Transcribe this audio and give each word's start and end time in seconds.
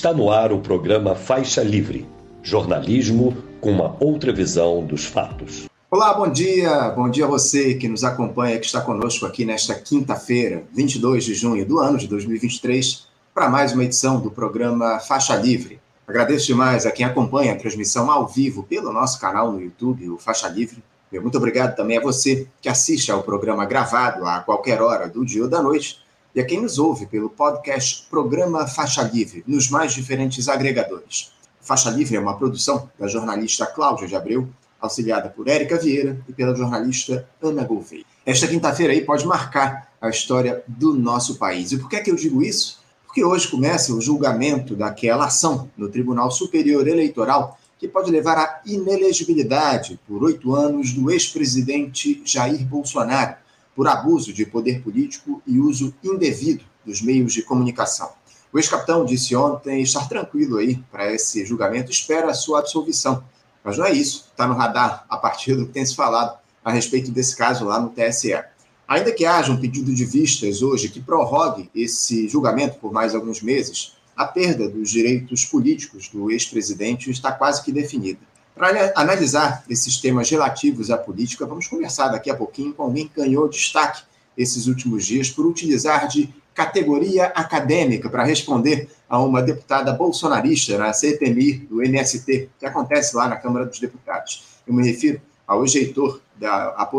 Está 0.00 0.14
no 0.14 0.30
ar 0.30 0.50
o 0.50 0.60
programa 0.60 1.14
Faixa 1.14 1.62
Livre, 1.62 2.08
jornalismo 2.42 3.36
com 3.60 3.70
uma 3.70 3.98
outra 4.00 4.32
visão 4.32 4.82
dos 4.82 5.04
fatos. 5.04 5.68
Olá, 5.90 6.14
bom 6.14 6.26
dia. 6.26 6.88
Bom 6.88 7.10
dia 7.10 7.26
a 7.26 7.28
você 7.28 7.74
que 7.74 7.86
nos 7.86 8.02
acompanha, 8.02 8.58
que 8.58 8.64
está 8.64 8.80
conosco 8.80 9.26
aqui 9.26 9.44
nesta 9.44 9.74
quinta-feira, 9.74 10.64
22 10.74 11.22
de 11.22 11.34
junho 11.34 11.66
do 11.66 11.78
ano 11.78 11.98
de 11.98 12.08
2023, 12.08 13.08
para 13.34 13.50
mais 13.50 13.74
uma 13.74 13.84
edição 13.84 14.18
do 14.18 14.30
programa 14.30 14.98
Faixa 15.00 15.36
Livre. 15.36 15.78
Agradeço 16.08 16.46
demais 16.46 16.86
a 16.86 16.90
quem 16.90 17.04
acompanha 17.04 17.52
a 17.52 17.56
transmissão 17.56 18.10
ao 18.10 18.26
vivo 18.26 18.62
pelo 18.62 18.94
nosso 18.94 19.20
canal 19.20 19.52
no 19.52 19.60
YouTube, 19.60 20.08
o 20.08 20.16
Faixa 20.16 20.48
Livre. 20.48 20.82
Meu 21.12 21.20
muito 21.20 21.36
obrigado 21.36 21.76
também 21.76 21.98
a 21.98 22.02
você 22.02 22.48
que 22.62 22.70
assiste 22.70 23.12
ao 23.12 23.22
programa 23.22 23.66
gravado 23.66 24.26
a 24.26 24.40
qualquer 24.40 24.80
hora 24.80 25.06
do 25.06 25.26
dia 25.26 25.42
ou 25.42 25.48
da 25.50 25.62
noite 25.62 26.00
e 26.34 26.40
a 26.40 26.44
quem 26.44 26.60
nos 26.60 26.78
ouve 26.78 27.06
pelo 27.06 27.28
podcast 27.28 28.06
Programa 28.08 28.66
Faixa 28.66 29.02
Livre, 29.02 29.42
nos 29.46 29.68
mais 29.68 29.92
diferentes 29.92 30.48
agregadores. 30.48 31.32
Faixa 31.60 31.90
Livre 31.90 32.16
é 32.16 32.20
uma 32.20 32.36
produção 32.36 32.88
da 32.98 33.06
jornalista 33.06 33.66
Cláudia 33.66 34.06
de 34.06 34.14
Abreu, 34.14 34.48
auxiliada 34.80 35.28
por 35.28 35.48
Érica 35.48 35.76
Vieira 35.76 36.20
e 36.28 36.32
pela 36.32 36.54
jornalista 36.54 37.28
Ana 37.42 37.64
Gouveia. 37.64 38.04
Esta 38.24 38.46
quinta-feira 38.46 38.92
aí 38.92 39.02
pode 39.02 39.26
marcar 39.26 39.90
a 40.00 40.08
história 40.08 40.62
do 40.66 40.94
nosso 40.94 41.36
país. 41.36 41.72
E 41.72 41.78
por 41.78 41.88
que 41.88 41.96
é 41.96 42.00
que 42.00 42.10
eu 42.10 42.16
digo 42.16 42.42
isso? 42.42 42.80
Porque 43.06 43.24
hoje 43.24 43.48
começa 43.48 43.92
o 43.92 44.00
julgamento 44.00 44.76
daquela 44.76 45.26
ação 45.26 45.68
no 45.76 45.88
Tribunal 45.88 46.30
Superior 46.30 46.86
Eleitoral 46.86 47.58
que 47.80 47.88
pode 47.88 48.10
levar 48.10 48.36
à 48.36 48.60
inelegibilidade 48.66 49.98
por 50.06 50.22
oito 50.22 50.54
anos 50.54 50.92
do 50.92 51.10
ex-presidente 51.10 52.20
Jair 52.26 52.64
Bolsonaro 52.66 53.36
por 53.74 53.88
abuso 53.88 54.32
de 54.32 54.44
poder 54.44 54.82
político 54.82 55.42
e 55.46 55.58
uso 55.58 55.94
indevido 56.02 56.64
dos 56.84 57.00
meios 57.00 57.32
de 57.32 57.42
comunicação. 57.42 58.10
O 58.52 58.58
ex-capitão 58.58 59.04
disse 59.04 59.36
ontem 59.36 59.80
estar 59.80 60.08
tranquilo 60.08 60.58
aí 60.58 60.76
para 60.90 61.12
esse 61.12 61.44
julgamento, 61.44 61.90
espera 61.90 62.30
a 62.30 62.34
sua 62.34 62.58
absolvição. 62.58 63.22
Mas 63.62 63.78
não 63.78 63.84
é 63.84 63.92
isso, 63.92 64.26
está 64.30 64.46
no 64.46 64.54
radar 64.54 65.04
a 65.08 65.16
partir 65.16 65.54
do 65.54 65.66
que 65.66 65.72
tem 65.72 65.86
se 65.86 65.94
falado 65.94 66.38
a 66.64 66.72
respeito 66.72 67.10
desse 67.10 67.36
caso 67.36 67.64
lá 67.64 67.78
no 67.80 67.90
TSE. 67.90 68.42
Ainda 68.88 69.12
que 69.12 69.24
haja 69.24 69.52
um 69.52 69.60
pedido 69.60 69.94
de 69.94 70.04
vistas 70.04 70.62
hoje 70.62 70.88
que 70.88 71.00
prorrogue 71.00 71.70
esse 71.74 72.28
julgamento 72.28 72.78
por 72.78 72.92
mais 72.92 73.14
alguns 73.14 73.40
meses, 73.40 73.92
a 74.16 74.26
perda 74.26 74.68
dos 74.68 74.90
direitos 74.90 75.44
políticos 75.44 76.08
do 76.08 76.30
ex-presidente 76.30 77.10
está 77.10 77.30
quase 77.30 77.62
que 77.62 77.70
definida. 77.70 78.18
Para 78.60 78.92
analisar 78.94 79.64
esses 79.70 79.96
temas 79.96 80.28
relativos 80.28 80.90
à 80.90 80.98
política, 80.98 81.46
vamos 81.46 81.66
conversar 81.66 82.08
daqui 82.08 82.28
a 82.28 82.36
pouquinho 82.36 82.74
com 82.74 82.82
alguém 82.82 83.08
que 83.08 83.18
ganhou 83.18 83.48
destaque 83.48 84.02
esses 84.36 84.66
últimos 84.66 85.06
dias 85.06 85.30
por 85.30 85.46
utilizar 85.46 86.06
de 86.06 86.28
categoria 86.52 87.28
acadêmica 87.28 88.10
para 88.10 88.22
responder 88.22 88.90
a 89.08 89.18
uma 89.18 89.40
deputada 89.40 89.94
bolsonarista 89.94 90.76
na 90.76 90.92
CPMI 90.92 91.54
do 91.70 91.82
MST, 91.82 92.50
que 92.58 92.66
acontece 92.66 93.16
lá 93.16 93.26
na 93.28 93.36
Câmara 93.36 93.64
dos 93.64 93.80
Deputados. 93.80 94.44
Eu 94.66 94.74
me 94.74 94.86
refiro 94.86 95.22
ao 95.46 95.62
ex-reitor, 95.62 96.20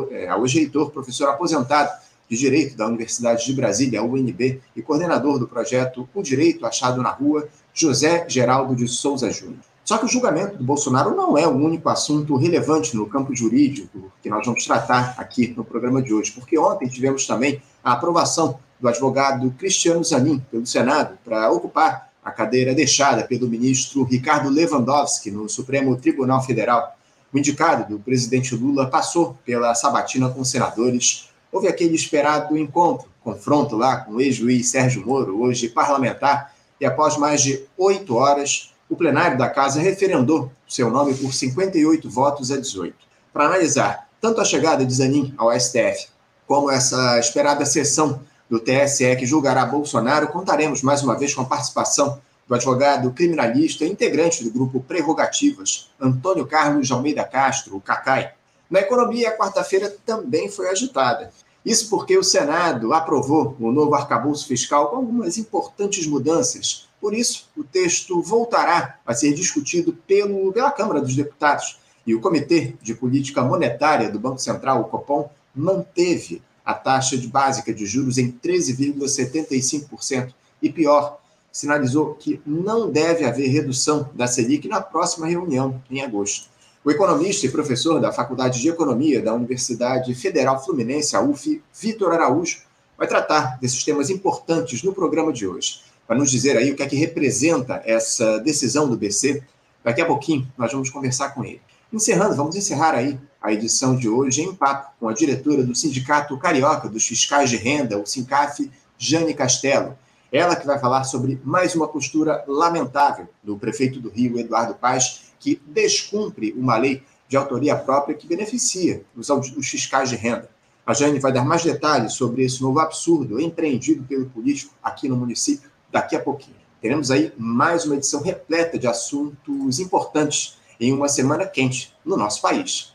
é, 0.10 0.28
ao 0.30 0.44
ex-reitor 0.44 0.90
professor 0.90 1.30
aposentado 1.30 1.92
de 2.28 2.40
Direito 2.40 2.76
da 2.76 2.88
Universidade 2.88 3.46
de 3.46 3.54
Brasília, 3.54 4.02
UNB, 4.02 4.60
e 4.76 4.82
coordenador 4.82 5.38
do 5.38 5.48
projeto 5.48 6.10
O 6.12 6.24
Direito 6.24 6.66
Achado 6.66 7.04
na 7.04 7.12
Rua, 7.12 7.48
José 7.72 8.26
Geraldo 8.28 8.76
de 8.76 8.88
Souza 8.88 9.30
Júnior. 9.30 9.71
Só 9.92 9.98
que 9.98 10.06
o 10.06 10.08
julgamento 10.08 10.56
do 10.58 10.64
Bolsonaro 10.64 11.14
não 11.14 11.38
é 11.38 11.46
o 11.46 11.52
único 11.52 11.90
assunto 11.90 12.38
relevante 12.38 12.96
no 12.96 13.06
campo 13.08 13.36
jurídico 13.36 14.10
que 14.24 14.30
nós 14.30 14.46
vamos 14.46 14.64
tratar 14.64 15.16
aqui 15.18 15.54
no 15.58 15.66
programa 15.66 16.02
de 16.02 16.14
hoje, 16.14 16.32
porque 16.32 16.58
ontem 16.58 16.88
tivemos 16.88 17.28
também 17.28 17.62
a 17.84 17.92
aprovação 17.92 18.58
do 18.80 18.88
advogado 18.88 19.54
Cristiano 19.60 20.02
Zanin 20.02 20.40
pelo 20.50 20.66
Senado 20.66 21.18
para 21.26 21.52
ocupar 21.52 22.10
a 22.24 22.32
cadeira 22.32 22.74
deixada 22.74 23.24
pelo 23.24 23.50
ministro 23.50 24.06
Ricardo 24.06 24.48
Lewandowski 24.48 25.30
no 25.30 25.50
Supremo 25.50 25.98
Tribunal 25.98 26.42
Federal. 26.42 26.96
O 27.34 27.38
indicado 27.38 27.94
do 27.94 28.00
presidente 28.02 28.56
Lula 28.56 28.90
passou 28.90 29.38
pela 29.44 29.76
sabatina 29.76 30.30
com 30.30 30.46
senadores. 30.46 31.28
Houve 31.52 31.68
aquele 31.68 31.96
esperado 31.96 32.58
encontro, 32.58 33.10
confronto 33.22 33.76
lá 33.76 33.98
com 33.98 34.14
o 34.14 34.22
ex-juiz 34.22 34.70
Sérgio 34.70 35.06
Moro, 35.06 35.42
hoje 35.42 35.68
parlamentar, 35.68 36.56
e 36.80 36.86
após 36.86 37.18
mais 37.18 37.42
de 37.42 37.66
oito 37.78 38.16
horas, 38.16 38.72
o 38.92 38.96
plenário 38.98 39.38
da 39.38 39.50
Casa 39.50 39.80
referendou 39.80 40.52
seu 40.68 40.92
nome 40.92 41.14
por 41.14 41.34
58 41.34 42.10
votos 42.10 42.52
a 42.52 42.58
18. 42.58 42.94
Para 43.32 43.46
analisar 43.46 44.10
tanto 44.20 44.42
a 44.42 44.46
chegada 44.46 44.86
de 44.86 44.94
Zanin 44.94 45.34
ao 45.38 45.58
STF, 45.58 46.10
como 46.46 46.70
essa 46.70 47.18
esperada 47.18 47.66
sessão 47.66 48.22
do 48.50 48.60
TSE 48.60 49.16
que 49.16 49.26
julgará 49.26 49.66
Bolsonaro, 49.66 50.28
contaremos 50.28 50.84
mais 50.84 51.02
uma 51.02 51.18
vez 51.18 51.34
com 51.34 51.42
a 51.42 51.46
participação 51.46 52.20
do 52.46 52.54
advogado 52.54 53.10
criminalista 53.12 53.86
integrante 53.86 54.44
do 54.44 54.52
grupo 54.52 54.82
Prerrogativas, 54.82 55.90
Antônio 55.98 56.46
Carlos 56.46 56.92
Almeida 56.92 57.24
Castro, 57.24 57.78
o 57.78 57.82
Cacai. 57.82 58.34
Na 58.70 58.82
economia, 58.82 59.30
a 59.30 59.38
quarta-feira 59.38 59.96
também 60.06 60.52
foi 60.52 60.68
agitada. 60.68 61.32
Isso 61.66 61.90
porque 61.90 62.18
o 62.18 62.24
Senado 62.24 62.94
aprovou 62.94 63.56
o 63.60 63.72
novo 63.72 63.94
arcabouço 63.94 64.48
fiscal 64.48 64.90
com 64.90 64.96
algumas 64.98 65.38
importantes 65.38 66.08
mudanças. 66.08 66.88
Por 67.00 67.14
isso, 67.14 67.48
o 67.56 67.64
texto 67.64 68.22
voltará 68.22 69.00
a 69.06 69.14
ser 69.14 69.34
discutido 69.34 69.94
pelo, 70.08 70.52
pela 70.52 70.72
Câmara 70.72 71.02
dos 71.02 71.16
Deputados. 71.16 71.78
E 72.06 72.16
o 72.16 72.22
Comitê 72.22 72.74
de 72.82 72.96
Política 72.96 73.44
Monetária 73.44 74.10
do 74.10 74.20
Banco 74.20 74.40
Central, 74.40 74.82
o 74.82 74.86
Copom, 74.86 75.30
manteve 75.56 76.42
a 76.66 76.74
taxa 76.74 77.18
de 77.18 77.28
básica 77.28 77.74
de 77.74 77.86
juros 77.86 78.18
em 78.18 78.32
13,75% 78.32 80.34
e 80.62 80.70
pior, 80.70 81.20
sinalizou 81.52 82.16
que 82.16 82.40
não 82.46 82.90
deve 82.90 83.26
haver 83.26 83.50
redução 83.50 84.10
da 84.14 84.26
Selic 84.26 84.68
na 84.68 84.80
próxima 84.80 85.28
reunião 85.28 85.82
em 85.90 86.02
agosto. 86.02 86.51
O 86.84 86.90
economista 86.90 87.46
e 87.46 87.52
professor 87.52 88.02
da 88.02 88.12
Faculdade 88.12 88.60
de 88.60 88.68
Economia 88.68 89.22
da 89.22 89.36
Universidade 89.36 90.16
Federal 90.16 90.66
Fluminense, 90.66 91.16
a 91.16 91.22
UF, 91.22 91.62
Vitor 91.80 92.12
Araújo, 92.12 92.64
vai 92.98 93.08
tratar 93.08 93.60
desses 93.62 93.84
temas 93.84 94.10
importantes 94.10 94.82
no 94.82 94.92
programa 94.92 95.32
de 95.32 95.46
hoje 95.46 95.82
para 96.08 96.18
nos 96.18 96.32
dizer 96.32 96.58
aí 96.58 96.72
o 96.72 96.76
que 96.76 96.82
é 96.82 96.88
que 96.88 96.96
representa 96.96 97.84
essa 97.86 98.40
decisão 98.40 98.90
do 98.90 98.98
BC. 98.98 99.44
Daqui 99.84 100.02
a 100.02 100.08
pouquinho 100.08 100.52
nós 100.58 100.72
vamos 100.72 100.90
conversar 100.90 101.36
com 101.36 101.46
ele. 101.46 101.62
Encerrando, 101.94 102.36
vamos 102.36 102.56
encerrar 102.56 102.96
aí 102.96 103.16
a 103.40 103.54
edição 103.54 103.96
de 103.96 104.10
hoje 104.10 104.42
em 104.42 104.52
papo 104.52 104.92
com 105.00 105.08
a 105.08 105.14
diretora 105.14 105.64
do 105.64 105.76
Sindicato 105.76 106.36
Carioca 106.40 106.90
dos 106.90 107.06
Fiscais 107.06 107.52
de 107.52 107.58
Renda, 107.58 108.00
o 108.00 108.08
SINCAF, 108.08 108.72
Jane 108.98 109.36
Castelo. 109.36 109.96
Ela 110.32 110.56
que 110.56 110.66
vai 110.66 110.80
falar 110.80 111.04
sobre 111.04 111.40
mais 111.44 111.76
uma 111.76 111.88
postura 111.88 112.44
lamentável 112.48 113.28
do 113.44 113.56
prefeito 113.56 114.00
do 114.00 114.10
Rio, 114.10 114.40
Eduardo 114.40 114.74
Paz, 114.74 115.31
que 115.42 115.60
descumpre 115.66 116.54
uma 116.54 116.78
lei 116.78 117.04
de 117.28 117.36
autoria 117.36 117.76
própria 117.76 118.16
que 118.16 118.28
beneficia 118.28 119.04
os, 119.16 119.30
os 119.30 119.68
fiscais 119.68 120.10
de 120.10 120.16
renda. 120.16 120.50
A 120.86 120.94
Jane 120.94 121.20
vai 121.20 121.34
dar 121.34 121.44
mais 121.44 121.64
detalhes 121.64 122.14
sobre 122.14 122.44
esse 122.44 122.62
novo 122.62 122.80
absurdo 122.80 123.40
empreendido 123.40 124.04
pelo 124.04 124.30
político 124.30 124.74
aqui 124.84 125.10
no 125.10 125.18
município 125.18 125.70
daqui 125.92 126.16
a 126.16 126.20
pouquinho. 126.20 126.56
Teremos 126.82 127.12
aí 127.12 127.34
mais 127.38 127.86
uma 127.86 127.96
edição 127.96 128.22
repleta 128.22 128.78
de 128.78 128.88
assuntos 128.88 129.80
importantes 129.80 130.58
em 130.80 130.94
uma 130.94 131.08
semana 131.08 131.46
quente 131.46 131.94
no 132.04 132.18
nosso 132.18 132.42
país. 132.42 132.94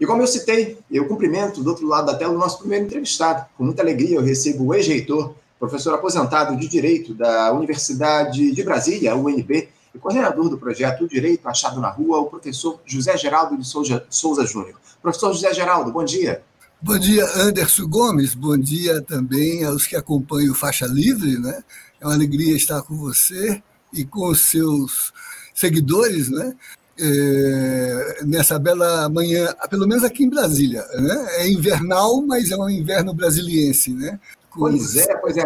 E 0.00 0.06
como 0.06 0.22
eu 0.22 0.26
citei, 0.26 0.78
eu 0.90 1.08
cumprimento 1.08 1.62
do 1.62 1.70
outro 1.70 1.86
lado 1.86 2.06
da 2.06 2.14
tela 2.14 2.34
o 2.34 2.38
nosso 2.38 2.58
primeiro 2.58 2.84
entrevistado. 2.84 3.46
Com 3.56 3.64
muita 3.64 3.82
alegria 3.82 4.16
eu 4.16 4.22
recebo 4.22 4.66
o 4.66 4.74
ex-reitor, 4.74 5.34
professor 5.58 5.94
aposentado 5.94 6.56
de 6.56 6.68
Direito 6.68 7.14
da 7.14 7.52
Universidade 7.52 8.52
de 8.52 8.62
Brasília, 8.62 9.16
UNB, 9.16 9.68
e 9.94 9.98
coordenador 9.98 10.48
do 10.48 10.58
projeto 10.58 11.04
O 11.04 11.08
Direito 11.08 11.48
Achado 11.48 11.80
na 11.80 11.88
Rua, 11.88 12.20
o 12.20 12.26
professor 12.26 12.80
José 12.84 13.16
Geraldo 13.16 13.56
de 13.56 13.66
Souza, 13.66 14.04
Souza 14.08 14.46
Júnior. 14.46 14.74
Professor 15.02 15.32
José 15.32 15.52
Geraldo, 15.52 15.90
bom 15.90 16.04
dia. 16.04 16.42
Bom 16.80 16.98
dia, 16.98 17.24
Anderson 17.36 17.88
Gomes. 17.88 18.34
Bom 18.34 18.56
dia 18.56 19.02
também 19.02 19.64
aos 19.64 19.86
que 19.86 19.96
acompanham 19.96 20.52
o 20.52 20.54
Faixa 20.54 20.86
Livre. 20.86 21.38
Né? 21.38 21.62
É 22.00 22.06
uma 22.06 22.14
alegria 22.14 22.54
estar 22.54 22.82
com 22.82 22.96
você 22.96 23.60
e 23.92 24.04
com 24.04 24.28
os 24.28 24.42
seus 24.42 25.12
seguidores 25.54 26.28
né? 26.28 26.54
É, 27.00 28.24
nessa 28.24 28.58
bela 28.58 29.08
manhã, 29.08 29.54
pelo 29.70 29.86
menos 29.86 30.04
aqui 30.04 30.24
em 30.24 30.30
Brasília. 30.30 30.84
Né? 30.94 31.26
É 31.38 31.48
invernal, 31.48 32.22
mas 32.22 32.50
é 32.50 32.56
um 32.56 32.68
inverno 32.68 33.12
brasiliense. 33.12 33.92
Né? 33.92 34.18
Pois 34.58 34.96
é, 34.96 35.16
pois 35.16 35.36
é. 35.36 35.44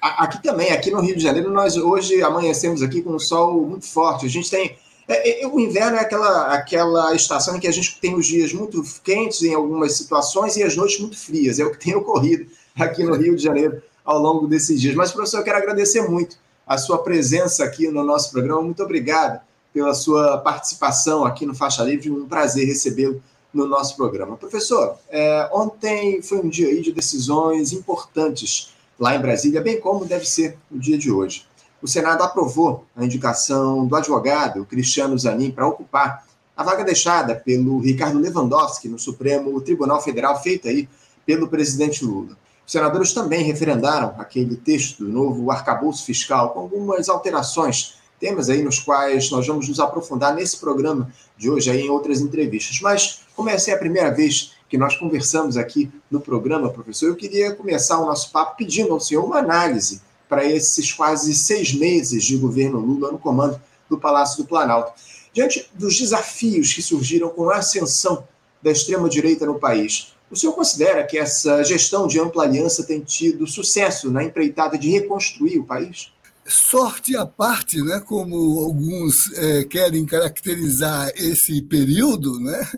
Aqui 0.00 0.42
também, 0.42 0.70
aqui 0.70 0.90
no 0.90 1.00
Rio 1.00 1.16
de 1.16 1.22
Janeiro, 1.22 1.50
nós 1.50 1.76
hoje 1.76 2.22
amanhecemos 2.22 2.82
aqui 2.82 3.02
com 3.02 3.14
um 3.14 3.18
sol 3.18 3.66
muito 3.66 3.86
forte. 3.86 4.26
A 4.26 4.28
gente 4.28 4.50
tem 4.50 4.76
é, 5.08 5.44
é, 5.44 5.46
o 5.46 5.60
inverno 5.60 5.96
é 5.96 6.00
aquela, 6.00 6.54
aquela 6.54 7.14
estação 7.14 7.56
em 7.56 7.60
que 7.60 7.68
a 7.68 7.72
gente 7.72 8.00
tem 8.00 8.14
os 8.14 8.26
dias 8.26 8.52
muito 8.52 8.82
quentes 9.04 9.42
em 9.42 9.54
algumas 9.54 9.92
situações 9.92 10.56
e 10.56 10.64
as 10.64 10.74
noites 10.74 10.98
muito 10.98 11.16
frias. 11.16 11.58
É 11.58 11.64
o 11.64 11.70
que 11.70 11.78
tem 11.78 11.94
ocorrido 11.94 12.46
aqui 12.74 13.04
no 13.04 13.14
Rio 13.14 13.36
de 13.36 13.42
Janeiro 13.42 13.80
ao 14.04 14.18
longo 14.18 14.46
desses 14.48 14.80
dias. 14.80 14.94
Mas, 14.96 15.12
professor, 15.12 15.38
eu 15.38 15.44
quero 15.44 15.58
agradecer 15.58 16.02
muito 16.02 16.36
a 16.66 16.76
sua 16.76 16.98
presença 16.98 17.64
aqui 17.64 17.88
no 17.88 18.02
nosso 18.02 18.32
programa. 18.32 18.62
Muito 18.62 18.82
obrigado 18.82 19.40
pela 19.72 19.94
sua 19.94 20.38
participação 20.38 21.24
aqui 21.24 21.46
no 21.46 21.54
Faixa 21.54 21.84
Livre. 21.84 22.10
Um 22.10 22.26
prazer 22.26 22.66
recebê-lo 22.66 23.22
no 23.56 23.66
nosso 23.66 23.96
programa. 23.96 24.36
Professor, 24.36 24.98
é, 25.08 25.48
ontem 25.52 26.20
foi 26.20 26.38
um 26.38 26.48
dia 26.48 26.68
aí 26.68 26.82
de 26.82 26.92
decisões 26.92 27.72
importantes 27.72 28.74
lá 28.98 29.16
em 29.16 29.20
Brasília, 29.20 29.60
bem 29.60 29.80
como 29.80 30.04
deve 30.04 30.26
ser 30.26 30.58
o 30.70 30.78
dia 30.78 30.98
de 30.98 31.10
hoje. 31.10 31.46
O 31.82 31.88
Senado 31.88 32.22
aprovou 32.22 32.84
a 32.94 33.04
indicação 33.04 33.86
do 33.86 33.96
advogado 33.96 34.64
Cristiano 34.64 35.18
Zanin 35.18 35.50
para 35.50 35.66
ocupar 35.66 36.26
a 36.56 36.62
vaga 36.62 36.84
deixada 36.84 37.34
pelo 37.34 37.78
Ricardo 37.80 38.18
Lewandowski 38.18 38.88
no 38.88 38.98
Supremo 38.98 39.60
Tribunal 39.60 40.00
Federal, 40.00 40.42
feita 40.42 40.68
aí 40.68 40.88
pelo 41.24 41.48
presidente 41.48 42.04
Lula. 42.04 42.36
Os 42.64 42.72
senadores 42.72 43.12
também 43.12 43.44
referendaram 43.44 44.14
aquele 44.18 44.56
texto 44.56 45.04
do 45.04 45.08
novo 45.10 45.50
arcabouço 45.50 46.04
fiscal, 46.04 46.50
com 46.50 46.60
algumas 46.60 47.08
alterações, 47.08 47.94
temas 48.18 48.48
aí 48.48 48.62
nos 48.62 48.78
quais 48.78 49.30
nós 49.30 49.46
vamos 49.46 49.68
nos 49.68 49.80
aprofundar 49.80 50.34
nesse 50.34 50.58
programa 50.58 51.12
de 51.36 51.50
hoje 51.50 51.70
aí 51.70 51.82
em 51.82 51.90
outras 51.90 52.20
entrevistas. 52.20 52.80
Mas, 52.80 53.20
como 53.34 53.50
essa 53.50 53.70
é 53.70 53.74
a 53.74 53.78
primeira 53.78 54.10
vez 54.10 54.52
que 54.68 54.78
nós 54.78 54.96
conversamos 54.96 55.56
aqui 55.56 55.90
no 56.10 56.20
programa, 56.20 56.70
professor, 56.70 57.08
eu 57.08 57.16
queria 57.16 57.54
começar 57.54 57.98
o 57.98 58.06
nosso 58.06 58.32
papo 58.32 58.56
pedindo 58.56 58.92
ao 58.92 59.00
senhor 59.00 59.24
uma 59.24 59.38
análise 59.38 60.00
para 60.28 60.44
esses 60.44 60.92
quase 60.92 61.34
seis 61.34 61.72
meses 61.72 62.24
de 62.24 62.36
governo 62.36 62.78
Lula 62.78 63.12
no 63.12 63.18
comando 63.18 63.60
do 63.88 63.98
Palácio 63.98 64.42
do 64.42 64.48
Planalto. 64.48 64.92
Diante 65.32 65.70
dos 65.74 65.98
desafios 65.98 66.72
que 66.72 66.82
surgiram 66.82 67.28
com 67.28 67.50
a 67.50 67.56
ascensão 67.56 68.26
da 68.62 68.70
extrema-direita 68.70 69.46
no 69.46 69.58
país, 69.58 70.14
o 70.30 70.34
senhor 70.34 70.54
considera 70.54 71.04
que 71.04 71.16
essa 71.16 71.62
gestão 71.62 72.06
de 72.06 72.18
ampla 72.18 72.42
aliança 72.42 72.82
tem 72.82 73.00
tido 73.00 73.46
sucesso 73.46 74.10
na 74.10 74.24
empreitada 74.24 74.76
de 74.76 74.90
reconstruir 74.90 75.58
o 75.58 75.64
país? 75.64 76.10
Sorte 76.48 77.16
à 77.16 77.26
parte, 77.26 77.82
né, 77.82 78.00
como 78.00 78.60
alguns 78.60 79.32
é, 79.32 79.64
querem 79.64 80.06
caracterizar 80.06 81.10
esse 81.16 81.60
período, 81.62 82.38
né, 82.40 82.68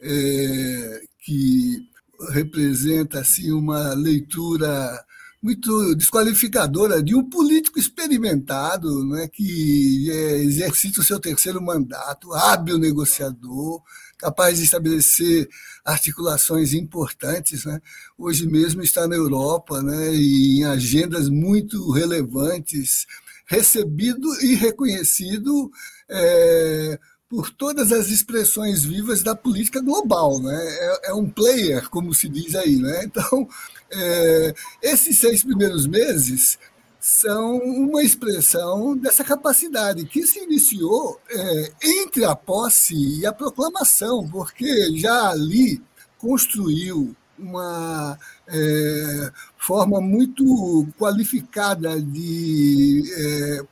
é, 0.00 1.02
que 1.24 1.88
representa 2.32 3.20
assim, 3.20 3.52
uma 3.52 3.92
leitura 3.94 5.04
muito 5.42 5.94
desqualificadora 5.94 7.02
de 7.02 7.14
um 7.14 7.22
político 7.28 7.78
experimentado, 7.78 9.04
né, 9.06 9.28
que 9.28 10.10
é, 10.10 10.38
exercita 10.38 11.00
o 11.00 11.04
seu 11.04 11.20
terceiro 11.20 11.62
mandato, 11.62 12.32
hábil 12.32 12.78
negociador, 12.78 13.82
capaz 14.18 14.58
de 14.58 14.64
estabelecer 14.64 15.48
articulações 15.84 16.74
importantes. 16.74 17.64
Né? 17.64 17.80
Hoje 18.18 18.46
mesmo 18.46 18.82
está 18.82 19.06
na 19.06 19.14
Europa 19.14 19.80
né, 19.82 20.12
e 20.14 20.58
em 20.58 20.64
agendas 20.64 21.28
muito 21.28 21.90
relevantes, 21.92 23.06
recebido 23.46 24.28
e 24.42 24.54
reconhecido 24.54 25.70
é, 26.10 26.98
por 27.28 27.50
todas 27.50 27.92
as 27.92 28.08
expressões 28.08 28.84
vivas 28.84 29.22
da 29.22 29.36
política 29.36 29.80
global. 29.80 30.42
Né? 30.42 30.56
É, 30.56 31.10
é 31.10 31.14
um 31.14 31.30
player, 31.30 31.88
como 31.88 32.12
se 32.12 32.28
diz 32.28 32.54
aí. 32.54 32.76
Né? 32.76 33.04
Então, 33.04 33.48
é, 33.90 34.54
esses 34.82 35.18
seis 35.18 35.44
primeiros 35.44 35.86
meses 35.86 36.58
são 37.08 37.56
uma 37.56 38.02
expressão 38.02 38.94
dessa 38.94 39.24
capacidade 39.24 40.04
que 40.04 40.26
se 40.26 40.40
iniciou 40.40 41.18
é, 41.30 41.72
entre 41.82 42.24
a 42.26 42.36
posse 42.36 42.94
e 43.20 43.26
a 43.26 43.32
proclamação, 43.32 44.28
porque 44.28 44.94
já 44.94 45.30
ali 45.30 45.82
construiu 46.18 47.16
uma 47.38 48.18
é, 48.46 49.32
forma 49.56 50.02
muito 50.02 50.86
qualificada 50.98 52.00
de 52.00 53.02
é, 53.16 53.66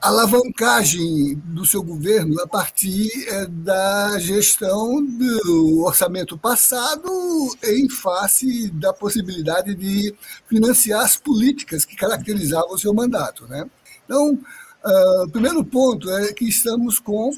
alavancagem 0.00 1.34
do 1.44 1.64
seu 1.64 1.82
governo 1.82 2.40
a 2.42 2.46
partir 2.46 3.10
é, 3.28 3.46
da 3.46 4.18
gestão 4.18 5.04
do 5.04 5.84
orçamento 5.84 6.36
passado 6.36 7.08
em 7.62 7.88
face 7.88 8.70
da 8.70 8.92
possibilidade 8.92 9.74
de 9.74 10.14
financiar 10.48 11.04
as 11.04 11.16
políticas 11.16 11.84
que 11.84 11.96
caracterizavam 11.96 12.72
o 12.72 12.78
seu 12.78 12.92
mandato. 12.92 13.46
Né? 13.46 13.68
Então, 14.04 14.32
uh, 14.32 15.24
o 15.24 15.30
primeiro 15.30 15.64
ponto 15.64 16.10
é 16.10 16.32
que 16.32 16.48
estamos 16.48 16.98
com 16.98 17.30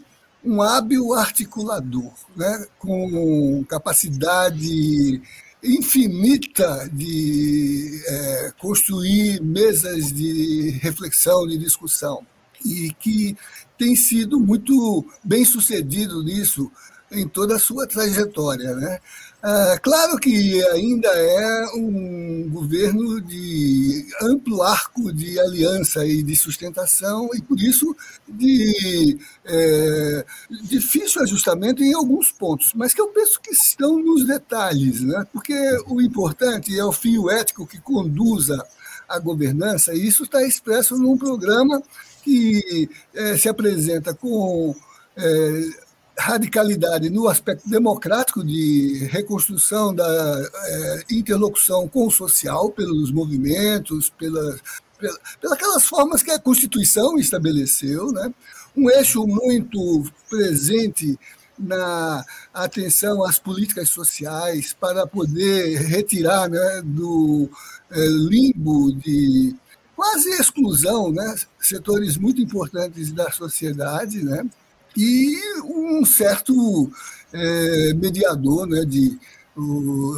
um 0.42 0.62
hábil 0.62 1.12
articulador, 1.12 2.12
né? 2.34 2.66
com 2.78 3.64
capacidade 3.68 5.20
infinita 5.62 6.88
de 6.92 8.02
é, 8.06 8.52
construir 8.58 9.42
mesas 9.42 10.12
de 10.12 10.70
reflexão, 10.82 11.46
de 11.46 11.58
discussão, 11.58 12.26
e 12.64 12.92
que 12.98 13.36
tem 13.78 13.96
sido 13.96 14.38
muito 14.38 15.04
bem 15.24 15.44
sucedido 15.44 16.22
nisso 16.22 16.70
em 17.10 17.26
toda 17.26 17.56
a 17.56 17.58
sua 17.58 17.86
trajetória. 17.86 18.74
Né? 18.74 19.00
Ah, 19.42 19.78
claro 19.82 20.18
que 20.18 20.62
ainda 20.66 21.08
é 21.08 21.66
um 21.74 22.48
governo 22.50 23.20
de 23.22 24.06
amplo 24.20 24.62
arco 24.62 25.10
de 25.12 25.40
aliança 25.40 26.04
e 26.04 26.22
de 26.22 26.36
sustentação, 26.36 27.30
e 27.34 27.40
por 27.40 27.58
isso 27.58 27.96
de 28.28 29.18
é, 29.46 30.26
difícil 30.62 31.22
ajustamento 31.22 31.82
em 31.82 31.94
alguns 31.94 32.30
pontos, 32.30 32.72
mas 32.74 32.92
que 32.92 33.00
eu 33.00 33.08
penso 33.08 33.40
que 33.40 33.50
estão 33.50 33.98
nos 33.98 34.26
detalhes, 34.26 35.00
né? 35.00 35.26
porque 35.32 35.54
o 35.86 36.02
importante 36.02 36.78
é 36.78 36.84
o 36.84 36.92
fio 36.92 37.30
ético 37.30 37.66
que 37.66 37.80
conduza 37.80 38.62
a 39.08 39.18
governança, 39.18 39.94
e 39.94 40.06
isso 40.06 40.24
está 40.24 40.42
expresso 40.42 40.98
num 40.98 41.16
programa 41.16 41.82
que 42.22 42.88
é, 43.14 43.36
se 43.36 43.48
apresenta 43.48 44.14
com. 44.14 44.76
É, 45.16 45.89
radicalidade 46.20 47.10
no 47.10 47.28
aspecto 47.28 47.68
democrático 47.68 48.44
de 48.44 49.08
reconstrução 49.10 49.94
da 49.94 50.50
é, 50.66 51.04
interlocução 51.10 51.88
com 51.88 52.06
o 52.06 52.10
social 52.10 52.70
pelos 52.70 53.10
movimentos, 53.10 54.10
pelas, 54.10 54.60
pela, 54.98 55.56
pelas 55.56 55.84
formas 55.84 56.22
que 56.22 56.30
a 56.30 56.38
Constituição 56.38 57.18
estabeleceu, 57.18 58.12
né? 58.12 58.32
um 58.76 58.90
eixo 58.90 59.26
muito 59.26 60.04
presente 60.28 61.18
na 61.58 62.24
atenção 62.54 63.24
às 63.24 63.38
políticas 63.38 63.88
sociais 63.88 64.72
para 64.72 65.06
poder 65.06 65.78
retirar 65.82 66.48
né, 66.48 66.82
do 66.84 67.50
é, 67.90 68.06
limbo 68.06 68.92
de 68.92 69.54
quase 69.94 70.30
exclusão 70.30 71.12
né, 71.12 71.34
setores 71.60 72.16
muito 72.16 72.40
importantes 72.40 73.12
da 73.12 73.30
sociedade, 73.30 74.24
né, 74.24 74.48
e 74.96 75.36
um 75.64 76.04
certo 76.04 76.90
é, 77.32 77.94
mediador 77.94 78.66
né, 78.66 78.84
de, 78.84 79.18
o, 79.56 80.14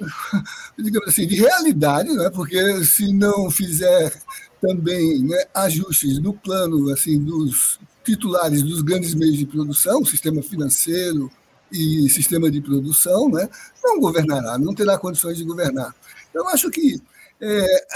digamos 0.78 1.08
assim, 1.08 1.26
de 1.26 1.36
realidade, 1.36 2.10
né, 2.12 2.30
porque 2.30 2.84
se 2.84 3.12
não 3.12 3.50
fizer 3.50 4.12
também 4.60 5.22
né, 5.22 5.44
ajustes 5.54 6.18
no 6.18 6.32
plano 6.32 6.90
assim 6.90 7.22
dos 7.22 7.78
titulares 8.02 8.62
dos 8.62 8.82
grandes 8.82 9.14
meios 9.14 9.36
de 9.36 9.46
produção, 9.46 10.04
sistema 10.04 10.42
financeiro 10.42 11.30
e 11.72 12.08
sistema 12.08 12.50
de 12.50 12.60
produção, 12.60 13.28
né, 13.28 13.48
não 13.82 14.00
governará, 14.00 14.58
não 14.58 14.74
terá 14.74 14.98
condições 14.98 15.36
de 15.36 15.44
governar. 15.44 15.94
Eu 16.32 16.48
acho 16.48 16.70
que 16.70 17.00
é, 17.40 17.86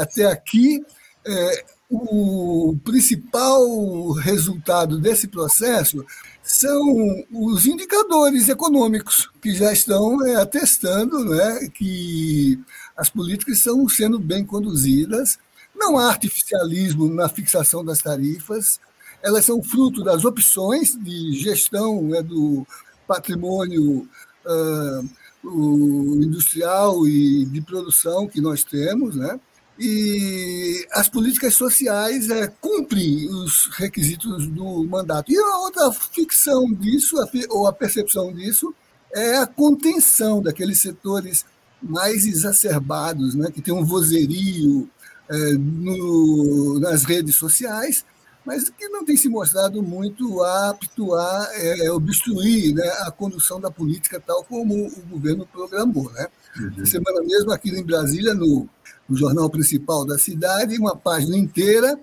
até 0.00 0.26
aqui 0.26 0.84
é, 1.24 1.64
o 1.88 2.76
principal 2.84 4.10
resultado 4.12 4.98
desse 4.98 5.28
processo 5.28 6.04
são 6.42 7.24
os 7.32 7.66
indicadores 7.66 8.48
econômicos 8.48 9.30
que 9.40 9.52
já 9.54 9.72
estão 9.72 10.24
é, 10.26 10.36
atestando 10.36 11.24
né, 11.24 11.68
que 11.72 12.58
as 12.96 13.08
políticas 13.08 13.58
estão 13.58 13.88
sendo 13.88 14.18
bem 14.18 14.44
conduzidas. 14.44 15.38
Não 15.74 15.98
há 15.98 16.08
artificialismo 16.08 17.08
na 17.08 17.28
fixação 17.28 17.84
das 17.84 18.00
tarifas, 18.00 18.80
elas 19.22 19.44
são 19.44 19.62
fruto 19.62 20.02
das 20.02 20.24
opções 20.24 20.96
de 20.96 21.32
gestão 21.32 22.02
né, 22.02 22.22
do 22.22 22.66
patrimônio 23.06 24.08
uh, 24.44 26.22
industrial 26.22 27.06
e 27.06 27.44
de 27.44 27.60
produção 27.60 28.26
que 28.26 28.40
nós 28.40 28.64
temos, 28.64 29.14
né? 29.16 29.38
E 29.78 30.86
as 30.92 31.08
políticas 31.08 31.54
sociais 31.54 32.30
é, 32.30 32.46
cumprem 32.60 33.28
os 33.28 33.66
requisitos 33.76 34.46
do 34.48 34.84
mandato. 34.84 35.30
E 35.30 35.36
a 35.36 35.58
outra 35.58 35.92
ficção 35.92 36.72
disso, 36.72 37.16
ou 37.50 37.66
a 37.66 37.72
percepção 37.72 38.32
disso, 38.32 38.74
é 39.14 39.36
a 39.36 39.46
contenção 39.46 40.42
daqueles 40.42 40.80
setores 40.80 41.44
mais 41.82 42.26
exacerbados, 42.26 43.34
né, 43.34 43.50
que 43.50 43.60
tem 43.60 43.74
um 43.74 43.84
vozerio 43.84 44.88
é, 45.28 45.52
no, 45.52 46.80
nas 46.80 47.04
redes 47.04 47.36
sociais, 47.36 48.04
mas 48.46 48.70
que 48.70 48.88
não 48.88 49.04
tem 49.04 49.16
se 49.16 49.28
mostrado 49.28 49.82
muito 49.82 50.42
apto 50.42 51.14
a 51.14 51.48
é, 51.54 51.90
obstruir 51.90 52.74
né, 52.74 52.88
a 53.00 53.10
condução 53.10 53.60
da 53.60 53.70
política 53.70 54.22
tal 54.24 54.44
como 54.44 54.86
o 54.86 55.02
governo 55.10 55.44
programou. 55.46 56.10
Né? 56.12 56.28
Uhum. 56.58 56.86
Semana 56.86 57.20
mesmo, 57.22 57.50
aqui 57.50 57.70
em 57.70 57.84
Brasília, 57.84 58.32
no 58.32 58.68
no 59.08 59.16
jornal 59.16 59.48
principal 59.48 60.04
da 60.04 60.18
cidade, 60.18 60.78
uma 60.78 60.96
página 60.96 61.36
inteira 61.36 61.98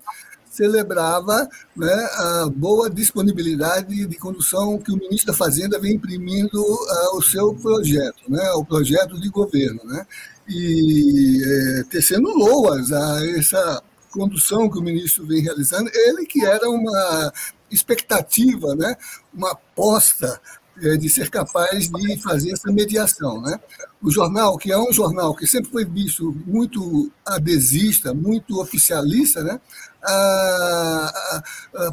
celebrava 0.49 1.49
né, 1.75 1.91
a 1.91 2.49
boa 2.55 2.87
disponibilidade 2.87 4.05
de 4.05 4.15
condução 4.17 4.77
que 4.77 4.91
o 4.91 4.97
ministro 4.97 5.31
da 5.31 5.37
Fazenda 5.37 5.79
vem 5.79 5.95
imprimindo 5.95 6.63
ao 7.11 7.21
seu 7.23 7.55
projeto, 7.55 8.29
né, 8.29 8.51
o 8.51 8.63
projeto 8.63 9.19
de 9.19 9.29
governo. 9.29 9.83
Né, 9.83 10.05
e 10.47 11.41
é, 11.43 11.83
tecendo 11.89 12.29
loas 12.29 12.91
a 12.91 13.27
essa 13.29 13.81
condução 14.13 14.69
que 14.69 14.77
o 14.77 14.83
ministro 14.83 15.25
vem 15.25 15.41
realizando, 15.41 15.89
ele 15.91 16.25
que 16.25 16.45
era 16.45 16.69
uma 16.69 17.33
expectativa, 17.71 18.75
né, 18.75 18.95
uma 19.33 19.51
aposta 19.51 20.39
é, 20.81 20.95
de 20.97 21.09
ser 21.09 21.29
capaz 21.29 21.89
de 21.89 22.17
fazer 22.17 22.51
essa 22.51 22.71
mediação. 22.71 23.41
Né? 23.41 23.59
O 24.01 24.11
jornal, 24.11 24.57
que 24.57 24.71
é 24.71 24.77
um 24.77 24.93
jornal 24.93 25.35
que 25.35 25.47
sempre 25.47 25.71
foi 25.71 25.85
visto 25.85 26.35
muito 26.45 27.11
adesista, 27.25 28.13
muito 28.13 28.61
oficialista, 28.61 29.43
né? 29.43 29.59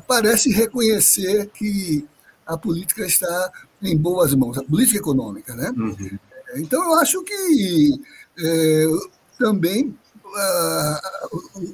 parece 0.06 0.50
reconhecer 0.50 1.46
que 1.50 2.06
a 2.46 2.56
política 2.58 3.06
está 3.06 3.52
em 3.80 3.96
boas 3.96 4.34
mãos, 4.34 4.58
a 4.58 4.62
política 4.62 4.98
econômica. 4.98 5.54
Né? 5.54 5.72
Uhum. 5.76 6.18
Então, 6.56 6.82
eu 6.82 6.98
acho 6.98 7.22
que 7.22 8.00
é, 8.38 8.86
também 9.38 9.96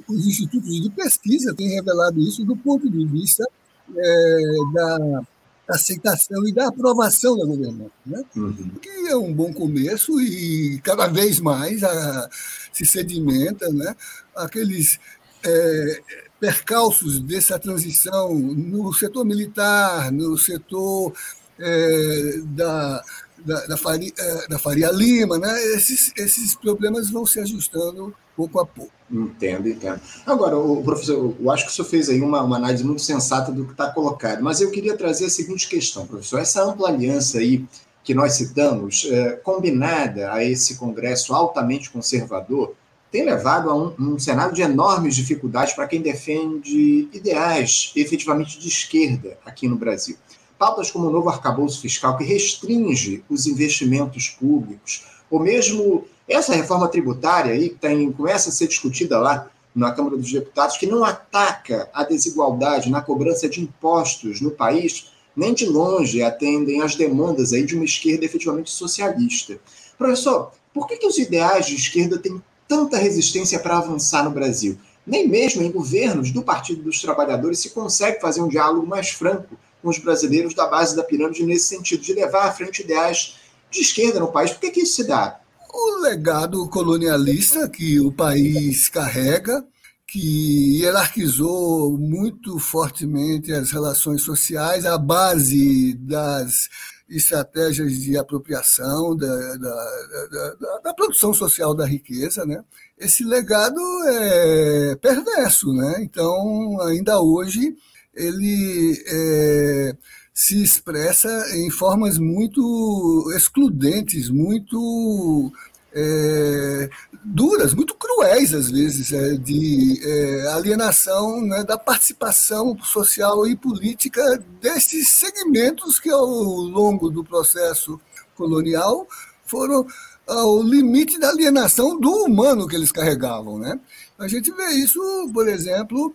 os 0.07 0.27
institutos 0.27 0.81
de 0.81 0.89
pesquisa 0.89 1.53
têm 1.53 1.69
revelado 1.69 2.19
isso 2.19 2.43
do 2.43 2.55
ponto 2.55 2.89
de 2.89 3.05
vista 3.05 3.47
é, 3.95 4.55
da 4.73 5.21
aceitação 5.67 6.47
e 6.47 6.53
da 6.53 6.67
aprovação 6.67 7.37
da 7.37 7.45
governança, 7.45 7.91
né? 8.05 8.23
Uhum. 8.35 8.71
que 8.81 8.89
é 8.89 9.15
um 9.17 9.33
bom 9.33 9.51
começo 9.53 10.19
e 10.21 10.79
cada 10.81 11.07
vez 11.07 11.39
mais 11.39 11.83
a, 11.83 12.29
se 12.71 12.85
sedimenta 12.85 13.69
né? 13.69 13.95
aqueles 14.35 14.97
é, 15.43 16.01
percalços 16.39 17.19
dessa 17.19 17.59
transição 17.59 18.33
no 18.33 18.93
setor 18.93 19.25
militar, 19.25 20.11
no 20.11 20.37
setor 20.37 21.13
é, 21.59 22.39
da, 22.45 23.03
da, 23.39 23.65
da, 23.65 23.77
Faria, 23.77 24.13
da 24.49 24.57
Faria 24.57 24.89
Lima, 24.91 25.37
né? 25.37 25.63
esses, 25.75 26.13
esses 26.15 26.55
problemas 26.55 27.09
vão 27.09 27.25
se 27.25 27.39
ajustando 27.41 28.15
pouco 28.37 28.59
a 28.59 28.65
pouco. 28.65 28.91
Entendo, 29.09 29.67
entendo. 29.67 29.99
Agora, 30.25 30.57
o 30.57 30.83
professor, 30.83 31.33
eu 31.39 31.51
acho 31.51 31.65
que 31.65 31.71
o 31.71 31.73
senhor 31.73 31.87
fez 31.87 32.09
aí 32.09 32.21
uma, 32.21 32.43
uma 32.43 32.57
análise 32.57 32.83
muito 32.83 33.01
sensata 33.01 33.51
do 33.51 33.65
que 33.65 33.71
está 33.71 33.89
colocado, 33.89 34.43
mas 34.43 34.61
eu 34.61 34.69
queria 34.69 34.95
trazer 34.95 35.25
a 35.25 35.29
seguinte 35.29 35.67
questão, 35.67 36.05
professor. 36.05 36.39
Essa 36.39 36.63
ampla 36.63 36.89
aliança 36.89 37.39
aí 37.39 37.65
que 38.03 38.13
nós 38.13 38.33
citamos, 38.33 39.07
é, 39.09 39.31
combinada 39.31 40.31
a 40.31 40.43
esse 40.43 40.75
Congresso 40.75 41.33
altamente 41.33 41.89
conservador, 41.89 42.73
tem 43.11 43.25
levado 43.25 43.69
a 43.69 43.75
um, 43.75 43.93
um 43.97 44.19
cenário 44.19 44.53
de 44.53 44.61
enormes 44.61 45.15
dificuldades 45.15 45.73
para 45.73 45.87
quem 45.87 46.01
defende 46.01 47.09
ideais 47.13 47.91
efetivamente 47.95 48.59
de 48.59 48.67
esquerda 48.67 49.37
aqui 49.45 49.67
no 49.67 49.77
Brasil. 49.77 50.17
Pautas 50.57 50.91
como 50.91 51.07
o 51.07 51.11
novo 51.11 51.29
arcabouço 51.29 51.81
fiscal, 51.81 52.17
que 52.17 52.23
restringe 52.23 53.23
os 53.29 53.45
investimentos 53.45 54.29
públicos, 54.29 55.05
ou 55.29 55.39
mesmo 55.39 56.05
essa 56.27 56.53
reforma 56.53 56.87
tributária 56.87 57.53
aí, 57.53 57.69
que 57.69 57.75
tem, 57.75 58.11
começa 58.11 58.49
a 58.49 58.51
ser 58.51 58.67
discutida 58.67 59.19
lá 59.19 59.49
na 59.73 59.91
Câmara 59.91 60.17
dos 60.17 60.31
Deputados, 60.31 60.77
que 60.77 60.87
não 60.87 61.03
ataca 61.03 61.89
a 61.93 62.03
desigualdade 62.03 62.89
na 62.89 63.01
cobrança 63.01 63.47
de 63.47 63.61
impostos 63.61 64.41
no 64.41 64.51
país, 64.51 65.11
nem 65.35 65.53
de 65.53 65.67
longe 65.67 66.23
atendem 66.23 66.81
às 66.81 66.95
demandas 66.95 67.53
aí 67.53 67.63
de 67.63 67.75
uma 67.75 67.85
esquerda 67.85 68.25
efetivamente 68.25 68.71
socialista. 68.71 69.59
Professor, 69.97 70.51
por 70.73 70.87
que, 70.87 70.97
que 70.97 71.07
os 71.07 71.17
ideais 71.17 71.67
de 71.67 71.75
esquerda 71.75 72.17
têm 72.17 72.41
tanta 72.67 72.97
resistência 72.97 73.59
para 73.59 73.77
avançar 73.77 74.23
no 74.23 74.31
Brasil? 74.31 74.77
Nem 75.05 75.27
mesmo 75.27 75.61
em 75.61 75.71
governos 75.71 76.31
do 76.31 76.41
Partido 76.41 76.81
dos 76.81 76.99
Trabalhadores 76.99 77.59
se 77.59 77.69
consegue 77.69 78.19
fazer 78.19 78.41
um 78.41 78.47
diálogo 78.47 78.85
mais 78.85 79.09
franco 79.09 79.57
com 79.81 79.89
os 79.89 79.99
brasileiros 79.99 80.53
da 80.53 80.67
base 80.67 80.95
da 80.95 81.03
pirâmide 81.03 81.45
nesse 81.45 81.67
sentido, 81.67 82.01
de 82.01 82.13
levar 82.13 82.47
à 82.47 82.51
frente 82.51 82.81
ideais 82.81 83.35
de 83.69 83.79
esquerda 83.79 84.19
no 84.19 84.31
país. 84.31 84.51
Por 84.51 84.59
que, 84.59 84.71
que 84.71 84.81
isso 84.81 84.95
se 84.95 85.03
dá? 85.05 85.39
O 85.73 86.01
legado 86.01 86.67
colonialista 86.69 87.67
que 87.69 87.99
o 87.99 88.11
país 88.11 88.89
carrega, 88.89 89.65
que 90.07 90.79
hierarquizou 90.79 91.97
muito 91.97 92.57
fortemente 92.59 93.51
as 93.51 93.71
relações 93.71 94.21
sociais, 94.21 94.85
a 94.85 94.97
base 94.97 95.93
das 95.95 96.69
estratégias 97.09 97.93
de 97.93 98.17
apropriação 98.17 99.15
da, 99.15 99.55
da, 99.57 100.55
da, 100.59 100.79
da, 100.83 100.93
produção 100.93 101.33
social 101.33 101.73
da 101.73 101.85
riqueza, 101.85 102.45
né? 102.45 102.63
Esse 102.97 103.23
legado 103.23 103.79
é 104.07 104.95
perverso, 104.95 105.73
né? 105.73 105.97
Então, 106.01 106.81
ainda 106.81 107.21
hoje, 107.21 107.75
ele 108.13 109.01
é, 109.07 109.95
se 110.37 110.61
expressa 110.61 111.27
em 111.55 111.71
formas 111.71 112.19
muito 112.19 113.27
excludentes, 113.35 114.29
muito 114.29 115.51
é, 115.91 116.89
duras, 117.25 117.73
muito 117.73 117.95
cruéis, 117.95 118.53
às 118.53 118.69
vezes, 118.69 119.11
é, 119.11 119.33
de 119.33 119.99
é, 120.05 120.47
alienação 120.49 121.41
né, 121.41 121.63
da 121.63 121.75
participação 121.75 122.77
social 122.83 123.47
e 123.47 123.55
política 123.55 124.21
desses 124.61 125.09
segmentos 125.09 125.99
que, 125.99 126.11
ao 126.11 126.27
longo 126.27 127.09
do 127.09 127.23
processo 127.23 127.99
colonial, 128.35 129.07
foram 129.43 129.87
ao 130.27 130.61
limite 130.61 131.17
da 131.19 131.29
alienação 131.29 131.99
do 131.99 132.11
humano 132.11 132.67
que 132.67 132.75
eles 132.75 132.91
carregavam. 132.91 133.57
Né? 133.57 133.79
A 134.19 134.27
gente 134.27 134.51
vê 134.51 134.69
isso, 134.73 134.99
por 135.31 135.47
exemplo, 135.47 136.13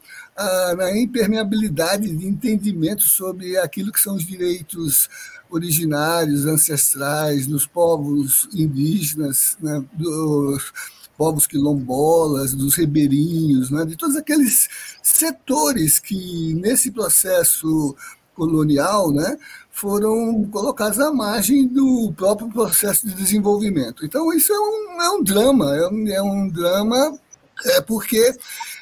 na 0.76 0.98
impermeabilidade 0.98 2.14
de 2.14 2.26
entendimento 2.26 3.02
sobre 3.02 3.56
aquilo 3.58 3.92
que 3.92 4.00
são 4.00 4.16
os 4.16 4.26
direitos 4.26 5.08
originários, 5.48 6.46
ancestrais, 6.46 7.46
dos 7.46 7.66
povos 7.66 8.48
indígenas, 8.54 9.56
né, 9.60 9.84
dos 9.92 10.72
povos 11.16 11.46
quilombolas, 11.46 12.54
dos 12.54 12.74
ribeirinhos, 12.74 13.70
né, 13.70 13.84
de 13.84 13.96
todos 13.96 14.16
aqueles 14.16 14.68
setores 15.02 16.00
que, 16.00 16.54
nesse 16.54 16.90
processo 16.90 17.94
colonial, 18.34 19.12
né, 19.12 19.36
foram 19.70 20.42
colocados 20.50 20.98
à 20.98 21.12
margem 21.12 21.68
do 21.68 22.12
próprio 22.16 22.48
processo 22.48 23.06
de 23.06 23.14
desenvolvimento. 23.14 24.04
Então, 24.04 24.32
isso 24.32 24.52
é 24.52 24.58
um, 24.58 25.02
é 25.02 25.10
um 25.10 25.22
drama, 25.22 25.76
é 25.76 25.88
um, 25.88 26.08
é 26.08 26.22
um 26.22 26.48
drama 26.48 27.18
é 27.64 27.80
porque 27.80 28.34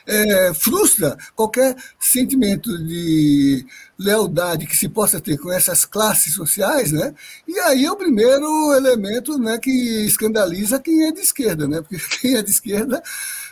é, 0.06 0.54
frustra 0.54 1.16
qualquer 1.34 1.76
sentimento 1.98 2.76
de 2.84 3.64
lealdade 3.98 4.66
que 4.66 4.76
se 4.76 4.88
possa 4.88 5.20
ter 5.20 5.38
com 5.38 5.52
essas 5.52 5.84
classes 5.84 6.34
sociais, 6.34 6.90
né? 6.90 7.14
E 7.46 7.58
aí 7.60 7.84
é 7.84 7.92
o 7.92 7.96
primeiro 7.96 8.72
elemento 8.74 9.38
né, 9.38 9.58
que 9.58 9.70
escandaliza 10.04 10.80
quem 10.80 11.06
é 11.06 11.12
de 11.12 11.20
esquerda, 11.20 11.68
né? 11.68 11.80
Porque 11.80 11.98
quem 12.20 12.36
é 12.36 12.42
de 12.42 12.50
esquerda 12.50 13.02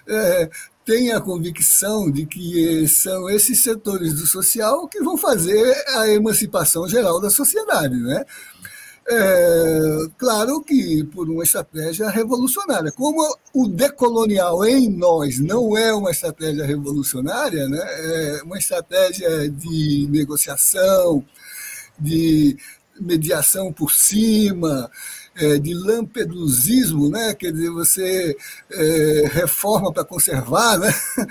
é, 0.07 0.51
tem 0.85 1.13
a 1.13 1.21
convicção 1.21 2.11
de 2.11 2.25
que 2.25 2.89
são 2.89 3.29
esses 3.29 3.61
setores 3.61 4.15
do 4.15 4.27
social 4.27 4.89
que 4.89 5.01
vão 5.01 5.19
fazer 5.19 5.77
a 5.89 6.09
emancipação 6.09 6.89
geral 6.89 7.21
da 7.21 7.29
sociedade, 7.29 7.95
né? 7.95 8.25
É, 9.11 10.07
claro 10.19 10.61
que 10.63 11.03
por 11.05 11.31
uma 11.31 11.43
estratégia 11.43 12.11
revolucionária. 12.11 12.93
Como 12.93 13.19
o 13.55 13.67
decolonial 13.67 14.67
em 14.67 14.91
nós 14.91 15.39
não 15.39 15.77
é 15.79 15.95
uma 15.95 16.11
estratégia 16.11 16.67
revolucionária, 16.67 17.67
né? 17.69 17.79
é 17.81 18.43
uma 18.43 18.59
estratégia 18.59 19.49
de 19.49 20.07
negociação, 20.11 21.25
de 21.99 22.59
mediação 23.01 23.73
por 23.73 23.93
cima, 23.93 24.91
é, 25.37 25.59
de 25.59 25.73
lampedusismo, 25.73 27.09
né? 27.09 27.35
quer 27.35 27.53
dizer, 27.53 27.71
você 27.71 28.37
é, 28.71 29.31
reforma 29.33 29.91
para 29.91 30.05
conservar, 30.05 30.79
né? 30.79 30.93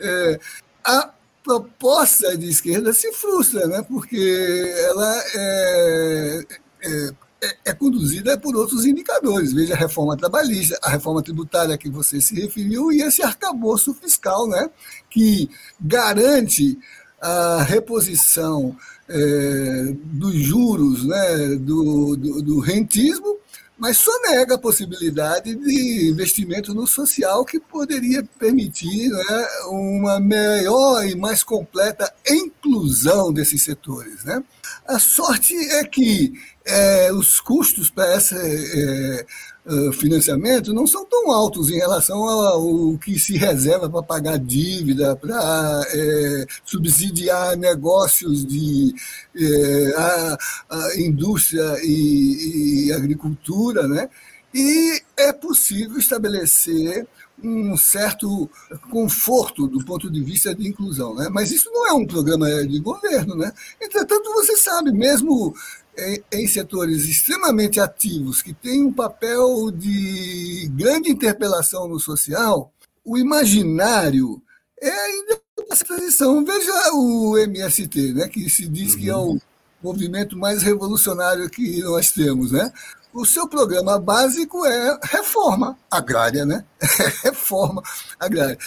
É, 0.00 0.38
a 0.84 1.10
proposta 1.42 2.38
de 2.38 2.48
esquerda 2.48 2.94
se 2.94 3.12
frustra, 3.12 3.66
né? 3.66 3.82
porque 3.82 4.72
ela 4.88 5.24
é, 6.82 7.10
é, 7.66 7.72
conduzida 7.72 8.38
por 8.38 8.56
outros 8.56 8.84
indicadores. 8.84 9.52
Veja 9.52 9.74
a 9.74 9.76
reforma 9.76 10.16
trabalhista, 10.16 10.78
a 10.82 10.90
reforma 10.90 11.22
tributária 11.22 11.78
que 11.78 11.88
você 11.88 12.20
se 12.20 12.34
referiu 12.34 12.90
e 12.92 13.02
esse 13.02 13.22
arcabouço 13.22 13.94
fiscal, 13.94 14.48
né, 14.48 14.68
que 15.08 15.48
garante 15.80 16.78
a 17.20 17.62
reposição 17.62 18.76
é, 19.08 19.94
dos 20.04 20.34
juros, 20.34 21.06
né, 21.06 21.56
do, 21.56 22.16
do, 22.16 22.42
do 22.42 22.58
rentismo, 22.60 23.38
mas 23.78 23.96
só 23.96 24.10
nega 24.22 24.56
a 24.56 24.58
possibilidade 24.58 25.54
de 25.54 26.10
investimento 26.10 26.74
no 26.74 26.86
social 26.86 27.44
que 27.44 27.60
poderia 27.60 28.24
permitir 28.38 29.08
né, 29.08 29.48
uma 29.66 30.18
melhor 30.18 31.06
e 31.06 31.14
mais 31.14 31.44
completa 31.44 32.12
inclusão 32.28 33.32
desses 33.32 33.62
setores. 33.62 34.24
Né? 34.24 34.42
A 34.86 34.98
sorte 34.98 35.54
é 35.54 35.84
que 35.84 36.32
é, 36.64 37.12
os 37.12 37.40
custos 37.40 37.88
para 37.88 38.12
essa 38.12 38.36
é, 38.36 39.26
financiamento 39.92 40.72
não 40.72 40.86
são 40.86 41.04
tão 41.04 41.30
altos 41.30 41.70
em 41.70 41.76
relação 41.76 42.22
ao 42.24 42.96
que 42.98 43.18
se 43.18 43.36
reserva 43.36 43.88
para 43.88 44.02
pagar 44.02 44.38
dívida, 44.38 45.14
para 45.16 45.84
é, 45.92 46.46
subsidiar 46.64 47.56
negócios 47.56 48.46
de 48.46 48.94
é, 49.36 49.94
a, 49.96 50.38
a 50.70 51.00
indústria 51.00 51.76
e, 51.82 52.86
e 52.86 52.92
agricultura, 52.92 53.86
né? 53.86 54.08
E 54.54 55.02
é 55.16 55.32
possível 55.32 55.98
estabelecer 55.98 57.06
um 57.42 57.76
certo 57.76 58.50
conforto 58.90 59.66
do 59.66 59.84
ponto 59.84 60.10
de 60.10 60.22
vista 60.22 60.54
de 60.54 60.66
inclusão. 60.66 61.14
Né? 61.14 61.28
Mas 61.30 61.52
isso 61.52 61.70
não 61.70 61.86
é 61.86 61.92
um 61.92 62.06
programa 62.06 62.48
de 62.66 62.80
governo. 62.80 63.36
Né? 63.36 63.52
Entretanto, 63.80 64.32
você 64.32 64.56
sabe, 64.56 64.90
mesmo 64.90 65.54
em, 65.98 66.22
em 66.32 66.46
setores 66.46 67.04
extremamente 67.04 67.80
ativos, 67.80 68.40
que 68.42 68.52
têm 68.52 68.84
um 68.84 68.92
papel 68.92 69.70
de 69.70 70.70
grande 70.72 71.10
interpelação 71.10 71.88
no 71.88 71.98
social, 71.98 72.72
o 73.04 73.18
imaginário 73.18 74.40
é 74.80 74.90
ainda 74.90 75.40
essa 75.70 75.84
transição. 75.84 76.44
Veja 76.44 76.92
o 76.92 77.36
MST, 77.36 78.14
né, 78.14 78.28
que 78.28 78.48
se 78.48 78.68
diz 78.68 78.94
uhum. 78.94 78.98
que 79.00 79.10
é 79.10 79.16
o 79.16 79.24
uhum. 79.24 79.40
movimento 79.82 80.36
mais 80.36 80.62
revolucionário 80.62 81.50
que 81.50 81.80
nós 81.82 82.10
temos. 82.12 82.52
Né? 82.52 82.72
o 83.12 83.24
seu 83.24 83.48
programa 83.48 83.98
básico 83.98 84.64
é 84.64 84.98
reforma 85.02 85.76
agrária, 85.90 86.44
né? 86.44 86.64
reforma 87.24 87.82
agrária. 88.18 88.58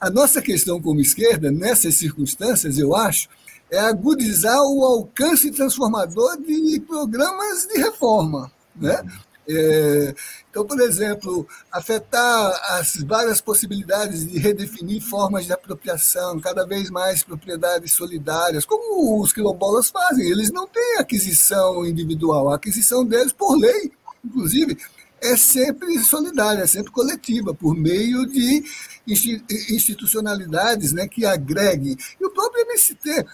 A 0.00 0.10
nossa 0.10 0.40
questão 0.40 0.80
como 0.80 1.00
esquerda, 1.00 1.50
nessas 1.50 1.94
circunstâncias, 1.96 2.78
eu 2.78 2.96
acho, 2.96 3.28
é 3.70 3.78
agudizar 3.78 4.62
o 4.62 4.84
alcance 4.84 5.50
transformador 5.50 6.36
de 6.40 6.80
programas 6.80 7.66
de 7.66 7.78
reforma. 7.78 8.50
Né? 8.74 9.02
É, 9.48 10.14
então, 10.48 10.64
por 10.64 10.80
exemplo, 10.80 11.46
afetar 11.72 12.52
as 12.70 12.96
várias 12.96 13.40
possibilidades 13.40 14.28
de 14.28 14.38
redefinir 14.38 15.02
formas 15.02 15.46
de 15.46 15.52
apropriação, 15.52 16.38
cada 16.40 16.64
vez 16.64 16.90
mais 16.90 17.22
propriedades 17.22 17.92
solidárias, 17.92 18.64
como 18.64 19.20
os 19.20 19.32
quilombolas 19.32 19.90
fazem. 19.90 20.28
Eles 20.28 20.52
não 20.52 20.66
têm 20.66 20.98
aquisição 20.98 21.84
individual, 21.84 22.50
a 22.50 22.56
aquisição 22.56 23.04
deles, 23.04 23.32
por 23.32 23.56
lei, 23.56 23.92
inclusive, 24.24 24.76
é 25.20 25.36
sempre 25.36 25.98
solidária, 25.98 26.62
é 26.62 26.66
sempre 26.66 26.90
coletiva, 26.92 27.52
por 27.52 27.74
meio 27.74 28.26
de 28.26 28.64
institucionalidades 29.06 30.92
né, 30.92 31.06
que 31.06 31.26
agreguem. 31.26 31.96
E 32.20 32.24
o 32.24 32.30
próprio 32.30 32.62
MST, 32.62 33.26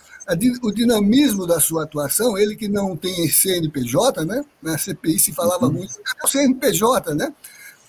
o 0.62 0.73
dinamismo 0.73 1.47
da 1.47 1.61
sua 1.61 1.85
atuação, 1.85 2.37
ele 2.37 2.56
que 2.56 2.68
não 2.68 2.97
tem 2.97 3.28
CNPJ, 3.28 4.25
né, 4.25 4.45
na 4.61 4.76
CPI 4.76 5.18
se 5.18 5.33
falava 5.33 5.66
uhum. 5.66 5.73
muito, 5.73 5.95
é 5.95 6.25
o 6.26 6.28
CNPJ, 6.28 7.14
né, 7.14 7.33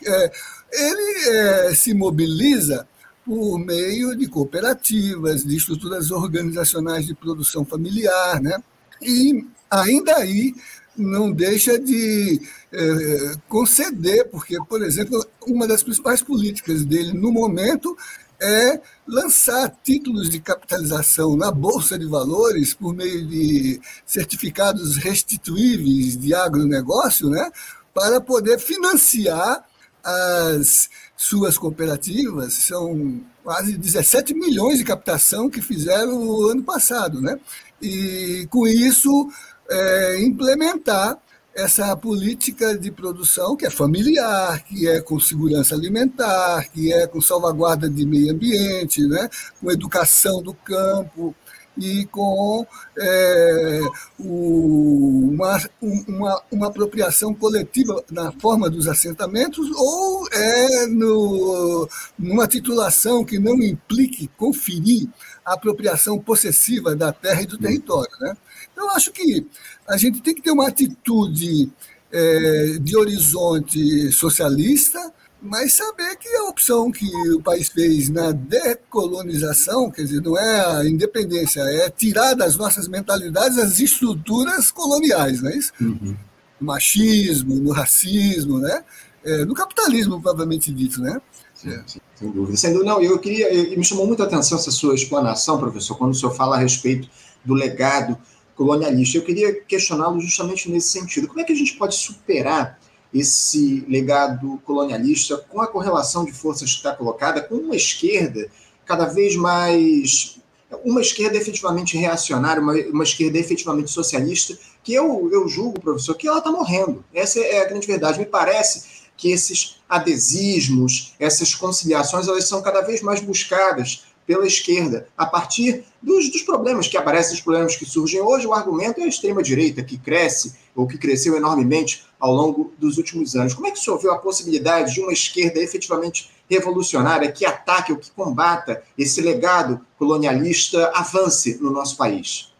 é, 0.06 0.32
ele 0.72 1.30
é, 1.30 1.74
se 1.74 1.94
mobiliza 1.94 2.88
por 3.26 3.58
meio 3.58 4.16
de 4.16 4.28
cooperativas, 4.28 5.44
de 5.44 5.58
estruturas 5.58 6.12
organizacionais 6.12 7.08
de 7.08 7.16
produção 7.16 7.66
familiar, 7.66 8.40
né, 8.40 8.62
e 9.02 9.44
ainda 9.70 10.16
aí 10.18 10.54
não 10.96 11.32
deixa 11.32 11.78
de 11.80 12.42
é, 12.72 13.36
conceder, 13.48 14.30
porque, 14.30 14.58
por 14.68 14.84
exemplo, 14.84 15.26
uma 15.46 15.68
das 15.68 15.84
principais 15.84 16.22
políticas 16.22 16.84
dele 16.84 17.14
no 17.14 17.32
momento 17.32 17.96
é 18.42 18.80
lançar 19.08 19.76
títulos 19.84 20.30
de 20.30 20.40
capitalização 20.40 21.36
na 21.36 21.52
Bolsa 21.52 21.98
de 21.98 22.06
Valores 22.06 22.74
por 22.74 22.94
meio 22.94 23.26
de 23.26 23.82
certificados 24.06 24.98
restituíveis 24.98 26.18
de 26.18 26.34
agronegócio, 26.34 27.30
né, 27.30 27.52
para 27.94 28.22
poder 28.22 28.60
financiar 28.60 29.66
as 30.04 30.90
suas 31.16 31.58
cooperativas. 31.58 32.54
São 32.54 33.22
quase 33.44 33.78
17 33.78 34.34
milhões 34.34 34.78
de 34.78 34.84
captação 34.84 35.50
que 35.50 35.62
fizeram 35.62 36.22
o 36.22 36.50
ano 36.50 36.64
passado. 36.64 37.22
Né? 37.22 37.40
E, 37.82 38.48
com 38.50 38.68
isso, 38.68 39.30
é, 39.70 40.22
implementar 40.22 41.18
essa 41.58 41.98
política 41.98 42.78
de 42.78 42.92
produção 42.92 43.58
que 43.58 43.66
é 43.66 43.70
familiar, 43.72 44.64
que 44.64 44.88
é 44.88 45.02
com 45.02 45.20
segurança 45.20 45.74
alimentar, 45.74 46.70
que 46.72 46.94
é 46.94 47.08
com 47.08 47.20
salvaguarda 47.20 47.90
de 47.90 48.06
meio 48.06 48.32
ambiente, 48.32 49.02
né? 49.08 49.28
com 49.60 49.72
educação 49.72 50.40
do 50.44 50.54
campo 50.54 51.36
e 51.76 52.06
com 52.06 52.66
é, 52.98 53.82
o, 54.20 55.32
uma, 55.32 55.62
uma, 55.82 56.42
uma, 56.52 56.68
apropriação 56.68 57.34
coletiva 57.34 58.04
na 58.12 58.32
forma 58.34 58.70
dos 58.70 58.88
assentamentos 58.88 59.68
ou 59.76 60.28
é 60.32 60.88
no, 60.88 61.90
numa 62.18 62.48
titulação 62.48 63.26
que 63.26 63.40
não 63.40 63.56
implique 63.64 64.28
conferir 64.38 65.08
a 65.44 65.54
apropriação 65.54 66.20
possessiva 66.20 66.96
da 66.96 67.12
terra 67.12 67.42
e 67.42 67.48
do 67.48 67.58
território. 67.58 68.12
Né? 68.20 68.38
Então, 68.78 68.92
acho 68.92 69.12
que 69.12 69.44
a 69.88 69.98
gente 69.98 70.22
tem 70.22 70.36
que 70.36 70.42
ter 70.44 70.52
uma 70.52 70.68
atitude 70.68 71.68
é, 72.12 72.78
de 72.80 72.96
horizonte 72.96 74.12
socialista, 74.12 75.12
mas 75.42 75.74
saber 75.74 76.16
que 76.18 76.30
a 76.36 76.44
opção 76.44 76.92
que 76.92 77.08
o 77.32 77.42
país 77.42 77.70
fez 77.70 78.08
na 78.08 78.32
decolonização, 78.32 79.90
quer 79.90 80.04
dizer, 80.04 80.22
não 80.22 80.38
é 80.38 80.78
a 80.78 80.86
independência, 80.88 81.62
é 81.62 81.90
tirar 81.90 82.36
das 82.36 82.56
nossas 82.56 82.88
mentalidades 82.88 83.58
as 83.58 83.80
estruturas 83.80 84.70
coloniais, 84.70 85.42
não 85.42 85.50
é 85.50 85.58
isso? 85.58 85.74
Uhum. 85.82 86.16
No 86.62 86.68
machismo, 86.68 87.56
no 87.56 87.72
racismo, 87.72 88.60
né? 88.60 88.84
É, 89.26 89.44
no 89.44 89.56
capitalismo, 89.56 90.22
provavelmente 90.22 90.72
dito, 90.72 91.02
né? 91.02 91.20
Sim, 91.56 91.82
sim, 91.88 92.00
sem 92.14 92.30
dúvida. 92.30 92.58
Sem 92.58 92.74
dúvida. 92.74 92.92
Não, 92.92 93.02
eu 93.02 93.18
queria, 93.18 93.76
me 93.76 93.84
chamou 93.84 94.06
muita 94.06 94.26
atenção 94.26 94.56
essa 94.56 94.70
sua 94.70 94.94
explanação, 94.94 95.58
professor, 95.58 95.98
quando 95.98 96.12
o 96.12 96.16
senhor 96.16 96.36
fala 96.36 96.58
a 96.58 96.60
respeito 96.60 97.10
do 97.44 97.56
legado 97.56 98.16
colonialista. 98.58 99.18
Eu 99.18 99.24
queria 99.24 99.62
questioná-lo 99.62 100.20
justamente 100.20 100.70
nesse 100.70 100.90
sentido. 100.90 101.28
Como 101.28 101.40
é 101.40 101.44
que 101.44 101.54
a 101.54 101.56
gente 101.56 101.76
pode 101.76 101.96
superar 101.96 102.80
esse 103.14 103.86
legado 103.88 104.62
colonialista 104.66 105.38
com 105.38 105.62
a 105.62 105.68
correlação 105.68 106.26
de 106.26 106.34
forças 106.34 106.72
que 106.72 106.78
está 106.78 106.94
colocada, 106.94 107.42
com 107.42 107.56
uma 107.56 107.76
esquerda 107.76 108.50
cada 108.86 109.06
vez 109.06 109.36
mais. 109.36 110.40
Uma 110.84 111.00
esquerda 111.00 111.38
efetivamente 111.38 111.98
reacionária, 111.98 112.62
uma, 112.62 112.74
uma 112.74 113.04
esquerda 113.04 113.38
efetivamente 113.38 113.90
socialista, 113.90 114.58
que 114.84 114.94
eu, 114.94 115.30
eu 115.32 115.48
julgo, 115.48 115.80
professor, 115.80 116.14
que 116.16 116.28
ela 116.28 116.40
está 116.40 116.52
morrendo. 116.52 117.06
Essa 117.14 117.40
é 117.40 117.62
a 117.62 117.70
grande 117.70 117.88
verdade. 117.88 118.20
Me 118.20 118.26
parece 118.26 119.08
que 119.16 119.32
esses 119.32 119.78
adesismos, 119.88 121.16
essas 121.20 121.56
conciliações, 121.56 122.28
elas 122.28 122.50
são 122.50 122.62
cada 122.62 122.82
vez 122.82 123.02
mais 123.02 123.22
buscadas 123.22 124.07
pela 124.28 124.46
esquerda, 124.46 125.08
a 125.18 125.26
partir 125.26 125.86
dos, 126.04 126.30
dos, 126.30 126.42
problemas 126.42 126.86
que 126.86 126.98
aparecem, 126.98 127.32
dos 127.32 127.42
problemas 127.42 127.78
que 127.78 127.86
surgem 127.86 128.22
hoje. 128.22 128.46
O 128.46 128.54
argumento 128.54 129.00
é 129.00 129.06
a 129.06 129.08
extrema-direita, 129.08 129.82
que 129.82 129.98
cresce, 129.98 130.54
ou 130.76 130.86
que 130.86 130.98
cresceu 130.98 131.38
enormemente 131.38 132.06
ao 132.20 132.34
longo 132.34 132.74
dos 132.78 132.98
últimos 132.98 133.36
anos. 133.38 133.54
Como 133.54 133.68
é 133.68 133.72
que 133.72 133.80
o 133.80 133.82
senhor 133.82 133.98
vê 133.98 134.10
a 134.10 134.16
possibilidade 134.16 134.94
de 134.94 135.00
uma 135.00 135.14
esquerda 135.14 135.60
efetivamente 135.62 136.30
revolucionária 136.50 137.32
que 137.32 137.46
ataque 137.46 137.94
ou 137.94 137.98
que 137.98 138.12
combata 138.12 138.84
esse 138.98 139.22
legado 139.22 139.80
colonialista 139.98 140.92
avance 140.94 141.58
no 141.62 141.72
nosso 141.72 141.96
país? 141.96 142.52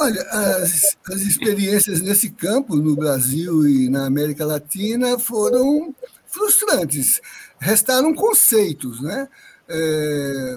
Olha, 0.00 0.22
as, 0.22 0.96
as 1.10 1.20
experiências 1.20 2.00
nesse 2.00 2.30
campo, 2.30 2.76
no 2.76 2.96
Brasil 2.96 3.68
e 3.68 3.90
na 3.90 4.06
América 4.06 4.46
Latina, 4.46 5.18
foram 5.18 5.94
frustrantes. 6.26 7.20
Restaram 7.58 8.14
conceitos, 8.14 9.02
né? 9.02 9.28
É, 9.68 10.56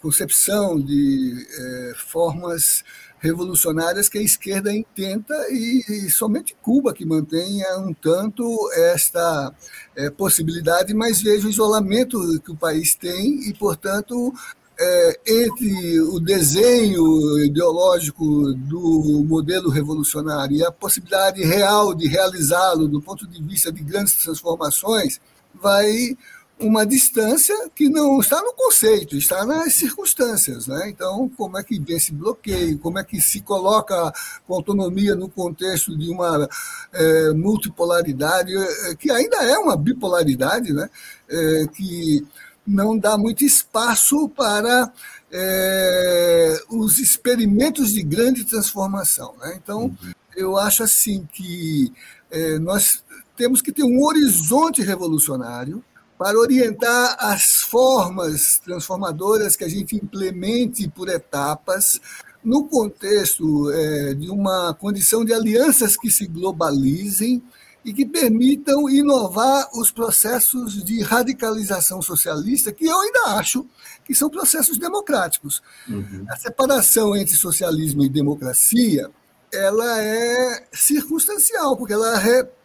concepção 0.00 0.78
de 0.78 1.46
é, 1.50 1.92
formas 1.96 2.84
revolucionárias 3.18 4.08
que 4.08 4.18
a 4.18 4.22
esquerda 4.22 4.70
intenta 4.70 5.34
e, 5.50 5.82
e, 5.88 6.10
somente 6.10 6.54
Cuba 6.60 6.92
que 6.92 7.06
mantém 7.06 7.62
um 7.78 7.94
tanto 7.94 8.44
esta 8.74 9.50
é, 9.96 10.10
possibilidade, 10.10 10.92
mas 10.92 11.22
vejo 11.22 11.46
o 11.46 11.50
isolamento 11.50 12.18
que 12.40 12.52
o 12.52 12.56
país 12.56 12.94
tem 12.94 13.48
e, 13.48 13.54
portanto, 13.54 14.30
é, 14.78 15.20
entre 15.26 16.00
o 16.00 16.20
desenho 16.20 17.38
ideológico 17.44 18.52
do 18.54 19.24
modelo 19.26 19.70
revolucionário 19.70 20.58
e 20.58 20.64
a 20.64 20.70
possibilidade 20.70 21.42
real 21.42 21.94
de 21.94 22.06
realizá-lo 22.06 22.86
do 22.86 23.00
ponto 23.00 23.26
de 23.26 23.42
vista 23.42 23.72
de 23.72 23.82
grandes 23.82 24.22
transformações, 24.22 25.18
vai 25.54 26.14
uma 26.58 26.86
distância 26.86 27.54
que 27.74 27.88
não 27.88 28.20
está 28.20 28.40
no 28.40 28.52
conceito, 28.52 29.16
está 29.16 29.44
nas 29.44 29.74
circunstâncias. 29.74 30.66
Né? 30.66 30.88
Então, 30.88 31.28
como 31.36 31.58
é 31.58 31.64
que 31.64 31.78
vem 31.78 31.96
esse 31.96 32.12
bloqueio, 32.12 32.78
como 32.78 32.98
é 32.98 33.04
que 33.04 33.20
se 33.20 33.40
coloca 33.40 34.12
com 34.46 34.54
autonomia 34.54 35.14
no 35.14 35.28
contexto 35.28 35.96
de 35.96 36.10
uma 36.10 36.48
é, 36.92 37.30
multipolaridade, 37.32 38.56
é, 38.56 38.94
que 38.94 39.10
ainda 39.10 39.36
é 39.38 39.58
uma 39.58 39.76
bipolaridade, 39.76 40.72
né? 40.72 40.88
É, 41.28 41.66
que 41.74 42.24
não 42.66 42.96
dá 42.96 43.18
muito 43.18 43.44
espaço 43.44 44.28
para 44.30 44.92
é, 45.30 46.58
os 46.70 46.98
experimentos 46.98 47.92
de 47.92 48.02
grande 48.02 48.44
transformação. 48.44 49.34
Né? 49.40 49.58
Então, 49.62 49.82
uhum. 49.82 50.12
eu 50.36 50.56
acho 50.56 50.82
assim 50.82 51.28
que 51.32 51.92
é, 52.30 52.58
nós 52.58 53.02
temos 53.36 53.60
que 53.60 53.72
ter 53.72 53.82
um 53.82 54.02
horizonte 54.02 54.80
revolucionário 54.80 55.84
para 56.18 56.38
orientar 56.38 57.16
as 57.18 57.62
formas 57.62 58.58
transformadoras 58.58 59.56
que 59.56 59.64
a 59.64 59.68
gente 59.68 59.96
implemente 59.96 60.88
por 60.88 61.08
etapas 61.08 62.00
no 62.42 62.64
contexto 62.68 63.70
é, 63.70 64.14
de 64.14 64.30
uma 64.30 64.74
condição 64.74 65.24
de 65.24 65.32
alianças 65.32 65.96
que 65.96 66.10
se 66.10 66.26
globalizem 66.26 67.42
e 67.84 67.92
que 67.92 68.06
permitam 68.06 68.88
inovar 68.88 69.68
os 69.74 69.90
processos 69.90 70.82
de 70.82 71.02
radicalização 71.02 72.00
socialista, 72.00 72.72
que 72.72 72.86
eu 72.86 72.98
ainda 72.98 73.38
acho 73.38 73.66
que 74.04 74.14
são 74.14 74.30
processos 74.30 74.78
democráticos. 74.78 75.62
Uhum. 75.88 76.24
A 76.28 76.36
separação 76.36 77.14
entre 77.14 77.36
socialismo 77.36 78.02
e 78.02 78.08
democracia 78.08 79.10
ela 79.52 80.02
é 80.02 80.66
circunstancial, 80.72 81.76
porque 81.76 81.92
ela 81.92 82.18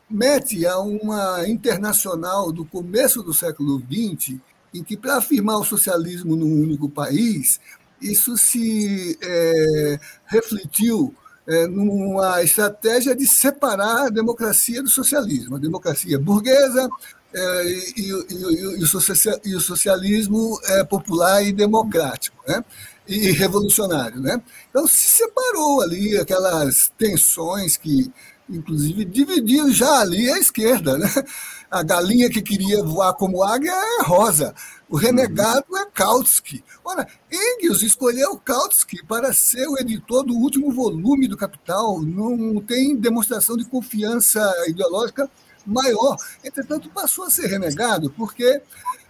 remete 0.09 0.65
a 0.65 0.79
uma 0.79 1.47
internacional 1.47 2.51
do 2.51 2.65
começo 2.65 3.21
do 3.21 3.33
século 3.33 3.79
XX, 3.79 4.39
em 4.73 4.83
que, 4.83 4.97
para 4.97 5.17
afirmar 5.17 5.57
o 5.57 5.63
socialismo 5.63 6.35
num 6.35 6.61
único 6.61 6.89
país, 6.89 7.59
isso 8.01 8.37
se 8.37 9.17
é, 9.21 9.99
refletiu 10.25 11.13
é, 11.47 11.67
numa 11.67 12.41
estratégia 12.43 13.15
de 13.15 13.25
separar 13.27 14.07
a 14.07 14.09
democracia 14.09 14.81
do 14.81 14.89
socialismo. 14.89 15.55
A 15.55 15.59
democracia 15.59 16.19
burguesa 16.19 16.89
é, 17.33 17.63
e, 17.65 17.91
e, 17.97 18.81
e, 19.45 19.55
o 19.55 19.59
socialismo 19.59 20.59
é 20.65 20.83
popular 20.83 21.43
e 21.43 21.51
democrático. 21.51 22.37
Né? 22.47 22.63
e 23.09 23.31
revolucionário. 23.31 24.21
Né? 24.21 24.39
Então 24.69 24.87
se 24.87 25.09
separou 25.09 25.81
ali 25.81 26.15
aquelas 26.17 26.91
tensões 26.97 27.75
que, 27.75 28.11
inclusive, 28.49 29.05
dividiam 29.05 29.71
já 29.71 29.99
ali 29.99 30.29
a 30.29 30.37
esquerda. 30.37 30.97
Né? 30.97 31.07
A 31.69 31.83
galinha 31.83 32.29
que 32.29 32.41
queria 32.41 32.83
voar 32.83 33.13
como 33.13 33.43
águia 33.43 33.71
é 33.71 34.03
Rosa, 34.03 34.55
o 34.89 34.97
renegado 34.97 35.77
é 35.77 35.85
Kautsky. 35.93 36.63
Ora, 36.83 37.07
Engels 37.31 37.83
escolheu 37.83 38.37
Kautsky 38.37 39.05
para 39.05 39.31
ser 39.33 39.67
o 39.67 39.77
editor 39.77 40.23
do 40.23 40.33
último 40.33 40.71
volume 40.71 41.27
do 41.27 41.37
Capital, 41.37 42.01
não 42.01 42.59
tem 42.59 42.95
demonstração 42.95 43.55
de 43.55 43.65
confiança 43.65 44.51
ideológica 44.67 45.29
maior. 45.65 46.17
Entretanto, 46.43 46.89
passou 46.89 47.25
a 47.25 47.29
ser 47.29 47.47
renegado 47.47 48.09
porque 48.11 48.61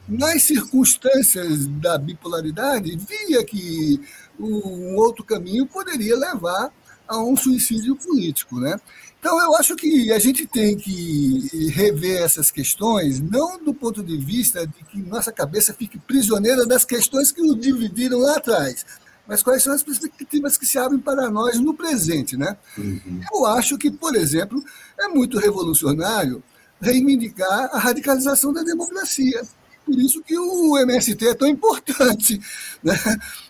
nas 0.10 0.44
circunstâncias 0.44 1.68
da 1.68 1.98
bipolaridade, 1.98 2.98
via 2.98 3.46
que 3.46 4.02
um 4.40 4.96
outro 4.96 5.24
caminho 5.24 5.68
poderia 5.68 6.18
levar 6.18 6.74
a 7.10 7.20
um 7.22 7.36
suicídio 7.36 7.96
político. 7.96 8.60
Né? 8.60 8.80
Então, 9.20 9.42
eu 9.42 9.56
acho 9.56 9.76
que 9.76 10.12
a 10.14 10.20
gente 10.20 10.46
tem 10.46 10.78
que 10.78 11.70
rever 11.74 12.22
essas 12.22 12.52
questões, 12.52 13.20
não 13.20 13.62
do 13.62 13.74
ponto 13.74 14.04
de 14.04 14.16
vista 14.18 14.66
de 14.66 14.84
que 14.86 15.02
nossa 15.02 15.32
cabeça 15.32 15.74
fique 15.74 15.98
prisioneira 15.98 16.66
das 16.66 16.86
questões 16.86 17.32
que 17.32 17.42
o 17.42 17.56
dividiram 17.56 18.20
lá 18.20 18.38
atrás, 18.38 18.86
mas 19.28 19.44
quais 19.44 19.64
são 19.64 19.74
as 19.74 19.84
perspectivas 19.84 20.58
que 20.58 20.66
se 20.66 20.78
abrem 20.78 21.00
para 21.00 21.30
nós 21.30 21.60
no 21.60 21.74
presente. 21.74 22.38
Né? 22.38 22.56
Uhum. 22.78 23.22
Eu 23.34 23.46
acho 23.48 23.78
que, 23.78 23.92
por 23.92 24.16
exemplo, 24.16 24.64
é 24.98 25.08
muito 25.08 25.38
revolucionário 25.40 26.44
reivindicar 26.80 27.70
a 27.74 27.80
radicalização 27.80 28.54
da 28.54 28.64
democracia 28.64 29.42
por 29.90 30.00
isso 30.00 30.22
que 30.22 30.38
o 30.38 30.78
MST 30.78 31.28
é 31.28 31.34
tão 31.34 31.48
importante, 31.48 32.40
né? 32.84 32.96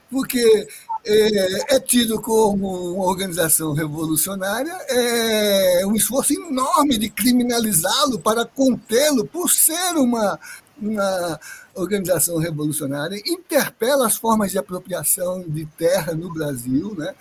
porque 0.10 0.68
é, 1.06 1.76
é, 1.76 1.80
tido 1.80 2.22
como 2.22 2.94
uma 2.94 3.06
organização 3.06 3.74
revolucionária, 3.74 4.74
é 4.90 5.86
um 5.86 5.96
esforço 5.96 6.34
enorme 6.34 6.98
de 6.98 7.10
criminalizá-lo 7.10 8.20
para 8.20 8.46
contê-lo 8.46 9.26
por 9.26 9.50
ser 9.50 9.96
uma, 9.96 10.40
uma 10.82 11.40
organização 11.74 12.38
revolucionária, 12.38 13.22
interpela 13.26 14.08
as 14.08 14.18
formas 14.18 14.52
de 14.52 14.58
apropriação 14.58 15.44
de 15.48 15.66
terra 15.66 16.14
no 16.14 16.34
Brasil, 16.34 16.94
né? 16.98 17.14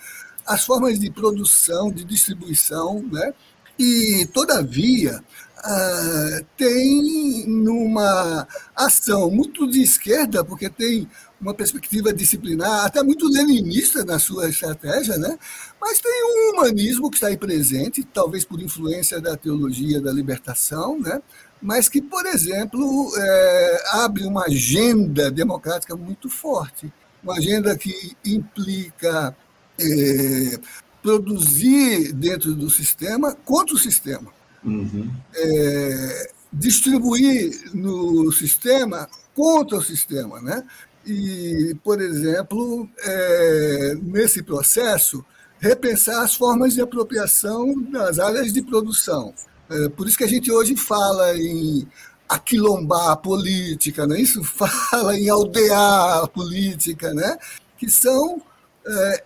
as 0.45 0.65
formas 0.65 0.99
de 0.99 1.09
produção, 1.09 1.91
de 1.91 2.03
distribuição, 2.03 3.03
né? 3.11 3.33
e, 3.77 4.27
todavia, 4.33 5.23
uh, 5.59 6.45
tem 6.57 7.45
numa 7.47 8.47
ação 8.75 9.29
muito 9.29 9.69
de 9.69 9.81
esquerda, 9.81 10.43
porque 10.43 10.69
tem 10.69 11.07
uma 11.39 11.53
perspectiva 11.53 12.13
disciplinar, 12.13 12.85
até 12.85 13.01
muito 13.01 13.27
leninista 13.27 14.03
na 14.03 14.19
sua 14.19 14.49
estratégia, 14.49 15.17
né? 15.17 15.37
mas 15.79 15.99
tem 15.99 16.11
um 16.11 16.53
humanismo 16.53 17.09
que 17.09 17.15
está 17.15 17.27
aí 17.27 17.37
presente, 17.37 18.03
talvez 18.03 18.43
por 18.43 18.61
influência 18.61 19.21
da 19.21 19.37
teologia 19.37 20.01
da 20.01 20.11
libertação, 20.11 20.99
né? 20.99 21.21
mas 21.61 21.87
que, 21.87 22.01
por 22.01 22.25
exemplo, 22.25 23.11
é, 23.17 23.83
abre 23.93 24.25
uma 24.25 24.45
agenda 24.45 25.31
democrática 25.31 25.95
muito 25.95 26.29
forte, 26.29 26.91
uma 27.23 27.37
agenda 27.37 27.77
que 27.77 28.17
implica 28.25 29.35
é, 29.79 30.59
produzir 31.01 32.11
dentro 32.13 32.53
do 32.53 32.69
sistema 32.69 33.33
contra 33.45 33.75
o 33.75 33.79
sistema. 33.79 34.38
Uhum. 34.63 35.09
É, 35.33 36.31
distribuir 36.51 37.71
no 37.73 38.31
sistema 38.31 39.07
contra 39.35 39.77
o 39.77 39.83
sistema. 39.83 40.41
Né? 40.41 40.63
E, 41.05 41.75
por 41.83 42.01
exemplo, 42.01 42.89
é, 42.99 43.95
nesse 44.01 44.43
processo, 44.43 45.23
repensar 45.59 46.23
as 46.23 46.35
formas 46.35 46.73
de 46.73 46.81
apropriação 46.81 47.81
das 47.83 48.19
áreas 48.19 48.53
de 48.53 48.61
produção. 48.61 49.33
É, 49.69 49.89
por 49.89 50.07
isso 50.07 50.17
que 50.17 50.23
a 50.23 50.29
gente 50.29 50.51
hoje 50.51 50.75
fala 50.75 51.37
em 51.37 51.87
aquilombar 52.27 53.09
a 53.09 53.15
política, 53.15 54.05
né? 54.05 54.19
isso 54.21 54.43
fala 54.45 55.17
em 55.17 55.29
aldear 55.29 56.23
a 56.23 56.27
política, 56.27 57.13
né? 57.13 57.37
que 57.77 57.89
são 57.89 58.41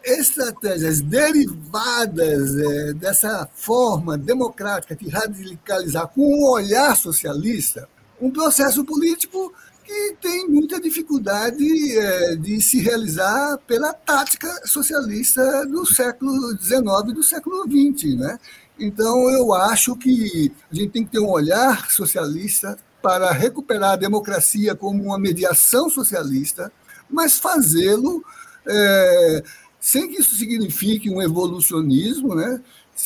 estratégias 0.03 1.01
derivadas 1.01 2.55
é, 2.55 2.93
dessa 2.93 3.47
forma 3.53 4.17
democrática 4.17 4.95
de 4.95 5.09
radicalizar 5.09 6.07
com 6.07 6.21
um 6.21 6.49
olhar 6.49 6.95
socialista 6.95 7.87
um 8.23 8.31
processo 8.31 8.83
político 8.85 9.53
que 9.83 10.15
tem 10.21 10.47
muita 10.47 10.79
dificuldade 10.79 11.65
é, 11.97 12.35
de 12.37 12.61
se 12.61 12.79
realizar 12.79 13.57
pela 13.67 13.93
tática 13.93 14.49
socialista 14.65 15.65
do 15.65 15.85
século 15.85 16.57
XIX 16.57 17.09
e 17.09 17.13
do 17.13 17.23
século 17.23 17.63
XX. 17.63 18.15
Né? 18.15 18.39
Então, 18.79 19.29
eu 19.29 19.53
acho 19.53 19.95
que 19.97 20.51
a 20.71 20.75
gente 20.75 20.91
tem 20.91 21.03
que 21.03 21.11
ter 21.11 21.19
um 21.19 21.29
olhar 21.29 21.91
socialista 21.91 22.77
para 23.01 23.31
recuperar 23.33 23.91
a 23.91 23.97
democracia 23.97 24.73
como 24.73 25.03
uma 25.03 25.19
mediação 25.19 25.89
socialista, 25.89 26.71
mas 27.09 27.37
fazê-lo 27.37 28.23
é, 28.67 29.43
sem 29.79 30.09
que 30.09 30.21
isso 30.21 30.35
signifique 30.35 31.09
um 31.09 31.21
evolucionismo, 31.21 32.35
né? 32.35 32.61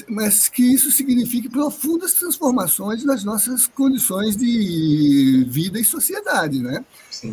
mas 0.07 0.49
que 0.49 0.61
isso 0.61 0.91
signifique 0.91 1.49
profundas 1.49 2.13
transformações 2.13 3.03
nas 3.03 3.23
nossas 3.23 3.67
condições 3.67 4.35
de 4.35 5.45
vida 5.49 5.79
e 5.79 5.85
sociedade. 5.85 6.61
Né? 6.61 6.83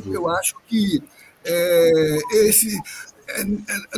Eu 0.07 0.29
acho 0.29 0.55
que 0.69 1.03
é, 1.45 2.19
esse, 2.47 2.79
é, 3.29 3.45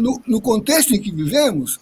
no, 0.01 0.21
no 0.27 0.41
contexto 0.41 0.95
em 0.95 1.01
que 1.01 1.13
vivemos, 1.13 1.79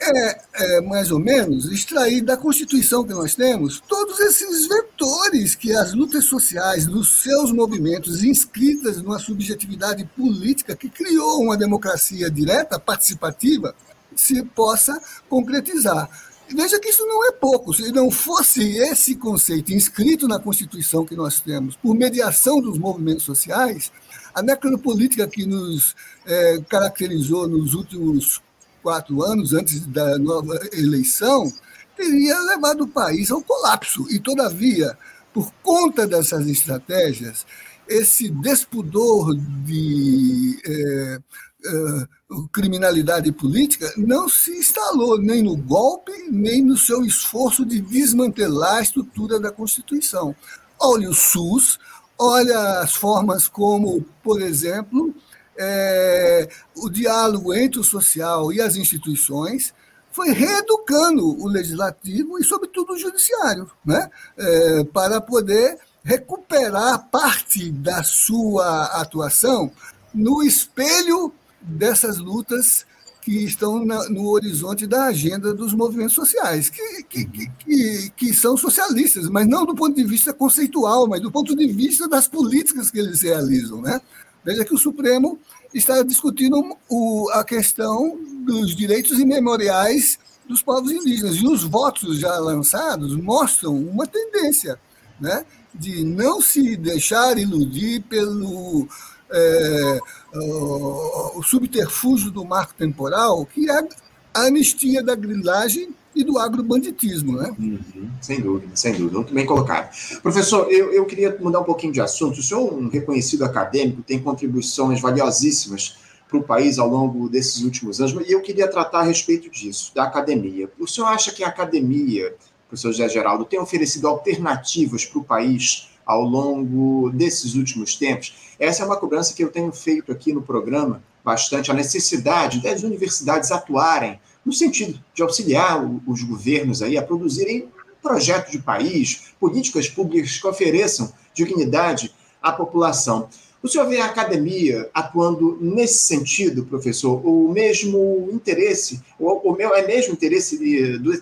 é, 0.00 0.40
é, 0.54 0.80
mais 0.82 1.10
ou 1.10 1.18
menos 1.18 1.70
extrair 1.70 2.22
da 2.22 2.36
Constituição 2.36 3.04
que 3.04 3.14
nós 3.14 3.34
temos 3.34 3.80
todos 3.80 4.20
esses 4.20 4.66
vetores 4.68 5.54
que 5.54 5.74
as 5.74 5.94
lutas 5.94 6.24
sociais, 6.24 6.86
nos 6.86 7.22
seus 7.22 7.50
movimentos, 7.50 8.22
inscritas 8.22 9.00
numa 9.02 9.18
subjetividade 9.18 10.04
política 10.16 10.76
que 10.76 10.88
criou 10.88 11.42
uma 11.42 11.56
democracia 11.56 12.30
direta, 12.30 12.78
participativa, 12.78 13.74
se 14.14 14.42
possa 14.42 15.00
concretizar. 15.28 16.08
Veja 16.48 16.78
que 16.78 16.88
isso 16.88 17.04
não 17.04 17.26
é 17.26 17.32
pouco. 17.32 17.74
Se 17.74 17.90
não 17.90 18.10
fosse 18.10 18.76
esse 18.78 19.16
conceito 19.16 19.72
inscrito 19.72 20.28
na 20.28 20.38
Constituição 20.38 21.04
que 21.04 21.16
nós 21.16 21.40
temos, 21.40 21.74
por 21.74 21.94
mediação 21.94 22.60
dos 22.60 22.78
movimentos 22.78 23.24
sociais, 23.24 23.90
a 24.32 24.42
necropolítica 24.42 25.26
que 25.26 25.44
nos 25.44 25.96
é, 26.24 26.60
caracterizou 26.68 27.48
nos 27.48 27.74
últimos 27.74 28.40
quatro 28.86 29.20
anos 29.20 29.52
antes 29.52 29.84
da 29.84 30.16
nova 30.16 30.56
eleição, 30.72 31.52
teria 31.96 32.38
levado 32.42 32.84
o 32.84 32.88
país 32.88 33.32
ao 33.32 33.42
colapso. 33.42 34.06
E, 34.08 34.20
todavia, 34.20 34.96
por 35.34 35.52
conta 35.60 36.06
dessas 36.06 36.46
estratégias, 36.46 37.44
esse 37.88 38.28
despudor 38.28 39.34
de 39.34 40.56
é, 40.64 41.18
é, 41.66 42.06
criminalidade 42.52 43.32
política 43.32 43.92
não 43.96 44.28
se 44.28 44.52
instalou 44.52 45.18
nem 45.18 45.42
no 45.42 45.56
golpe, 45.56 46.12
nem 46.30 46.62
no 46.62 46.76
seu 46.76 47.04
esforço 47.04 47.66
de 47.66 47.80
desmantelar 47.80 48.76
a 48.76 48.82
estrutura 48.82 49.40
da 49.40 49.50
Constituição. 49.50 50.32
Olha 50.78 51.10
o 51.10 51.12
SUS, 51.12 51.76
olha 52.16 52.78
as 52.78 52.94
formas 52.94 53.48
como, 53.48 54.06
por 54.22 54.40
exemplo, 54.40 55.12
é, 55.58 56.48
o 56.76 56.88
diálogo 56.88 57.54
entre 57.54 57.80
o 57.80 57.84
social 57.84 58.52
e 58.52 58.60
as 58.60 58.76
instituições 58.76 59.72
foi 60.10 60.30
reeducando 60.30 61.26
o 61.42 61.46
legislativo 61.46 62.38
e, 62.38 62.44
sobretudo, 62.44 62.94
o 62.94 62.98
judiciário, 62.98 63.70
né? 63.84 64.10
É, 64.36 64.84
para 64.84 65.20
poder 65.20 65.78
recuperar 66.02 67.08
parte 67.10 67.70
da 67.70 68.02
sua 68.02 68.84
atuação 69.00 69.70
no 70.14 70.42
espelho 70.42 71.32
dessas 71.60 72.18
lutas 72.18 72.86
que 73.26 73.44
estão 73.44 73.84
na, 73.84 74.08
no 74.08 74.28
horizonte 74.28 74.86
da 74.86 75.06
agenda 75.06 75.52
dos 75.52 75.74
movimentos 75.74 76.14
sociais, 76.14 76.70
que, 76.70 77.02
que, 77.02 77.24
que, 77.26 78.10
que, 78.16 78.32
são 78.32 78.56
socialistas, 78.56 79.28
mas 79.28 79.48
não 79.48 79.66
do 79.66 79.74
ponto 79.74 79.96
de 79.96 80.04
vista 80.04 80.32
conceitual, 80.32 81.08
mas 81.08 81.20
do 81.20 81.28
ponto 81.28 81.56
de 81.56 81.66
vista 81.66 82.08
das 82.08 82.28
políticas 82.28 82.88
que 82.88 83.00
eles 83.00 83.22
realizam. 83.22 83.82
Né? 83.82 84.00
Veja 84.46 84.64
que 84.64 84.72
o 84.72 84.78
Supremo 84.78 85.40
está 85.74 86.04
discutindo 86.04 86.76
o, 86.88 87.28
a 87.32 87.42
questão 87.42 88.16
dos 88.44 88.76
direitos 88.76 89.18
imemoriais 89.18 90.20
dos 90.48 90.62
povos 90.62 90.92
indígenas, 90.92 91.34
e 91.34 91.48
os 91.48 91.64
votos 91.64 92.20
já 92.20 92.38
lançados 92.38 93.16
mostram 93.16 93.76
uma 93.76 94.06
tendência 94.06 94.78
né, 95.20 95.44
de 95.74 96.04
não 96.04 96.40
se 96.40 96.76
deixar 96.76 97.36
iludir 97.36 98.02
pelo 98.02 98.86
é, 99.32 100.00
o, 100.32 101.40
o 101.40 101.42
subterfúgio 101.42 102.30
do 102.30 102.44
marco 102.44 102.74
temporal, 102.74 103.44
que 103.46 103.68
é 103.68 103.88
a 104.32 104.42
anistia 104.42 105.02
da 105.02 105.16
grilagem 105.16 105.92
e 106.16 106.24
do 106.24 106.38
agrobanditismo. 106.38 107.36
Né? 107.36 107.54
Uhum, 107.58 108.10
sem 108.20 108.40
dúvida, 108.40 108.74
sem 108.74 108.94
dúvida. 108.94 109.18
Muito 109.18 109.34
bem 109.34 109.44
colocado. 109.44 109.94
Professor, 110.22 110.72
eu, 110.72 110.92
eu 110.92 111.04
queria 111.04 111.36
mudar 111.38 111.60
um 111.60 111.64
pouquinho 111.64 111.92
de 111.92 112.00
assunto. 112.00 112.40
O 112.40 112.42
senhor, 112.42 112.72
um 112.72 112.88
reconhecido 112.88 113.44
acadêmico, 113.44 114.02
tem 114.02 114.18
contribuições 114.18 115.00
valiosíssimas 115.00 115.98
para 116.26 116.38
o 116.38 116.42
país 116.42 116.78
ao 116.78 116.88
longo 116.88 117.28
desses 117.28 117.62
últimos 117.62 118.00
anos, 118.00 118.12
e 118.26 118.32
eu 118.32 118.40
queria 118.40 118.66
tratar 118.66 119.00
a 119.00 119.04
respeito 119.04 119.48
disso, 119.48 119.92
da 119.94 120.04
academia. 120.04 120.68
O 120.78 120.86
senhor 120.86 121.06
acha 121.06 121.30
que 121.30 121.44
a 121.44 121.48
academia, 121.48 122.34
professor 122.68 122.90
José 122.90 123.08
Geraldo, 123.08 123.44
tem 123.44 123.60
oferecido 123.60 124.08
alternativas 124.08 125.04
para 125.04 125.20
o 125.20 125.24
país 125.24 125.88
ao 126.04 126.22
longo 126.22 127.10
desses 127.10 127.54
últimos 127.54 127.94
tempos. 127.94 128.34
Essa 128.58 128.82
é 128.82 128.86
uma 128.86 128.96
cobrança 128.96 129.34
que 129.34 129.44
eu 129.44 129.50
tenho 129.50 129.70
feito 129.72 130.10
aqui 130.10 130.32
no 130.32 130.42
programa 130.42 131.02
bastante, 131.24 131.70
a 131.70 131.74
necessidade 131.74 132.60
das 132.60 132.82
universidades 132.82 133.50
atuarem 133.50 134.20
no 134.46 134.52
sentido 134.52 135.02
de 135.12 135.22
auxiliar 135.22 135.84
os 136.06 136.22
governos 136.22 136.80
aí 136.80 136.96
a 136.96 137.02
produzirem 137.02 137.68
projeto 138.00 138.52
de 138.52 138.60
país, 138.60 139.32
políticas 139.40 139.88
públicas 139.88 140.38
que 140.38 140.46
ofereçam 140.46 141.12
dignidade 141.34 142.14
à 142.40 142.52
população. 142.52 143.28
O 143.60 143.68
senhor 143.68 143.88
vê 143.88 144.00
a 144.00 144.06
academia 144.06 144.88
atuando 144.94 145.58
nesse 145.60 145.98
sentido, 145.98 146.64
professor? 146.64 147.20
O 147.26 147.50
mesmo 147.50 148.28
interesse, 148.32 149.00
o, 149.18 149.50
o 149.50 149.56
meu 149.56 149.74
é 149.74 149.84
mesmo 149.84 150.12
interesse 150.12 150.56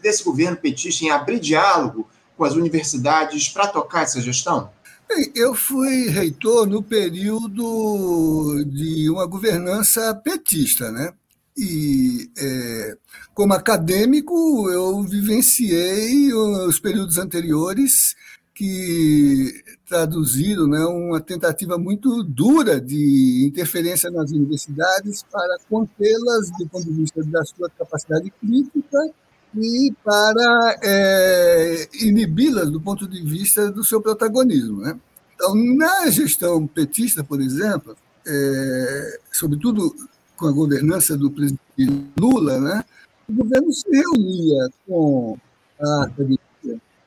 desse 0.02 0.22
governo 0.22 0.58
petista 0.58 1.06
em 1.06 1.10
abrir 1.10 1.40
diálogo 1.40 2.06
com 2.36 2.44
as 2.44 2.54
universidades 2.54 3.48
para 3.48 3.68
tocar 3.68 4.02
essa 4.02 4.20
gestão? 4.20 4.68
Eu 5.34 5.54
fui 5.54 6.08
reitor 6.08 6.66
no 6.66 6.82
período 6.82 8.62
de 8.66 9.08
uma 9.08 9.24
governança 9.24 10.14
petista, 10.14 10.90
né? 10.90 11.12
E 11.56 12.30
é, 12.36 12.96
como 13.32 13.54
acadêmico, 13.54 14.68
eu 14.70 15.02
vivenciei 15.02 16.32
os 16.32 16.80
períodos 16.80 17.18
anteriores 17.18 18.16
que 18.54 19.62
traduziram 19.86 20.66
né, 20.68 20.84
uma 20.84 21.20
tentativa 21.20 21.76
muito 21.76 22.22
dura 22.22 22.80
de 22.80 23.44
interferência 23.46 24.10
nas 24.10 24.30
universidades 24.30 25.24
para 25.30 25.58
contê-las 25.68 26.50
do 26.58 26.68
ponto 26.68 26.84
de 26.84 26.92
vista 26.92 27.22
da 27.24 27.44
sua 27.44 27.68
capacidade 27.70 28.30
crítica 28.40 28.98
e 29.56 29.92
para 30.04 30.78
é, 30.82 31.88
inibi-las 32.00 32.70
do 32.70 32.80
ponto 32.80 33.08
de 33.08 33.22
vista 33.22 33.70
do 33.70 33.84
seu 33.84 34.00
protagonismo. 34.00 34.80
Né? 34.80 34.98
Então, 35.34 35.54
na 35.54 36.08
gestão 36.10 36.66
petista, 36.66 37.24
por 37.24 37.40
exemplo, 37.40 37.96
é, 38.26 39.20
sobretudo 39.32 39.94
com 40.36 40.46
a 40.46 40.52
governança 40.52 41.16
do 41.16 41.30
presidente 41.30 41.60
Lula, 42.18 42.60
né, 42.60 42.84
o 43.28 43.32
governo 43.32 43.72
se 43.72 43.88
reunia 43.90 44.68
com 44.86 45.38
a 45.80 46.04
academia 46.04 46.38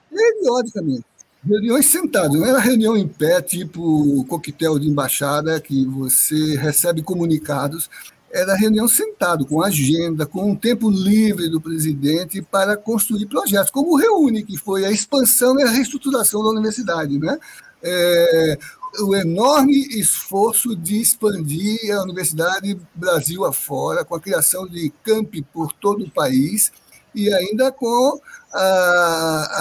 periodicamente. 0.09 1.05
Reuniões 1.43 1.85
sentadas, 1.85 2.37
não 2.37 2.45
era 2.45 2.59
reunião 2.59 2.97
em 2.97 3.07
pé, 3.07 3.41
tipo 3.41 4.25
coquetel 4.25 4.79
de 4.79 4.89
embaixada, 4.89 5.61
que 5.61 5.85
você 5.85 6.55
recebe 6.55 7.01
comunicados 7.01 7.89
era 8.31 8.55
reunião 8.55 8.87
sentado, 8.87 9.45
com 9.45 9.61
agenda, 9.61 10.25
com 10.25 10.51
um 10.51 10.55
tempo 10.55 10.89
livre 10.89 11.49
do 11.49 11.61
presidente 11.61 12.41
para 12.41 12.75
construir 12.75 13.25
projetos, 13.25 13.71
como 13.71 13.93
o 13.93 13.97
Reúne, 13.97 14.43
que 14.43 14.57
foi 14.57 14.85
a 14.85 14.91
expansão 14.91 15.59
e 15.59 15.63
a 15.63 15.69
reestruturação 15.69 16.43
da 16.43 16.49
universidade. 16.49 17.17
Né? 17.17 17.37
É, 17.81 18.59
o 18.99 19.15
enorme 19.15 19.77
esforço 19.99 20.75
de 20.75 21.01
expandir 21.01 21.95
a 21.95 22.03
universidade 22.03 22.79
Brasil 22.93 23.45
afora, 23.45 24.03
com 24.03 24.15
a 24.15 24.19
criação 24.19 24.67
de 24.67 24.91
campi 25.03 25.41
por 25.41 25.71
todo 25.73 26.03
o 26.05 26.11
país 26.11 26.71
e 27.13 27.33
ainda 27.33 27.71
com 27.71 28.19
a, 28.53 28.59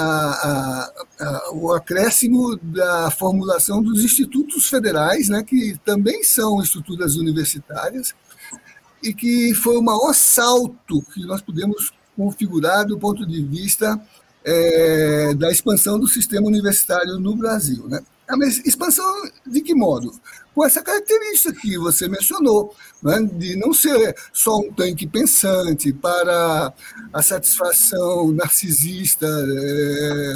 a, 0.01 0.93
a, 1.21 1.53
o 1.53 1.73
acréscimo 1.73 2.57
da 2.57 3.11
formulação 3.11 3.83
dos 3.83 4.05
institutos 4.05 4.69
federais, 4.69 5.29
né, 5.29 5.43
que 5.43 5.79
também 5.85 6.23
são 6.23 6.61
estruturas 6.63 7.17
universitárias, 7.17 8.15
e 9.03 9.13
que 9.15 9.55
foi 9.55 9.77
o 9.77 9.83
maior 9.83 10.15
salto 10.15 11.03
que 11.15 11.25
nós 11.27 11.41
podemos 11.41 11.93
configurar 12.17 12.87
do 12.87 12.99
ponto 12.99 13.27
de 13.27 13.43
vista 13.43 14.01
é, 14.45 15.35
da 15.35 15.51
expansão 15.51 15.99
do 15.99 16.07
sistema 16.07 16.47
universitário 16.47 17.19
no 17.19 17.37
Brasil. 17.37 17.87
Né? 17.89 18.01
Ah, 18.29 18.37
mas 18.37 18.59
expansão 18.65 19.05
de 19.47 19.61
que 19.61 19.75
modo? 19.75 20.13
Com 20.53 20.65
essa 20.65 20.83
característica 20.83 21.53
que 21.61 21.79
você 21.79 22.09
mencionou, 22.09 22.75
né? 23.01 23.23
de 23.23 23.55
não 23.57 23.73
ser 23.73 24.17
só 24.33 24.59
um 24.59 24.73
tanque 24.73 25.07
pensante 25.07 25.93
para 25.93 26.73
a 27.13 27.23
satisfação 27.23 28.33
narcisista 28.33 29.27
é, 29.27 30.35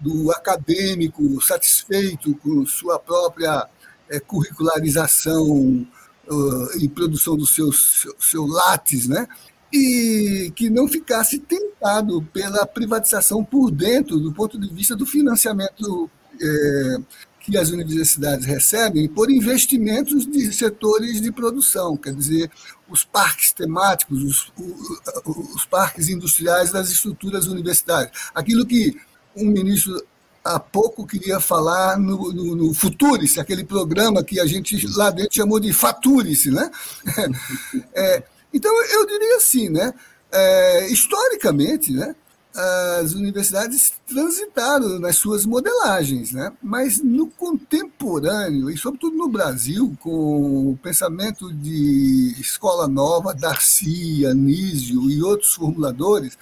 do 0.00 0.30
acadêmico 0.32 1.40
satisfeito 1.40 2.34
com 2.36 2.66
sua 2.66 2.98
própria 2.98 3.66
é, 4.10 4.20
curricularização 4.20 5.86
uh, 6.28 6.78
e 6.78 6.88
produção 6.88 7.36
do 7.36 7.46
seu, 7.46 7.72
seu, 7.72 8.14
seu 8.18 8.46
látis, 8.46 9.08
né? 9.08 9.26
e 9.72 10.52
que 10.56 10.68
não 10.68 10.88
ficasse 10.88 11.38
tentado 11.38 12.20
pela 12.32 12.66
privatização 12.66 13.44
por 13.44 13.70
dentro, 13.70 14.18
do 14.18 14.32
ponto 14.32 14.58
de 14.58 14.68
vista 14.68 14.96
do 14.96 15.06
financiamento 15.06 16.10
é, 16.40 16.96
que 17.40 17.56
as 17.56 17.70
universidades 17.70 18.44
recebem, 18.44 19.08
por 19.08 19.30
investimentos 19.30 20.26
de 20.26 20.52
setores 20.52 21.20
de 21.20 21.32
produção, 21.32 21.96
quer 21.96 22.14
dizer, 22.14 22.50
os 22.88 23.02
parques 23.02 23.52
temáticos, 23.52 24.22
os, 24.22 24.52
os, 25.54 25.64
parques 25.64 26.08
industriais 26.08 26.70
das 26.70 26.90
estruturas 26.90 27.46
universitárias. 27.46 28.10
Aquilo 28.34 28.66
que 28.66 28.96
um 29.34 29.46
ministro 29.46 30.04
há 30.44 30.58
pouco 30.58 31.06
queria 31.06 31.40
falar 31.40 31.98
no, 31.98 32.32
no, 32.32 32.56
no 32.56 32.74
Futurice, 32.74 33.40
aquele 33.40 33.64
programa 33.64 34.22
que 34.22 34.40
a 34.40 34.46
gente 34.46 34.86
lá 34.96 35.10
dentro 35.10 35.34
chamou 35.34 35.60
de 35.60 35.72
Faturice, 35.72 36.50
né? 36.50 36.70
É, 37.94 38.22
então, 38.52 38.72
eu 38.84 39.06
diria 39.06 39.36
assim, 39.36 39.68
né? 39.68 39.94
É, 40.32 40.88
historicamente, 40.88 41.92
né? 41.92 42.14
As 42.54 43.12
universidades 43.14 43.92
transitaram 44.06 44.98
nas 44.98 45.16
suas 45.16 45.46
modelagens, 45.46 46.32
né? 46.32 46.52
mas 46.62 47.00
no 47.02 47.28
contemporâneo, 47.28 48.68
e 48.68 48.76
sobretudo 48.76 49.16
no 49.16 49.28
Brasil, 49.28 49.96
com 50.00 50.72
o 50.72 50.78
pensamento 50.82 51.52
de 51.52 52.34
Escola 52.40 52.88
Nova, 52.88 53.32
Darcy, 53.32 54.26
Anísio 54.26 55.10
e 55.10 55.22
outros 55.22 55.54
formuladores, 55.54 56.36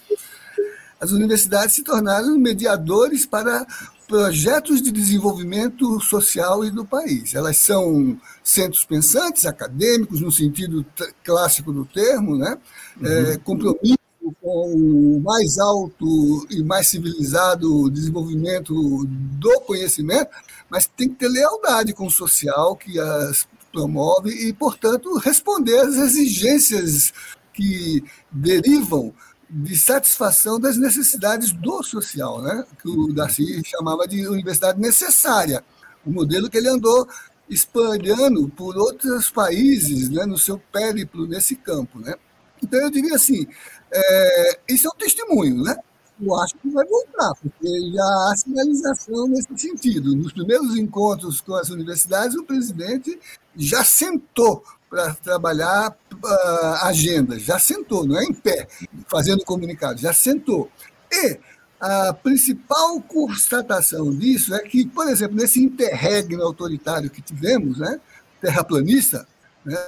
as 1.01 1.13
universidades 1.13 1.75
se 1.77 1.85
tornaram 1.85 2.39
mediadores 2.39 3.25
para 3.27 3.67
projetos 4.09 4.81
de 4.81 4.91
desenvolvimento 4.91 6.01
social 6.01 6.65
e 6.65 6.71
do 6.71 6.85
país. 6.85 7.35
Elas 7.35 7.59
são 7.59 8.19
centros 8.43 8.85
pensantes, 8.85 9.45
acadêmicos, 9.45 10.21
no 10.21 10.33
sentido 10.33 10.85
clássico 11.23 11.73
do 11.73 11.85
termo, 11.85 12.37
né? 12.37 12.57
Uhum. 12.97 13.07
É, 13.07 13.37
compromisso 13.37 13.98
com 13.98 13.98
o 14.43 15.21
mais 15.21 15.59
alto 15.59 16.47
e 16.51 16.63
mais 16.63 16.89
civilizado 16.89 17.91
desenvolvimento 17.91 18.75
do 19.07 19.61
conhecimento, 19.63 20.31
mas 20.71 20.87
tem 20.87 21.09
que 21.09 21.17
ter 21.17 21.29
lealdade 21.29 21.93
com 21.93 22.07
o 22.07 22.11
social 22.11 22.77
que 22.77 22.99
as 22.99 23.47
promove 23.73 24.31
e, 24.31 24.53
portanto, 24.53 25.19
responder 25.19 25.79
às 25.79 25.95
exigências 25.97 27.13
que 27.53 28.03
derivam 28.31 29.15
de 29.51 29.77
satisfação 29.77 30.61
das 30.61 30.77
necessidades 30.77 31.53
do 31.53 31.83
social, 31.83 32.43
né? 32.43 32.65
que 32.81 32.89
o 32.89 33.13
Darcy 33.13 33.63
chamava 33.65 34.07
de 34.07 34.27
universidade 34.29 34.79
necessária, 34.81 35.65
o 36.05 36.11
modelo 36.11 36.51
que 36.51 36.59
ele 36.59 36.69
andou 36.69 37.09
espalhando 37.49 38.49
por 38.51 38.77
outros 38.77 39.31
países 39.31 40.11
né? 40.11 40.27
no 40.27 40.37
seu 40.37 40.59
périplo 40.59 41.27
nesse 41.27 41.57
campo. 41.57 41.99
Né? 41.99 42.15
Então, 42.63 42.79
eu 42.81 42.91
diria 42.91 43.15
assim: 43.15 43.47
é, 43.93 44.59
isso 44.69 44.87
é 44.87 44.91
um 44.91 44.99
testemunho, 44.99 45.63
né? 45.63 45.77
Eu 46.21 46.35
acho 46.41 46.57
que 46.57 46.69
vai 46.71 46.85
voltar, 46.85 47.33
porque 47.41 47.93
já 47.93 48.05
há 48.05 48.35
sinalização 48.37 49.29
nesse 49.29 49.57
sentido. 49.57 50.17
Nos 50.17 50.33
primeiros 50.33 50.77
encontros 50.77 51.41
com 51.41 51.55
as 51.55 51.69
universidades, 51.71 52.37
o 52.37 52.45
presidente 52.45 53.19
já 53.57 53.85
sentou 53.85 54.65
para 54.91 55.15
trabalhar 55.15 55.97
uh, 56.15 57.39
já 57.39 57.59
sentou, 57.59 58.07
não 58.07 58.19
é 58.19 58.25
em 58.25 58.33
pé, 58.33 58.67
fazendo 59.07 59.45
comunicado, 59.45 60.01
já 60.01 60.13
sentou. 60.13 60.71
E 61.13 61.39
a 61.81 62.13
principal 62.13 63.01
constatação 63.03 64.11
disso 64.11 64.55
é 64.55 64.61
que, 64.61 64.87
por 64.87 65.09
exemplo, 65.09 65.37
nesse 65.37 65.63
interregno 65.63 66.43
autoritário 66.43 67.11
que 67.11 67.23
tivemos, 67.23 67.79
né, 67.79 68.01
terraplanista, 68.41 69.27
né, 69.65 69.79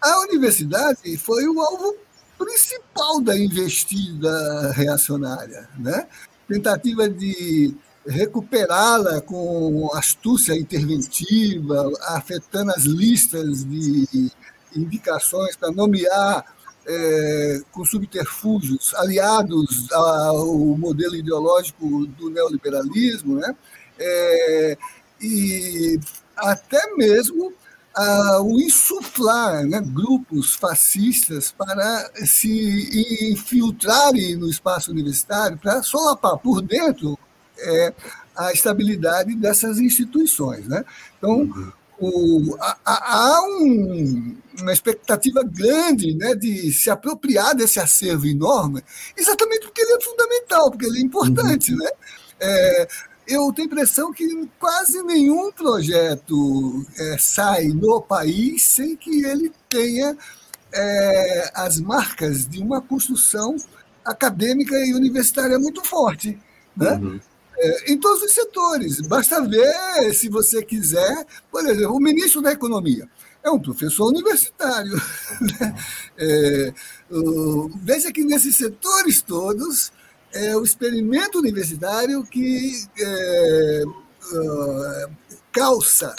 a 0.00 0.20
universidade 0.20 1.16
foi 1.16 1.48
o 1.48 1.60
alvo 1.60 1.96
principal 2.44 3.20
da 3.20 3.36
investida 3.36 4.72
reacionária. 4.72 5.68
Né? 5.78 6.06
Tentativa 6.48 7.08
de 7.08 7.74
recuperá-la 8.06 9.20
com 9.20 9.90
astúcia 9.94 10.54
interventiva, 10.54 11.90
afetando 12.08 12.72
as 12.72 12.84
listas 12.84 13.64
de 13.64 14.30
indicações 14.74 15.54
para 15.54 15.70
nomear 15.70 16.44
é, 16.86 17.60
com 17.70 17.84
subterfúgios 17.84 18.92
aliados 18.94 19.90
ao 19.92 20.56
modelo 20.76 21.14
ideológico 21.14 22.06
do 22.06 22.28
neoliberalismo, 22.28 23.36
né? 23.36 23.54
É, 23.98 24.78
e 25.20 26.00
até 26.36 26.94
mesmo 26.96 27.52
o 28.42 28.58
insuflar 28.60 29.64
né, 29.66 29.80
grupos 29.84 30.54
fascistas 30.54 31.52
para 31.52 32.10
se 32.24 33.30
infiltrarem 33.30 34.36
no 34.36 34.48
espaço 34.48 34.90
universitário, 34.90 35.58
para 35.58 35.82
solapar 35.82 36.38
por 36.38 36.62
dentro 36.62 37.18
é, 37.58 37.92
a 38.36 38.52
estabilidade 38.52 39.34
dessas 39.34 39.78
instituições. 39.78 40.66
Né? 40.66 40.84
Então, 41.18 41.40
uhum 41.40 41.72
o, 42.02 42.56
há, 42.60 42.76
há 42.84 43.42
um, 43.44 44.36
uma 44.60 44.72
expectativa 44.72 45.42
grande 45.44 46.14
né, 46.14 46.34
de 46.34 46.72
se 46.72 46.90
apropriar 46.90 47.54
desse 47.54 47.78
acervo 47.78 48.26
enorme, 48.26 48.82
exatamente 49.16 49.66
porque 49.66 49.80
ele 49.80 49.92
é 49.92 50.00
fundamental, 50.00 50.70
porque 50.70 50.86
ele 50.86 50.98
é 50.98 51.02
importante. 51.02 51.72
Uhum. 51.72 51.78
Né? 51.78 51.90
É, 52.40 52.88
eu 53.26 53.52
tenho 53.52 53.68
a 53.68 53.72
impressão 53.72 54.12
que 54.12 54.48
quase 54.58 55.02
nenhum 55.02 55.50
projeto 55.52 56.84
é, 56.98 57.16
sai 57.18 57.68
no 57.68 58.00
país 58.00 58.64
sem 58.64 58.96
que 58.96 59.24
ele 59.24 59.52
tenha 59.68 60.16
é, 60.72 61.50
as 61.54 61.80
marcas 61.80 62.46
de 62.46 62.60
uma 62.60 62.80
construção 62.80 63.56
acadêmica 64.04 64.76
e 64.76 64.94
universitária 64.94 65.58
muito 65.58 65.84
forte. 65.84 66.38
Né? 66.76 66.92
Uhum. 66.94 67.20
É, 67.58 67.92
em 67.92 67.98
todos 67.98 68.22
os 68.22 68.32
setores. 68.32 69.00
Basta 69.02 69.40
ver, 69.46 70.14
se 70.14 70.28
você 70.28 70.62
quiser, 70.62 71.26
por 71.50 71.64
exemplo, 71.64 71.96
o 71.96 72.00
ministro 72.00 72.40
da 72.40 72.52
Economia 72.52 73.08
é 73.42 73.50
um 73.50 73.60
professor 73.60 74.08
universitário. 74.08 74.92
Né? 75.40 75.74
É, 76.18 76.72
veja 77.82 78.12
que 78.12 78.24
nesses 78.24 78.54
setores 78.54 79.22
todos 79.22 79.90
é 80.32 80.56
o 80.56 80.62
experimento 80.62 81.38
universitário 81.38 82.24
que 82.24 82.84
é, 82.98 83.82
uh, 83.84 85.10
calça 85.52 86.14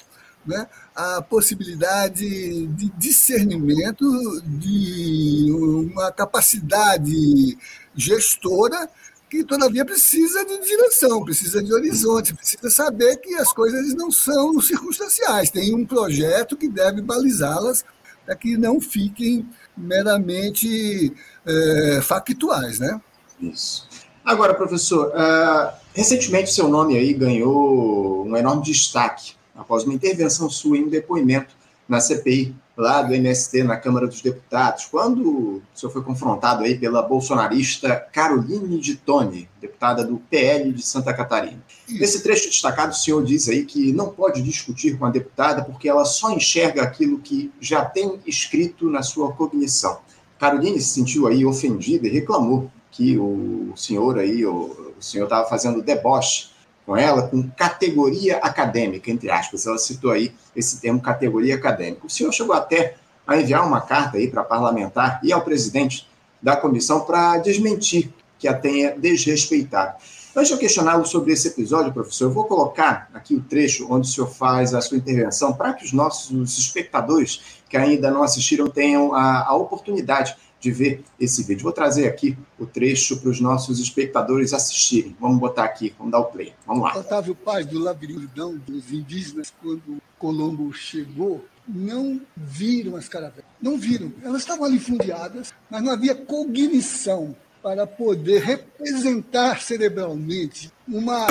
né, 0.46 0.68
a 0.96 1.22
possibilidade 1.22 2.68
de 2.68 2.90
discernimento, 2.98 4.06
de 4.42 5.52
uma 5.52 6.12
capacidade 6.12 7.58
gestora 7.96 8.90
que 9.30 9.44
todavia 9.44 9.84
precisa 9.84 10.46
de 10.46 10.60
direção, 10.60 11.24
precisa 11.24 11.64
de 11.64 11.74
horizonte, 11.74 12.36
precisa 12.36 12.70
saber 12.70 13.18
que 13.18 13.34
as 13.36 13.52
coisas 13.52 13.96
não 13.96 14.12
são 14.12 14.62
circunstanciais. 14.62 15.50
Tem 15.50 15.74
um 15.74 15.86
projeto 15.86 16.56
que 16.56 16.70
deve 16.70 17.02
balizá-las 17.02 17.84
para 18.26 18.36
que 18.36 18.56
não 18.58 18.80
fiquem 18.80 19.50
meramente 19.76 21.12
é, 21.46 22.00
factuais, 22.02 22.80
né? 22.80 23.02
Isso. 23.40 23.88
Agora, 24.26 24.54
professor, 24.54 25.08
uh, 25.08 25.74
recentemente 25.94 26.54
seu 26.54 26.68
nome 26.68 26.98
aí 26.98 27.14
ganhou 27.14 28.26
um 28.26 28.36
enorme 28.38 28.64
destaque 28.64 29.34
após 29.56 29.84
uma 29.84 29.94
intervenção 29.94 30.50
sua 30.50 30.78
em 30.78 30.86
um 30.86 30.90
depoimento 30.90 31.56
na 31.88 32.00
CPI 32.00 32.56
lá 32.76 33.02
do 33.02 33.14
MST 33.14 33.64
na 33.64 33.78
Câmara 33.78 34.08
dos 34.08 34.22
Deputados, 34.22 34.86
quando 34.86 35.22
o 35.22 35.62
senhor 35.76 35.92
foi 35.92 36.02
confrontado 36.02 36.64
aí 36.64 36.76
pela 36.78 37.02
bolsonarista 37.04 37.96
Caroline 38.12 38.80
de 38.80 38.96
Tone, 38.96 39.48
deputada 39.62 40.04
do 40.04 40.18
PL 40.18 40.72
de 40.72 40.82
Santa 40.82 41.14
Catarina. 41.14 41.62
Nesse 41.88 42.24
trecho 42.24 42.50
destacado, 42.50 42.92
o 42.92 42.96
senhor 42.96 43.24
diz 43.24 43.48
aí 43.48 43.66
que 43.66 43.92
não 43.94 44.10
pode 44.10 44.42
discutir 44.42 44.98
com 44.98 45.06
a 45.06 45.12
deputada 45.12 45.64
porque 45.64 45.88
ela 45.88 46.06
só 46.06 46.32
enxerga 46.32 46.82
aquilo 46.82 47.20
que 47.20 47.52
já 47.60 47.86
tem 47.86 48.20
escrito 48.26 48.90
na 48.90 49.04
sua 49.04 49.32
cognição. 49.34 50.00
Caroline 50.40 50.82
se 50.82 50.94
sentiu 50.94 51.28
aí 51.28 51.46
ofendida 51.46 52.08
e 52.08 52.12
reclamou 52.12 52.72
que 52.94 53.18
o 53.18 53.74
senhor 53.76 54.20
aí, 54.20 54.46
o, 54.46 54.94
o 54.98 55.02
senhor 55.02 55.26
estava 55.26 55.50
fazendo 55.50 55.82
deboche 55.82 56.54
com 56.86 56.96
ela 56.96 57.28
com 57.28 57.50
categoria 57.50 58.38
acadêmica, 58.38 59.10
entre 59.10 59.30
aspas. 59.30 59.66
Ela 59.66 59.78
citou 59.78 60.12
aí 60.12 60.34
esse 60.56 60.80
termo 60.80 61.02
categoria 61.02 61.56
acadêmica. 61.56 62.06
O 62.06 62.10
senhor 62.10 62.32
chegou 62.32 62.56
até 62.56 62.96
a 63.26 63.38
enviar 63.38 63.66
uma 63.66 63.82
carta 63.82 64.18
aí 64.18 64.30
para 64.30 64.44
parlamentar 64.44 65.20
e 65.24 65.34
ao 65.34 65.42
presidente 65.42 66.08
da 66.42 66.56
comissão 66.56 67.02
para 67.02 67.38
desmentir 67.38 68.14
que 68.38 68.48
a 68.48 68.54
tenha 68.54 68.92
desrespeitado. 68.98 69.96
Antes 70.36 70.50
de 70.50 70.56
eu 70.56 70.60
questioná-lo 70.60 71.06
sobre 71.06 71.32
esse 71.32 71.48
episódio, 71.48 71.94
professor, 71.94 72.26
eu 72.26 72.32
vou 72.32 72.46
colocar 72.46 73.08
aqui 73.14 73.36
o 73.36 73.42
trecho 73.42 73.88
onde 73.90 74.08
o 74.08 74.12
senhor 74.12 74.28
faz 74.28 74.74
a 74.74 74.82
sua 74.82 74.98
intervenção 74.98 75.54
para 75.54 75.74
que 75.74 75.86
os 75.86 75.94
nossos 75.94 76.58
espectadores 76.58 77.62
que 77.70 77.78
ainda 77.78 78.12
não 78.12 78.24
assistiram 78.24 78.68
tenham 78.68 79.14
a, 79.14 79.48
a 79.48 79.56
oportunidade 79.56 80.36
de 80.64 80.72
ver 80.72 81.04
esse 81.20 81.44
vídeo. 81.44 81.64
Vou 81.64 81.74
trazer 81.74 82.08
aqui 82.08 82.38
o 82.58 82.66
trecho 82.66 83.20
para 83.20 83.30
os 83.30 83.42
nossos 83.42 83.82
espectadores 83.82 84.54
assistirem. 84.54 85.16
Vamos 85.20 85.38
botar 85.38 85.66
aqui, 85.66 85.94
vamos 85.98 86.14
dar 86.14 86.20
o 86.20 86.26
play. 86.26 86.54
Vamos 86.66 86.84
lá. 86.84 86.98
Otávio 86.98 87.36
Paz, 87.36 87.66
do 87.66 87.78
Labirinto 87.80 88.60
dos 88.66 88.92
indígenas, 88.92 89.54
quando 89.62 90.02
Colombo 90.18 90.72
chegou, 90.72 91.44
não 91.68 92.22
viram 92.36 92.96
as 92.96 93.10
caravelas. 93.10 93.44
Não 93.62 93.78
viram. 93.78 94.14
Elas 94.24 94.42
estavam 94.42 94.64
ali 94.64 94.80
fundeadas, 94.80 95.54
mas 95.70 95.84
não 95.84 95.92
havia 95.92 96.16
cognição 96.16 97.36
para 97.62 97.86
poder 97.86 98.42
representar 98.42 99.62
cerebralmente 99.62 100.72
uma 100.88 101.28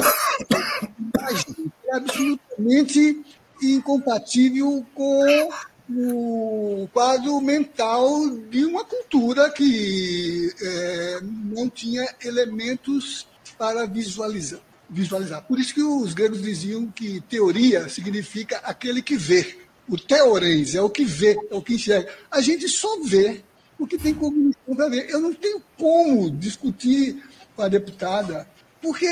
imagem 0.99 1.73
absolutamente 1.91 3.25
incompatível 3.63 4.85
com 4.95 5.51
o 5.97 6.89
quadro 6.93 7.41
mental 7.41 8.29
de 8.51 8.65
uma 8.65 8.85
cultura 8.85 9.51
que 9.51 10.53
é, 10.61 11.21
não 11.23 11.69
tinha 11.69 12.07
elementos 12.25 13.27
para 13.59 13.87
visualizar, 13.87 14.61
visualizar. 14.89 15.43
Por 15.43 15.59
isso 15.59 15.75
que 15.75 15.83
os 15.83 16.15
gregos 16.15 16.43
diziam 16.43 16.87
que 16.87 17.21
teoria 17.23 17.89
significa 17.89 18.59
aquele 18.59 19.03
que 19.03 19.17
vê. 19.17 19.59
O 19.89 19.99
teorens 19.99 20.75
é 20.75 20.81
o 20.83 20.89
que 20.89 21.05
vê, 21.05 21.37
é 21.51 21.55
o 21.55 21.63
que 21.63 21.75
enxerga. 21.75 22.11
A 22.31 22.41
gente 22.41 22.69
só 22.69 23.01
vê 23.03 23.43
o 23.79 23.87
que 23.87 23.99
tem 23.99 24.15
cognição 24.15 24.77
para 24.77 24.89
ver. 24.89 25.11
Eu 25.11 25.21
não 25.21 25.35
tenho 25.35 25.61
como 25.77 26.31
discutir 26.31 27.23
com 27.55 27.63
a 27.63 27.69
deputada, 27.69 28.49
porque 28.81 29.07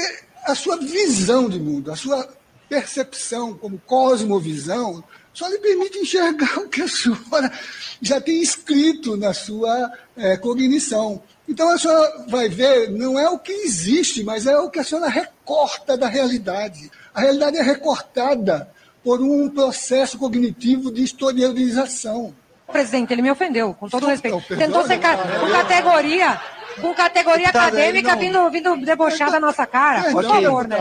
a 0.45 0.55
sua 0.55 0.77
visão 0.77 1.49
de 1.49 1.59
mundo, 1.59 1.91
a 1.91 1.97
sua 1.97 2.29
percepção 2.69 3.53
como 3.53 3.81
cosmovisão, 3.85 5.03
só 5.33 5.49
lhe 5.49 5.59
permite 5.59 5.99
enxergar 5.99 6.59
o 6.61 6.69
que 6.69 6.83
a 6.83 6.89
senhora 6.89 7.53
já 8.01 8.21
tem 8.21 8.41
escrito 8.41 9.17
na 9.17 9.33
sua 9.33 9.93
é, 10.17 10.37
cognição. 10.37 11.23
Então 11.49 11.69
a 11.69 11.79
senhora 11.79 12.25
vai 12.29 12.49
ver, 12.49 12.91
não 12.91 13.19
é 13.19 13.29
o 13.29 13.39
que 13.39 13.53
existe, 13.53 14.23
mas 14.23 14.47
é 14.47 14.57
o 14.59 14.71
que 14.71 14.79
a 14.79 14.85
senhora 14.85 15.09
recorta 15.09 15.97
da 15.97 16.09
realidade. 16.09 16.91
A 17.15 17.21
realidade 17.21 17.57
é 17.57 17.63
recortada 17.63 18.71
por 19.03 19.21
um 19.21 19.49
processo 19.49 20.19
cognitivo 20.19 20.93
de 20.93 21.03
historialização. 21.03 22.35
Presidente, 22.71 23.13
ele 23.13 23.23
me 23.23 23.31
ofendeu, 23.31 23.75
com 23.75 23.89
todo 23.89 24.07
respeito. 24.07 24.41
Tentou 24.57 24.87
ser 24.87 24.99
ca 24.99 25.17
com 25.17 25.51
categoria, 25.51 26.41
com 26.81 26.95
categoria 26.95 27.49
acadêmica 27.49 28.15
vindo, 28.15 28.49
vindo 28.51 28.77
debochar 28.77 29.33
da 29.33 29.41
nossa 29.41 29.67
cara. 29.67 30.13
Por 30.13 30.23
favor, 30.23 30.69
né? 30.69 30.81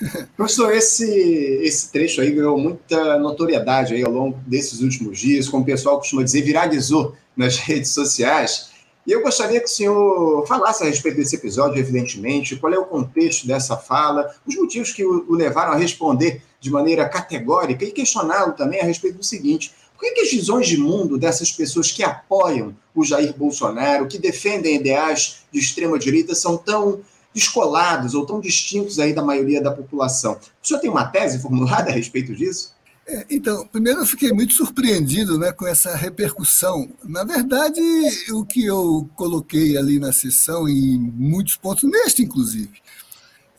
Professor, 0.36 0.72
esse, 0.74 1.08
esse 1.62 1.90
trecho 1.90 2.20
aí 2.20 2.30
ganhou 2.30 2.58
muita 2.58 3.18
notoriedade 3.18 3.94
aí 3.94 4.02
ao 4.02 4.10
longo 4.10 4.38
desses 4.46 4.80
últimos 4.80 5.18
dias, 5.18 5.48
como 5.48 5.62
o 5.62 5.66
pessoal 5.66 5.98
costuma 5.98 6.22
dizer, 6.22 6.42
viralizou 6.42 7.14
nas 7.36 7.56
redes 7.58 7.90
sociais. 7.90 8.72
E 9.06 9.12
eu 9.12 9.22
gostaria 9.22 9.60
que 9.60 9.66
o 9.66 9.70
senhor 9.70 10.46
falasse 10.46 10.82
a 10.82 10.86
respeito 10.86 11.16
desse 11.18 11.36
episódio, 11.36 11.78
evidentemente, 11.78 12.56
qual 12.56 12.72
é 12.72 12.78
o 12.78 12.86
contexto 12.86 13.46
dessa 13.46 13.76
fala, 13.76 14.34
os 14.46 14.56
motivos 14.56 14.92
que 14.92 15.04
o, 15.04 15.30
levaram 15.30 15.72
a 15.72 15.76
responder 15.76 16.40
de 16.58 16.70
maneira 16.70 17.06
categórica 17.06 17.84
e 17.84 17.92
questioná-lo 17.92 18.54
também 18.54 18.80
a 18.80 18.84
respeito 18.84 19.18
do 19.18 19.24
seguinte: 19.24 19.74
Por 19.92 20.00
que, 20.00 20.12
que 20.12 20.20
as 20.22 20.30
visões 20.30 20.66
de 20.66 20.78
mundo 20.78 21.18
dessas 21.18 21.52
pessoas 21.52 21.92
que 21.92 22.02
apoiam 22.02 22.74
o 22.94 23.04
Jair 23.04 23.34
Bolsonaro, 23.36 24.06
que 24.06 24.18
defendem 24.18 24.76
ideais 24.76 25.40
de 25.52 25.60
extrema-direita, 25.60 26.34
são 26.34 26.56
tão 26.56 27.00
descolados 27.34 28.14
ou 28.14 28.24
tão 28.24 28.40
distintos 28.40 28.98
aí 28.98 29.12
da 29.12 29.22
maioria 29.22 29.60
da 29.60 29.72
população? 29.72 30.38
O 30.62 30.66
senhor 30.66 30.80
tem 30.80 30.90
uma 30.90 31.04
tese 31.06 31.40
formulada 31.40 31.90
a 31.90 31.92
respeito 31.92 32.34
disso? 32.34 32.72
É, 33.06 33.26
então, 33.28 33.66
primeiro 33.66 34.00
eu 34.00 34.06
fiquei 34.06 34.32
muito 34.32 34.54
surpreendido 34.54 35.38
né, 35.38 35.52
com 35.52 35.66
essa 35.66 35.94
repercussão. 35.94 36.88
Na 37.02 37.22
verdade, 37.22 37.80
o 38.32 38.44
que 38.44 38.64
eu 38.64 39.08
coloquei 39.14 39.76
ali 39.76 39.98
na 39.98 40.12
sessão, 40.12 40.66
em 40.68 40.98
muitos 40.98 41.56
pontos, 41.56 41.84
neste 41.90 42.22
inclusive, 42.22 42.72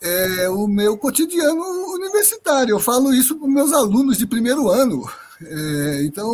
é 0.00 0.48
o 0.48 0.66
meu 0.66 0.96
cotidiano 0.96 1.62
universitário. 1.94 2.72
Eu 2.72 2.80
falo 2.80 3.14
isso 3.14 3.36
para 3.36 3.48
meus 3.48 3.72
alunos 3.72 4.18
de 4.18 4.26
primeiro 4.26 4.68
ano. 4.68 5.08
É, 5.40 6.02
então, 6.04 6.28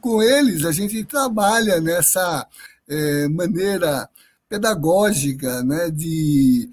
com 0.00 0.22
eles, 0.22 0.64
a 0.64 0.72
gente 0.72 1.02
trabalha 1.04 1.80
nessa 1.80 2.46
é, 2.86 3.28
maneira 3.28 4.08
pedagógica 4.48 5.62
né, 5.62 5.90
de 5.90 6.70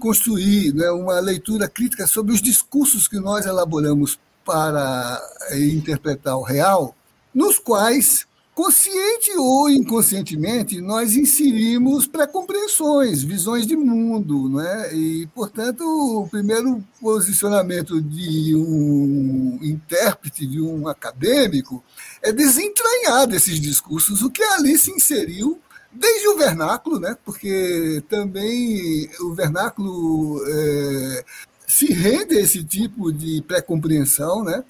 construir 0.00 0.74
né, 0.74 0.90
uma 0.90 1.20
leitura 1.20 1.68
crítica 1.68 2.06
sobre 2.06 2.32
os 2.32 2.42
discursos 2.42 3.06
que 3.06 3.18
nós 3.18 3.46
elaboramos 3.46 4.18
para 4.44 5.20
interpretar 5.52 6.36
o 6.36 6.42
real, 6.42 6.94
nos 7.34 7.58
quais, 7.58 8.26
consciente 8.54 9.32
ou 9.36 9.68
inconscientemente, 9.68 10.80
nós 10.80 11.14
inserimos 11.14 12.06
pré-compreensões, 12.06 13.22
visões 13.22 13.66
de 13.66 13.76
mundo. 13.76 14.48
Né? 14.48 14.94
E, 14.94 15.28
portanto, 15.34 15.82
o 15.82 16.28
primeiro 16.28 16.82
posicionamento 17.00 18.00
de 18.00 18.54
um 18.54 19.58
intérprete, 19.60 20.46
de 20.46 20.60
um 20.60 20.88
acadêmico, 20.88 21.82
é 22.22 22.32
desentranhar 22.32 23.26
desses 23.26 23.60
discursos 23.60 24.22
o 24.22 24.30
que 24.30 24.42
ali 24.42 24.78
se 24.78 24.90
inseriu 24.90 25.60
desde 25.98 26.28
o 26.28 26.36
vernáculo, 26.36 27.00
né? 27.00 27.16
porque 27.24 28.02
também 28.08 29.08
o 29.20 29.34
vernáculo 29.34 30.42
é, 30.46 31.24
se 31.66 31.92
rende 31.92 32.36
a 32.36 32.40
esse 32.40 32.62
tipo 32.62 33.12
de 33.12 33.42
pré-compreensão, 33.42 34.44
né? 34.44 34.62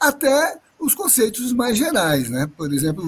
até 0.00 0.58
os 0.78 0.94
conceitos 0.94 1.52
mais 1.52 1.76
gerais. 1.76 2.30
Né? 2.30 2.48
Por 2.56 2.72
exemplo, 2.72 3.04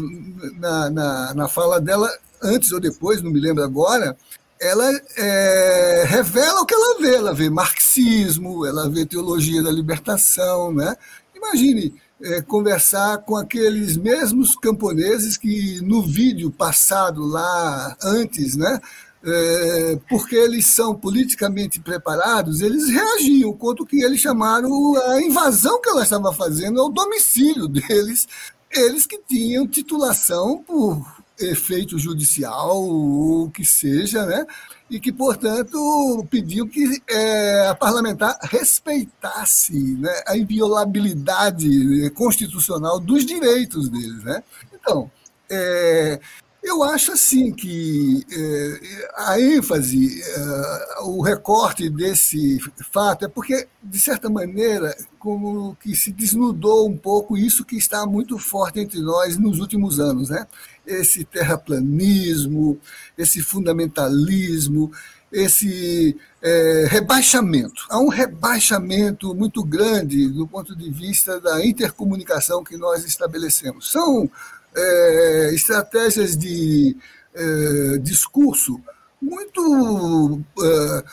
na, 0.59 0.91
na, 0.91 1.35
na 1.35 1.49
fala 1.49 1.81
dela, 1.81 2.11
antes 2.43 2.73
ou 2.73 2.81
depois, 2.81 3.23
não 3.23 3.31
me 3.31 3.41
lembro 3.41 3.63
agora, 3.63 4.17
ela 4.61 4.91
é, 5.17 6.05
revela 6.07 6.61
o 6.61 6.67
que 6.67 6.75
ela 6.75 6.99
vê. 7.01 7.15
Ela 7.15 7.35
vê 7.35 7.49
marxismo, 7.49 8.67
ela 8.67 8.91
vê 8.91 9.07
teologia 9.07 9.63
da 9.63 9.71
libertação. 9.71 10.73
Né? 10.73 10.95
Imagine 11.35 11.95
é, 12.23 12.43
conversar 12.43 13.19
com 13.19 13.37
aqueles 13.37 13.97
mesmos 13.97 14.55
camponeses 14.57 15.37
que 15.37 15.81
no 15.81 16.03
vídeo 16.03 16.51
passado 16.51 17.25
lá 17.25 17.97
antes, 18.03 18.57
né, 18.57 18.81
é, 19.23 19.99
porque 20.09 20.35
eles 20.35 20.67
são 20.67 20.95
politicamente 20.95 21.81
preparados, 21.81 22.61
eles 22.61 22.89
reagiam 22.89 23.53
contra 23.53 23.83
o 23.83 23.87
que 23.87 24.03
eles 24.03 24.21
chamaram 24.21 24.97
a 24.97 25.23
invasão 25.23 25.81
que 25.81 25.91
ela 25.91 26.03
estava 26.03 26.33
fazendo 26.33 26.81
ao 26.81 26.91
domicílio 26.91 27.69
deles, 27.69 28.27
eles 28.71 29.07
que 29.07 29.19
tinham 29.27 29.67
titulação 29.67 30.63
por 30.63 31.20
efeito 31.41 31.99
judicial, 31.99 32.83
ou 32.83 33.45
o 33.47 33.51
que 33.51 33.65
seja, 33.65 34.27
né? 34.27 34.47
e 34.91 34.99
que, 34.99 35.13
portanto, 35.13 36.27
pediu 36.29 36.67
que 36.67 37.01
é, 37.09 37.69
a 37.69 37.75
parlamentar 37.75 38.37
respeitasse 38.43 39.97
né, 39.97 40.23
a 40.27 40.37
inviolabilidade 40.37 42.11
constitucional 42.11 42.99
dos 42.99 43.25
direitos 43.25 43.89
deles. 43.89 44.25
Né? 44.25 44.43
Então, 44.75 45.09
é, 45.49 46.21
eu 46.63 46.83
acho 46.83 47.13
assim 47.13 47.53
que 47.53 48.25
é, 48.31 48.81
a 49.17 49.41
ênfase, 49.41 50.23
é, 50.23 51.01
o 51.03 51.23
recorte 51.23 51.89
desse 51.89 52.59
fato 52.93 53.25
é 53.25 53.29
porque, 53.29 53.67
de 53.83 53.99
certa 53.99 54.29
maneira, 54.29 54.95
como 55.19 55.75
que 55.77 55.95
se 55.97 56.13
desnudou 56.13 56.89
um 56.89 56.97
pouco 56.97 57.37
isso 57.37 57.65
que 57.65 57.77
está 57.77 58.05
muito 58.05 58.39
forte 58.39 58.79
entre 58.79 59.01
nós 59.01 59.39
nos 59.39 59.59
últimos 59.59 59.99
anos, 59.99 60.29
né? 60.29 60.47
Esse 60.87 61.25
terraplanismo, 61.25 62.79
esse 63.17 63.41
fundamentalismo, 63.41 64.93
esse 65.33 66.17
é, 66.43 66.87
rebaixamento. 66.89 67.87
Há 67.89 67.99
um 67.99 68.09
rebaixamento 68.09 69.35
muito 69.35 69.63
grande 69.63 70.29
do 70.29 70.47
ponto 70.47 70.77
de 70.77 70.91
vista 70.91 71.41
da 71.41 71.65
intercomunicação 71.65 72.65
que 72.65 72.77
nós 72.77 73.05
estabelecemos. 73.05 73.91
São 73.91 74.31
é, 74.77 75.51
estratégias 75.55 76.37
de 76.37 76.97
é, 77.35 77.99
discurso 77.99 78.81
muito 79.21 80.41
é, 80.63 81.05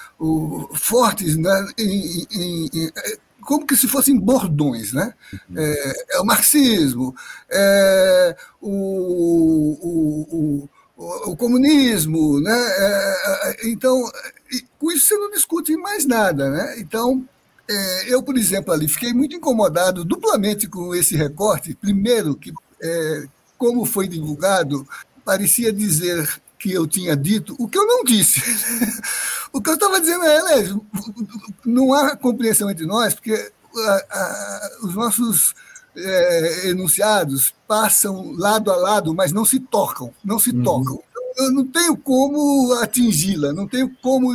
fortes 0.76 1.36
né, 1.36 1.68
em, 1.78 2.26
em, 2.32 2.70
em, 2.74 2.91
como 3.41 3.66
que 3.66 3.78
se 3.78 3.88
fossem 3.88 4.18
bordões, 4.20 4.91
né? 4.91 5.14
Uhum. 5.49 5.58
É, 5.58 5.93
é, 6.12 6.20
o 6.20 6.26
marxismo, 6.26 7.16
é 7.49 8.36
o, 8.62 8.70
o, 9.82 10.70
o, 10.97 11.32
o 11.32 11.36
comunismo, 11.38 12.41
né? 12.41 12.58
É, 12.78 13.70
então, 13.70 14.03
com 14.78 14.91
isso 14.91 15.08
você 15.08 15.16
não 15.16 15.32
discute 15.32 15.78
mais 15.78 16.05
nada, 16.05 16.49
né? 16.49 16.76
Então, 16.80 17.26
é, 17.70 18.14
eu, 18.14 18.22
por 18.22 18.38
exemplo, 18.38 18.74
ali 18.74 18.88
fiquei 18.88 19.14
muito 19.14 19.36
incomodado 19.36 20.03
duplamente 20.03 20.68
com 20.68 20.93
esse 20.93 21.16
recorte. 21.16 21.74
Primeiro, 21.74 22.36
que 22.36 22.51
é, 22.82 23.28
como 23.58 23.86
foi 23.86 24.08
divulgado, 24.08 24.88
parecia 25.26 25.72
dizer 25.72 26.41
que 26.58 26.72
eu 26.72 26.88
tinha 26.88 27.16
dito 27.16 27.55
o 27.60 27.68
que 27.68 27.78
eu 27.78 27.86
não 27.86 28.03
disse. 28.03 28.41
o 29.53 29.62
que 29.62 29.70
eu 29.70 29.76
estava 29.76 29.99
dizendo 29.99 30.24
é, 30.24 30.62
é, 30.62 30.76
não 31.66 31.93
há 31.93 32.16
compreensão 32.16 32.70
entre 32.70 32.86
nós, 32.86 33.14
porque 33.14 33.51
a, 33.76 34.05
a, 34.10 34.70
os 34.84 34.95
nossos 34.95 35.53
é, 35.95 36.70
enunciados 36.70 37.53
passam 37.68 38.32
lado 38.34 38.72
a 38.72 38.76
lado, 38.76 39.14
mas 39.14 39.32
não 39.32 39.45
se 39.45 39.60
tocam, 39.60 40.14
não 40.24 40.39
se 40.39 40.51
uhum. 40.51 40.64
tocam. 40.64 41.03
Então, 41.10 41.45
eu 41.45 41.51
não 41.51 41.66
tenho 41.66 41.95
como 41.97 42.74
atingi-la, 42.82 43.53
não 43.53 43.68
tenho 43.68 43.93
como. 44.01 44.34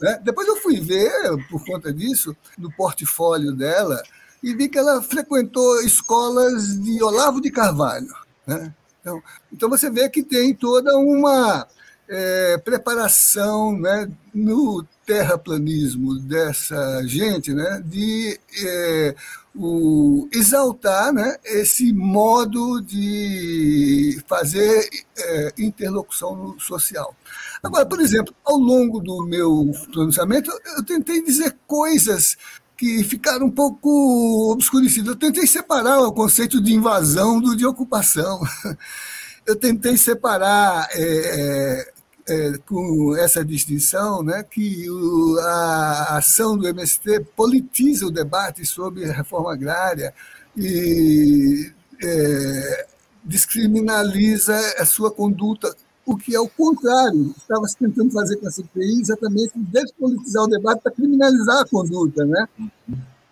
Né? 0.00 0.20
Depois 0.22 0.46
eu 0.46 0.56
fui 0.56 0.80
ver, 0.80 1.10
por 1.50 1.64
conta 1.64 1.92
disso, 1.92 2.36
no 2.58 2.70
portfólio 2.72 3.52
dela, 3.52 4.02
e 4.42 4.54
vi 4.54 4.68
que 4.68 4.78
ela 4.78 5.00
frequentou 5.02 5.80
escolas 5.82 6.78
de 6.82 7.02
Olavo 7.02 7.40
de 7.40 7.50
Carvalho. 7.50 8.12
Né? 8.58 8.74
Então, 9.00 9.22
então 9.52 9.68
você 9.68 9.90
vê 9.90 10.08
que 10.08 10.22
tem 10.22 10.54
toda 10.54 10.96
uma 10.96 11.66
é, 12.08 12.58
preparação 12.58 13.76
né, 13.78 14.08
no 14.34 14.84
terraplanismo 15.04 16.18
dessa 16.20 17.02
gente 17.06 17.52
né, 17.52 17.82
de 17.84 18.38
é, 18.64 19.14
o, 19.54 20.28
exaltar 20.32 21.12
né, 21.12 21.36
esse 21.44 21.92
modo 21.92 22.80
de 22.80 24.22
fazer 24.26 24.88
é, 25.16 25.52
interlocução 25.58 26.54
social. 26.58 27.14
Agora, 27.62 27.86
por 27.86 28.00
exemplo, 28.00 28.34
ao 28.44 28.56
longo 28.56 29.00
do 29.00 29.24
meu 29.24 29.70
pronunciamento, 29.92 30.50
eu 30.76 30.84
tentei 30.84 31.22
dizer 31.22 31.56
coisas 31.66 32.36
que 32.82 33.04
ficaram 33.04 33.46
um 33.46 33.50
pouco 33.50 34.50
obscurecidas. 34.50 35.10
Eu 35.10 35.16
tentei 35.16 35.46
separar 35.46 36.00
o 36.00 36.10
conceito 36.10 36.60
de 36.60 36.74
invasão 36.74 37.40
do 37.40 37.56
de 37.56 37.64
ocupação. 37.64 38.40
Eu 39.46 39.54
tentei 39.54 39.96
separar 39.96 40.88
é, 40.90 41.00
é, 41.00 41.92
é, 42.28 42.58
com 42.66 43.16
essa 43.16 43.44
distinção 43.44 44.24
né, 44.24 44.42
que 44.42 44.90
o, 44.90 45.38
a 45.38 46.16
ação 46.16 46.58
do 46.58 46.66
MST 46.66 47.20
politiza 47.36 48.04
o 48.04 48.10
debate 48.10 48.66
sobre 48.66 49.04
a 49.04 49.12
reforma 49.12 49.52
agrária 49.52 50.12
e 50.56 51.70
é, 52.02 52.86
descriminaliza 53.22 54.56
a 54.78 54.84
sua 54.84 55.12
conduta 55.12 55.72
o 56.04 56.16
que 56.16 56.34
é 56.34 56.40
o 56.40 56.48
contrário. 56.48 57.34
Estava 57.36 57.66
se 57.66 57.76
tentando 57.76 58.10
fazer 58.10 58.36
com 58.36 58.46
a 58.46 58.50
CPI 58.50 59.00
exatamente 59.00 59.52
despolitizar 59.56 60.44
o 60.44 60.48
debate 60.48 60.82
para 60.82 60.92
criminalizar 60.92 61.60
a 61.60 61.68
conduta. 61.68 62.24
Né? 62.24 62.48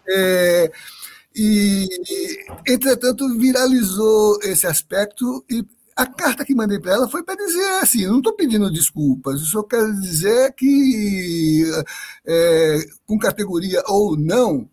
É, 0.08 0.72
e, 1.34 1.88
entretanto, 2.66 3.38
viralizou 3.38 4.38
esse 4.42 4.66
aspecto 4.66 5.44
e 5.50 5.64
a 5.96 6.06
carta 6.06 6.44
que 6.44 6.54
mandei 6.54 6.78
para 6.78 6.94
ela 6.94 7.08
foi 7.08 7.22
para 7.22 7.36
dizer 7.36 7.68
assim: 7.82 8.06
não 8.06 8.18
estou 8.18 8.32
pedindo 8.32 8.72
desculpas, 8.72 9.40
eu 9.40 9.46
só 9.46 9.62
quero 9.62 9.92
dizer 10.00 10.52
que, 10.54 11.70
é, 12.26 12.78
com 13.06 13.18
categoria 13.18 13.82
ou 13.86 14.16
não, 14.16 14.68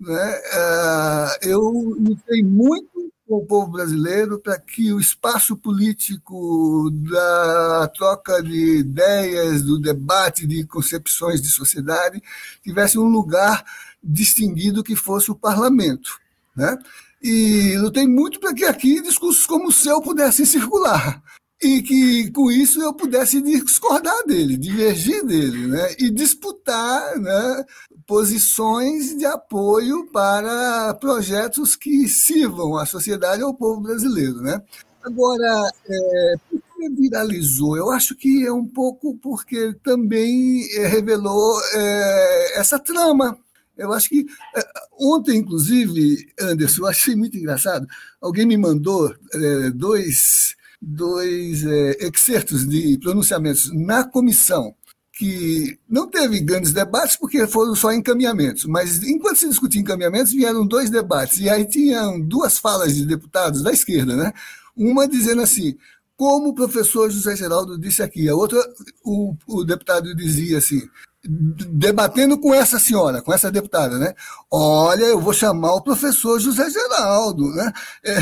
né, 0.00 0.40
é, 0.52 1.50
eu 1.50 1.60
lutei 1.60 2.42
muito 2.42 2.91
com 3.32 3.38
o 3.38 3.46
povo 3.46 3.72
brasileiro 3.72 4.38
para 4.38 4.60
que 4.60 4.92
o 4.92 5.00
espaço 5.00 5.56
político 5.56 6.90
da 6.90 7.90
troca 7.96 8.42
de 8.42 8.80
ideias, 8.80 9.62
do 9.62 9.80
debate 9.80 10.46
de 10.46 10.66
concepções 10.66 11.40
de 11.40 11.48
sociedade, 11.48 12.22
tivesse 12.62 12.98
um 12.98 13.06
lugar 13.08 13.64
distinguido 14.04 14.84
que 14.84 14.94
fosse 14.94 15.30
o 15.30 15.34
parlamento. 15.34 16.20
Né? 16.54 16.76
E 17.22 17.74
lutei 17.78 18.06
muito 18.06 18.38
para 18.38 18.52
que 18.52 18.66
aqui 18.66 19.00
discursos 19.00 19.46
como 19.46 19.68
o 19.68 19.72
seu 19.72 20.02
pudessem 20.02 20.44
circular 20.44 21.22
e 21.62 21.80
que 21.80 22.30
com 22.32 22.50
isso 22.50 22.82
eu 22.82 22.92
pudesse 22.92 23.40
discordar 23.40 24.26
dele, 24.26 24.56
divergir 24.56 25.24
dele, 25.24 25.68
né? 25.68 25.94
e 25.98 26.10
disputar 26.10 27.16
né, 27.20 27.64
posições 28.04 29.16
de 29.16 29.24
apoio 29.24 30.06
para 30.10 30.92
projetos 30.94 31.76
que 31.76 32.08
sirvam 32.08 32.76
à 32.76 32.84
sociedade 32.84 33.40
e 33.40 33.44
ao 33.44 33.54
povo 33.54 33.80
brasileiro. 33.80 34.40
Né? 34.42 34.60
Agora, 35.04 35.70
é, 35.88 36.34
por 36.50 36.60
que 36.60 36.88
viralizou? 36.90 37.76
Eu 37.76 37.90
acho 37.90 38.16
que 38.16 38.44
é 38.44 38.52
um 38.52 38.66
pouco 38.66 39.16
porque 39.18 39.72
também 39.84 40.66
é, 40.76 40.88
revelou 40.88 41.60
é, 41.74 42.58
essa 42.58 42.76
trama. 42.76 43.38
Eu 43.78 43.92
acho 43.92 44.08
que 44.08 44.26
é, 44.56 44.68
ontem, 44.98 45.38
inclusive, 45.38 46.28
Anderson, 46.40 46.82
eu 46.82 46.88
achei 46.88 47.14
muito 47.14 47.36
engraçado. 47.36 47.86
Alguém 48.20 48.46
me 48.46 48.56
mandou 48.56 49.14
é, 49.32 49.70
dois 49.70 50.56
dois 50.82 51.64
é, 51.64 51.96
excertos 52.00 52.66
de 52.66 52.98
pronunciamentos 52.98 53.70
na 53.72 54.02
comissão, 54.02 54.74
que 55.12 55.78
não 55.88 56.08
teve 56.08 56.40
grandes 56.40 56.72
debates 56.72 57.16
porque 57.16 57.46
foram 57.46 57.76
só 57.76 57.92
encaminhamentos, 57.92 58.64
mas 58.64 59.02
enquanto 59.04 59.36
se 59.36 59.48
discutia 59.48 59.80
encaminhamentos, 59.80 60.32
vieram 60.32 60.66
dois 60.66 60.90
debates, 60.90 61.38
e 61.38 61.48
aí 61.48 61.64
tinham 61.64 62.20
duas 62.20 62.58
falas 62.58 62.96
de 62.96 63.06
deputados 63.06 63.62
da 63.62 63.70
esquerda, 63.70 64.16
né? 64.16 64.32
Uma 64.76 65.06
dizendo 65.06 65.42
assim, 65.42 65.76
como 66.16 66.48
o 66.48 66.54
professor 66.54 67.10
José 67.10 67.36
Geraldo 67.36 67.78
disse 67.78 68.02
aqui, 68.02 68.28
a 68.28 68.34
outra, 68.34 68.58
o, 69.04 69.36
o 69.46 69.64
deputado 69.64 70.14
dizia 70.16 70.58
assim, 70.58 70.82
debatendo 71.24 72.38
com 72.38 72.52
essa 72.52 72.78
senhora, 72.78 73.22
com 73.22 73.32
essa 73.32 73.50
deputada, 73.50 73.98
né? 73.98 74.14
Olha, 74.50 75.04
eu 75.04 75.20
vou 75.20 75.32
chamar 75.32 75.74
o 75.74 75.82
professor 75.82 76.40
José 76.40 76.68
Geraldo, 76.68 77.48
né? 77.54 77.72
É, 78.04 78.18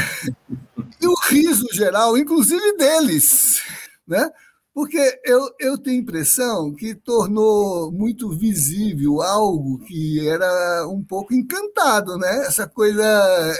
e 1.00 1.06
o 1.06 1.14
riso 1.28 1.66
geral, 1.72 2.16
inclusive 2.16 2.76
deles, 2.76 3.62
né? 4.06 4.30
Porque 4.72 5.20
eu, 5.24 5.50
eu 5.58 5.76
tenho 5.76 6.00
impressão 6.00 6.72
que 6.72 6.94
tornou 6.94 7.90
muito 7.90 8.30
visível 8.30 9.20
algo 9.20 9.80
que 9.80 10.26
era 10.28 10.86
um 10.88 11.02
pouco 11.02 11.34
encantado, 11.34 12.16
né? 12.16 12.46
Essa 12.46 12.68
coisa 12.68 13.02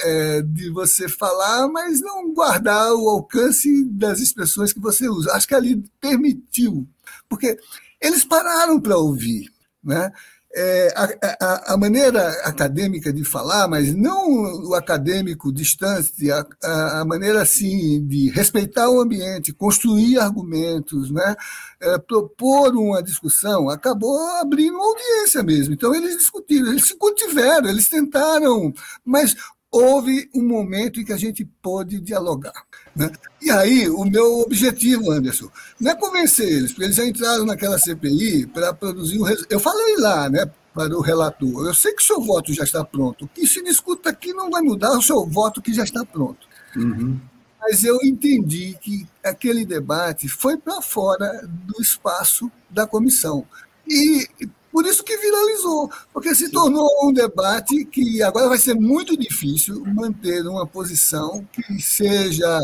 é, 0.05 0.43
de 0.43 0.71
você 0.71 1.09
falar, 1.09 1.69
mas 1.69 2.01
não 2.01 2.33
guardar 2.33 2.93
o 2.93 3.09
alcance 3.09 3.85
das 3.87 4.21
expressões 4.21 4.73
que 4.73 4.81
você 4.81 5.09
usa. 5.09 5.33
Acho 5.33 5.49
que 5.49 5.55
ali 5.55 5.83
permitiu, 6.01 6.87
porque 7.29 7.59
eles 8.01 8.25
pararam 8.25 8.81
para 8.81 8.97
ouvir. 8.97 9.51
Né? 9.83 10.13
É, 10.53 10.93
a, 10.97 11.37
a, 11.41 11.75
a, 11.75 11.77
maneira 11.77 12.29
acadêmica 12.45 13.13
de 13.13 13.23
falar, 13.23 13.69
mas 13.69 13.95
não 13.95 14.69
o 14.69 14.75
acadêmico 14.75 15.53
distante, 15.53 16.29
a, 16.33 17.01
a 17.01 17.05
maneira 17.05 17.41
assim 17.41 18.05
de 18.05 18.31
respeitar 18.31 18.91
o 18.91 19.01
ambiente, 19.01 19.53
construir 19.53 20.19
argumentos, 20.19 21.13
né? 21.13 21.37
É, 21.81 21.99
propor 21.99 22.75
uma 22.75 23.01
discussão, 23.01 23.71
acabou 23.71 24.19
abrindo 24.41 24.75
uma 24.75 24.87
audiência 24.87 25.41
mesmo. 25.43 25.73
Então 25.73 25.95
eles 25.95 26.17
discutiram, 26.17 26.73
eles 26.73 26.85
se 26.85 26.97
contiveram, 26.97 27.69
eles 27.69 27.89
tentaram, 27.89 28.73
mas 29.05 29.37
houve 29.71 30.29
um 30.35 30.43
momento 30.43 31.01
em 31.01 31.05
que 31.05 31.13
a 31.13 31.17
gente 31.17 31.45
pôde 31.63 32.01
dialogar. 32.01 32.65
Né? 32.95 33.11
E 33.41 33.51
aí, 33.51 33.89
o 33.89 34.05
meu 34.05 34.41
objetivo, 34.41 35.13
Anderson, 35.13 35.49
não 35.81 35.93
é 35.93 35.95
convencer 35.95 36.49
eles, 36.49 36.73
porque 36.73 36.85
eles 36.85 36.97
já 36.97 37.07
entraram 37.07 37.47
naquela 37.47 37.79
CPI 37.79 38.47
para 38.47 38.75
produzir 38.75 39.21
um. 39.21 39.27
Eu 39.49 39.61
falei 39.61 39.97
lá, 39.99 40.29
né, 40.29 40.51
para 40.75 40.97
o 40.97 41.01
relator, 41.01 41.67
eu 41.67 41.75
sei 41.75 41.93
que 41.93 42.03
o 42.03 42.07
seu 42.07 42.21
voto 42.21 42.53
já 42.53 42.65
está 42.65 42.85
pronto. 42.85 43.25
O 43.25 43.29
que 43.29 43.47
se 43.47 43.63
discuta 43.63 44.11
aqui 44.11 44.33
não 44.33 44.51
vai 44.51 44.63
mudar 44.63 44.97
o 44.97 45.03
seu 45.03 45.25
voto 45.27 45.63
que 45.63 45.73
já 45.73 45.85
está 45.85 46.05
pronto. 46.05 46.49
Uhum. 46.77 47.21
Mas 47.61 47.85
eu 47.85 47.99
entendi 48.03 48.77
que 48.81 49.07
aquele 49.23 49.65
debate 49.65 50.29
foi 50.29 50.57
para 50.57 50.81
fora 50.81 51.47
do 51.47 51.81
espaço 51.81 52.51
da 52.69 52.87
comissão. 52.87 53.47
E 53.87 54.27
por 54.73 54.87
isso 54.87 55.03
que 55.03 55.17
viralizou, 55.17 55.91
porque 56.13 56.35
se 56.35 56.51
tornou 56.51 56.89
um 57.03 57.13
debate 57.13 57.85
que 57.87 58.23
agora 58.23 58.49
vai 58.49 58.59
ser 58.59 58.75
muito 58.75 59.17
difícil 59.17 59.83
manter 59.87 60.47
uma 60.47 60.67
posição 60.67 61.47
que 61.53 61.81
seja 61.83 62.61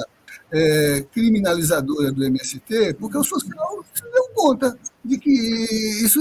é, 0.52 1.04
criminalizadora 1.12 2.12
do 2.12 2.24
MST, 2.24 2.94
porque 3.00 3.18
o 3.18 3.24
social 3.24 3.84
se 3.92 4.02
deu 4.02 4.28
conta 4.34 4.78
de 5.04 5.18
que 5.18 5.30
isso 6.04 6.20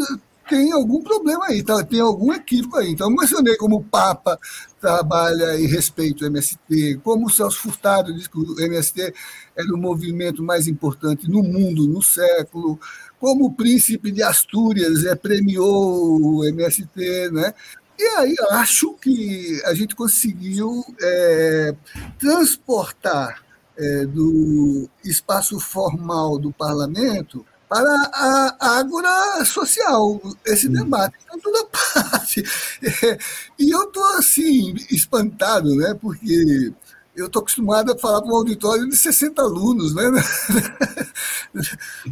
tem 0.50 0.72
algum 0.72 1.02
problema 1.02 1.46
aí, 1.48 1.64
tá? 1.64 1.84
tem 1.84 2.00
algum 2.00 2.32
equívoco 2.32 2.78
aí. 2.78 2.92
Então, 2.92 3.10
eu 3.10 3.16
mencionei 3.16 3.56
como 3.58 3.78
o 3.78 3.84
Papa 3.84 4.40
trabalha 4.80 5.60
e 5.60 5.66
respeita 5.66 6.24
o 6.24 6.28
MST, 6.28 7.00
como 7.04 7.26
o 7.26 7.30
Celso 7.30 7.60
Furtado 7.60 8.14
diz 8.14 8.28
que 8.28 8.38
o 8.38 8.60
MST 8.60 9.14
era 9.56 9.74
o 9.74 9.78
movimento 9.78 10.44
mais 10.44 10.68
importante 10.68 11.30
no 11.30 11.42
mundo 11.42 11.88
no 11.88 12.02
século, 12.02 12.80
como 13.26 13.46
o 13.46 13.52
príncipe 13.52 14.12
de 14.12 14.22
Astúrias 14.22 15.04
é, 15.04 15.16
premiou 15.16 16.22
o 16.22 16.46
MST, 16.46 17.32
né? 17.32 17.56
E 17.98 18.04
aí 18.04 18.36
acho 18.52 18.94
que 19.02 19.60
a 19.66 19.74
gente 19.74 19.96
conseguiu 19.96 20.86
é, 21.02 21.74
transportar 22.20 23.44
é, 23.76 24.06
do 24.06 24.88
espaço 25.04 25.60
formal 25.60 26.38
do 26.38 26.52
parlamento 26.52 27.44
para 27.68 27.90
a 28.14 28.78
ágora 28.78 29.44
social, 29.44 30.22
esse 30.46 30.70
debate 30.70 31.16
em 31.36 31.40
toda 31.40 31.66
parte. 31.74 32.44
É, 32.84 33.18
e 33.58 33.72
eu 33.72 33.86
estou 33.86 34.06
assim, 34.20 34.76
espantado, 34.92 35.76
né? 35.76 35.98
porque 36.00 36.72
eu 37.16 37.28
estou 37.28 37.42
acostumado 37.42 37.92
a 37.92 37.98
falar 37.98 38.22
para 38.22 38.32
um 38.32 38.36
auditório 38.36 38.90
de 38.90 38.96
60 38.96 39.42
alunos, 39.42 39.96
né? 39.96 40.04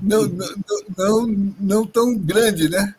Não, 0.02 0.24
não, 0.24 0.48
não, 0.98 1.54
não 1.60 1.86
tão 1.86 2.16
grande, 2.16 2.70
né? 2.70 2.96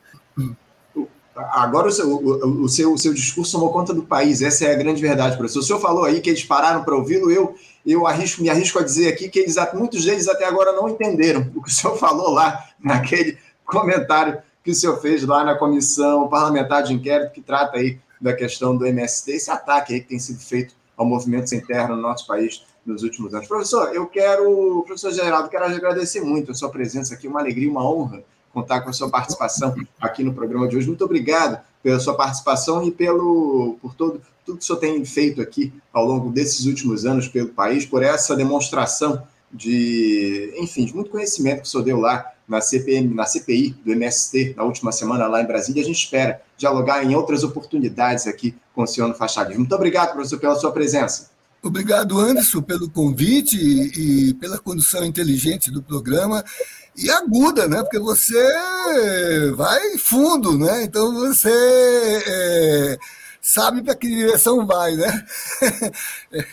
Agora 1.34 1.88
o 1.88 1.90
seu, 1.90 2.14
o, 2.14 2.68
seu, 2.68 2.92
o 2.92 2.98
seu 2.98 3.14
discurso 3.14 3.52
tomou 3.52 3.72
conta 3.72 3.94
do 3.94 4.02
país, 4.02 4.42
essa 4.42 4.66
é 4.66 4.72
a 4.72 4.76
grande 4.76 5.00
verdade, 5.00 5.36
professor. 5.36 5.60
O 5.60 5.62
senhor 5.62 5.80
falou 5.80 6.04
aí 6.04 6.20
que 6.20 6.30
eles 6.30 6.44
pararam 6.44 6.84
para 6.84 6.94
ouvi-lo, 6.94 7.30
eu, 7.30 7.56
eu 7.84 8.06
arrisco, 8.06 8.42
me 8.42 8.50
arrisco 8.50 8.78
a 8.78 8.84
dizer 8.84 9.08
aqui 9.08 9.28
que 9.28 9.38
eles, 9.38 9.56
muitos 9.72 10.04
deles 10.04 10.28
até 10.28 10.44
agora 10.44 10.72
não 10.72 10.88
entenderam 10.88 11.50
o 11.54 11.62
que 11.62 11.70
o 11.70 11.72
senhor 11.72 11.96
falou 11.98 12.30
lá 12.30 12.64
naquele 12.78 13.38
comentário 13.64 14.40
que 14.62 14.70
o 14.70 14.74
senhor 14.74 15.00
fez 15.00 15.24
lá 15.24 15.42
na 15.42 15.56
comissão 15.56 16.28
parlamentar 16.28 16.82
de 16.82 16.92
inquérito 16.92 17.32
que 17.32 17.40
trata 17.40 17.78
aí 17.78 17.98
da 18.20 18.32
questão 18.32 18.76
do 18.76 18.86
MST, 18.86 19.32
esse 19.32 19.50
ataque 19.50 19.94
aí 19.94 20.00
que 20.00 20.08
tem 20.08 20.18
sido 20.18 20.38
feito 20.38 20.74
ao 20.96 21.06
movimento 21.06 21.48
sem 21.48 21.60
terra 21.60 21.88
no 21.88 21.96
nosso 21.96 22.26
país 22.26 22.64
nos 22.84 23.02
últimos 23.02 23.34
anos. 23.34 23.48
Professor, 23.48 23.94
eu 23.94 24.06
quero, 24.06 24.82
professor 24.86 25.12
Geraldo, 25.12 25.48
quero 25.48 25.64
agradecer 25.64 26.20
muito 26.20 26.52
a 26.52 26.54
sua 26.54 26.68
presença 26.68 27.14
aqui, 27.14 27.26
uma 27.26 27.40
alegria, 27.40 27.70
uma 27.70 27.88
honra 27.88 28.22
contar 28.52 28.82
com 28.82 28.90
a 28.90 28.92
sua 28.92 29.10
participação 29.10 29.74
aqui 30.00 30.22
no 30.22 30.32
programa 30.32 30.68
de 30.68 30.76
hoje. 30.76 30.86
Muito 30.86 31.04
obrigado 31.04 31.60
pela 31.82 31.98
sua 31.98 32.14
participação 32.14 32.86
e 32.86 32.90
pelo 32.92 33.76
por 33.82 33.94
todo 33.94 34.20
tudo 34.44 34.58
que 34.58 34.64
o 34.64 34.66
senhor 34.66 34.78
tem 34.78 35.04
feito 35.04 35.40
aqui 35.40 35.72
ao 35.92 36.04
longo 36.04 36.30
desses 36.30 36.66
últimos 36.66 37.06
anos 37.06 37.28
pelo 37.28 37.48
país, 37.48 37.86
por 37.86 38.02
essa 38.02 38.36
demonstração 38.36 39.26
de, 39.50 40.52
enfim, 40.58 40.84
de 40.84 40.94
muito 40.94 41.10
conhecimento 41.10 41.62
que 41.62 41.66
o 41.66 41.70
senhor 41.70 41.82
deu 41.82 41.98
lá 41.98 42.33
na 42.46 42.60
CPM, 42.60 43.14
na 43.14 43.24
CPI 43.26 43.76
do 43.84 43.92
MST 43.92 44.54
na 44.56 44.64
última 44.64 44.92
semana 44.92 45.26
lá 45.26 45.42
em 45.42 45.46
Brasília. 45.46 45.82
A 45.82 45.86
gente 45.86 46.04
espera 46.04 46.40
dialogar 46.56 47.04
em 47.04 47.14
outras 47.14 47.42
oportunidades 47.42 48.26
aqui 48.26 48.54
com 48.74 48.82
o 48.82 48.86
senhor 48.86 49.08
no 49.08 49.14
Fachadismo. 49.14 49.60
Muito 49.60 49.74
obrigado, 49.74 50.12
professor, 50.12 50.38
pela 50.38 50.56
sua 50.56 50.72
presença. 50.72 51.30
Obrigado, 51.62 52.18
Anderson, 52.18 52.60
pelo 52.60 52.90
convite 52.90 53.56
e, 53.56 54.34
pela 54.34 54.58
condução 54.58 55.02
inteligente 55.02 55.70
do 55.70 55.82
programa 55.82 56.44
e 56.94 57.10
aguda, 57.10 57.66
né? 57.66 57.82
Porque 57.82 57.98
você 57.98 59.50
vai 59.56 59.96
fundo, 59.96 60.58
né? 60.58 60.82
Então 60.82 61.14
você 61.14 61.50
é, 62.26 62.98
sabe 63.40 63.82
para 63.82 63.94
que 63.94 64.06
direção 64.06 64.66
vai, 64.66 64.94
né? 64.94 65.24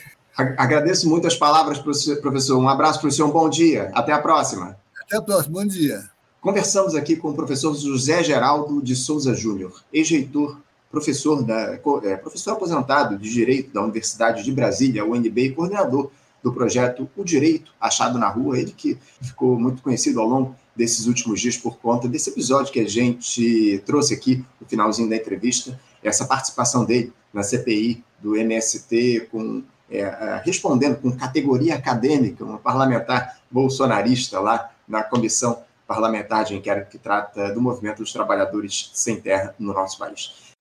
Agradeço 0.58 1.10
muito 1.10 1.28
as 1.28 1.36
palavras, 1.36 1.78
professor. 1.80 2.58
Um 2.58 2.70
abraço 2.70 3.02
para 3.02 3.10
o 3.10 3.12
senhor, 3.12 3.28
um 3.28 3.34
bom 3.34 3.50
dia. 3.50 3.92
Até 3.94 4.14
a 4.14 4.20
próxima. 4.20 4.78
Até 5.12 5.18
a 5.18 5.22
próxima, 5.22 5.60
bom 5.60 5.68
dia. 5.68 6.10
Conversamos 6.40 6.96
aqui 6.96 7.18
com 7.18 7.32
o 7.32 7.34
professor 7.34 7.76
José 7.76 8.24
Geraldo 8.24 8.82
de 8.82 8.96
Souza 8.96 9.36
Júnior, 9.36 9.84
ex-reitor, 9.92 10.58
professor, 10.90 11.44
da, 11.44 11.78
é, 12.04 12.16
professor 12.16 12.52
aposentado 12.52 13.18
de 13.18 13.30
Direito 13.30 13.74
da 13.74 13.82
Universidade 13.82 14.42
de 14.42 14.50
Brasília, 14.54 15.04
UNB, 15.04 15.38
e 15.38 15.52
coordenador 15.52 16.10
do 16.42 16.54
projeto 16.54 17.10
O 17.18 17.26
Direito 17.26 17.74
Achado 17.78 18.18
na 18.18 18.30
Rua, 18.30 18.58
ele 18.58 18.72
que 18.72 18.98
ficou 19.22 19.60
muito 19.60 19.82
conhecido 19.82 20.22
ao 20.22 20.28
longo 20.28 20.56
desses 20.74 21.06
últimos 21.08 21.42
dias 21.42 21.58
por 21.58 21.78
conta 21.78 22.08
desse 22.08 22.30
episódio 22.30 22.72
que 22.72 22.80
a 22.80 22.88
gente 22.88 23.84
trouxe 23.86 24.14
aqui 24.14 24.46
no 24.62 24.66
finalzinho 24.66 25.10
da 25.10 25.18
entrevista, 25.18 25.78
essa 26.02 26.24
participação 26.24 26.86
dele 26.86 27.12
na 27.34 27.44
CPI 27.44 28.02
do 28.22 28.38
MST, 28.38 29.28
com, 29.30 29.62
é, 29.90 30.42
respondendo 30.46 31.02
com 31.02 31.12
categoria 31.12 31.76
acadêmica, 31.76 32.46
uma 32.46 32.60
parlamentar 32.60 33.42
bolsonarista 33.52 34.40
lá 34.40 34.72
na 34.92 35.04
comissão 35.04 35.64
parlamentar 35.88 36.44
de 36.44 36.56
inquérito 36.56 36.90
que 36.90 37.00
trata 37.00 37.54
do 37.54 37.62
movimento 37.62 38.00
dos 38.00 38.14
trabalhadores 38.14 38.92
sem 38.94 39.20
terra 39.20 39.56
no 39.58 39.74
nosso 39.74 39.98
país. 39.98 40.54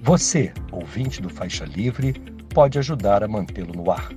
Você 0.00 0.52
ouvinte 0.72 1.22
do 1.22 1.30
Faixa 1.30 1.64
Livre, 1.64 2.12
pode 2.52 2.76
ajudar 2.78 3.22
a 3.22 3.28
mantê-lo 3.28 3.72
no 3.72 3.90
ar. 3.90 4.10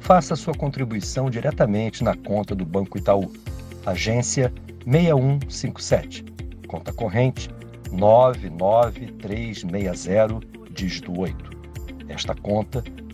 Faça 0.00 0.34
sua 0.34 0.54
contribuição 0.54 1.30
diretamente 1.30 2.02
na 2.02 2.16
conta 2.16 2.52
do 2.54 2.64
Banco 2.64 2.96
Itaú, 2.98 3.30
agência 3.86 4.52
6157, 4.84 6.24
conta 6.66 6.92
corrente 6.92 7.48
99360, 7.92 10.40
dígito 10.70 11.20
8. 11.20 11.52
Esta 12.08 12.34
conta 12.34 12.82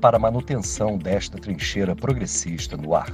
para 0.00 0.16
a 0.16 0.20
manutenção 0.20 0.96
desta 0.96 1.38
trincheira 1.38 1.94
progressista 1.94 2.76
no 2.76 2.94
ar. 2.94 3.12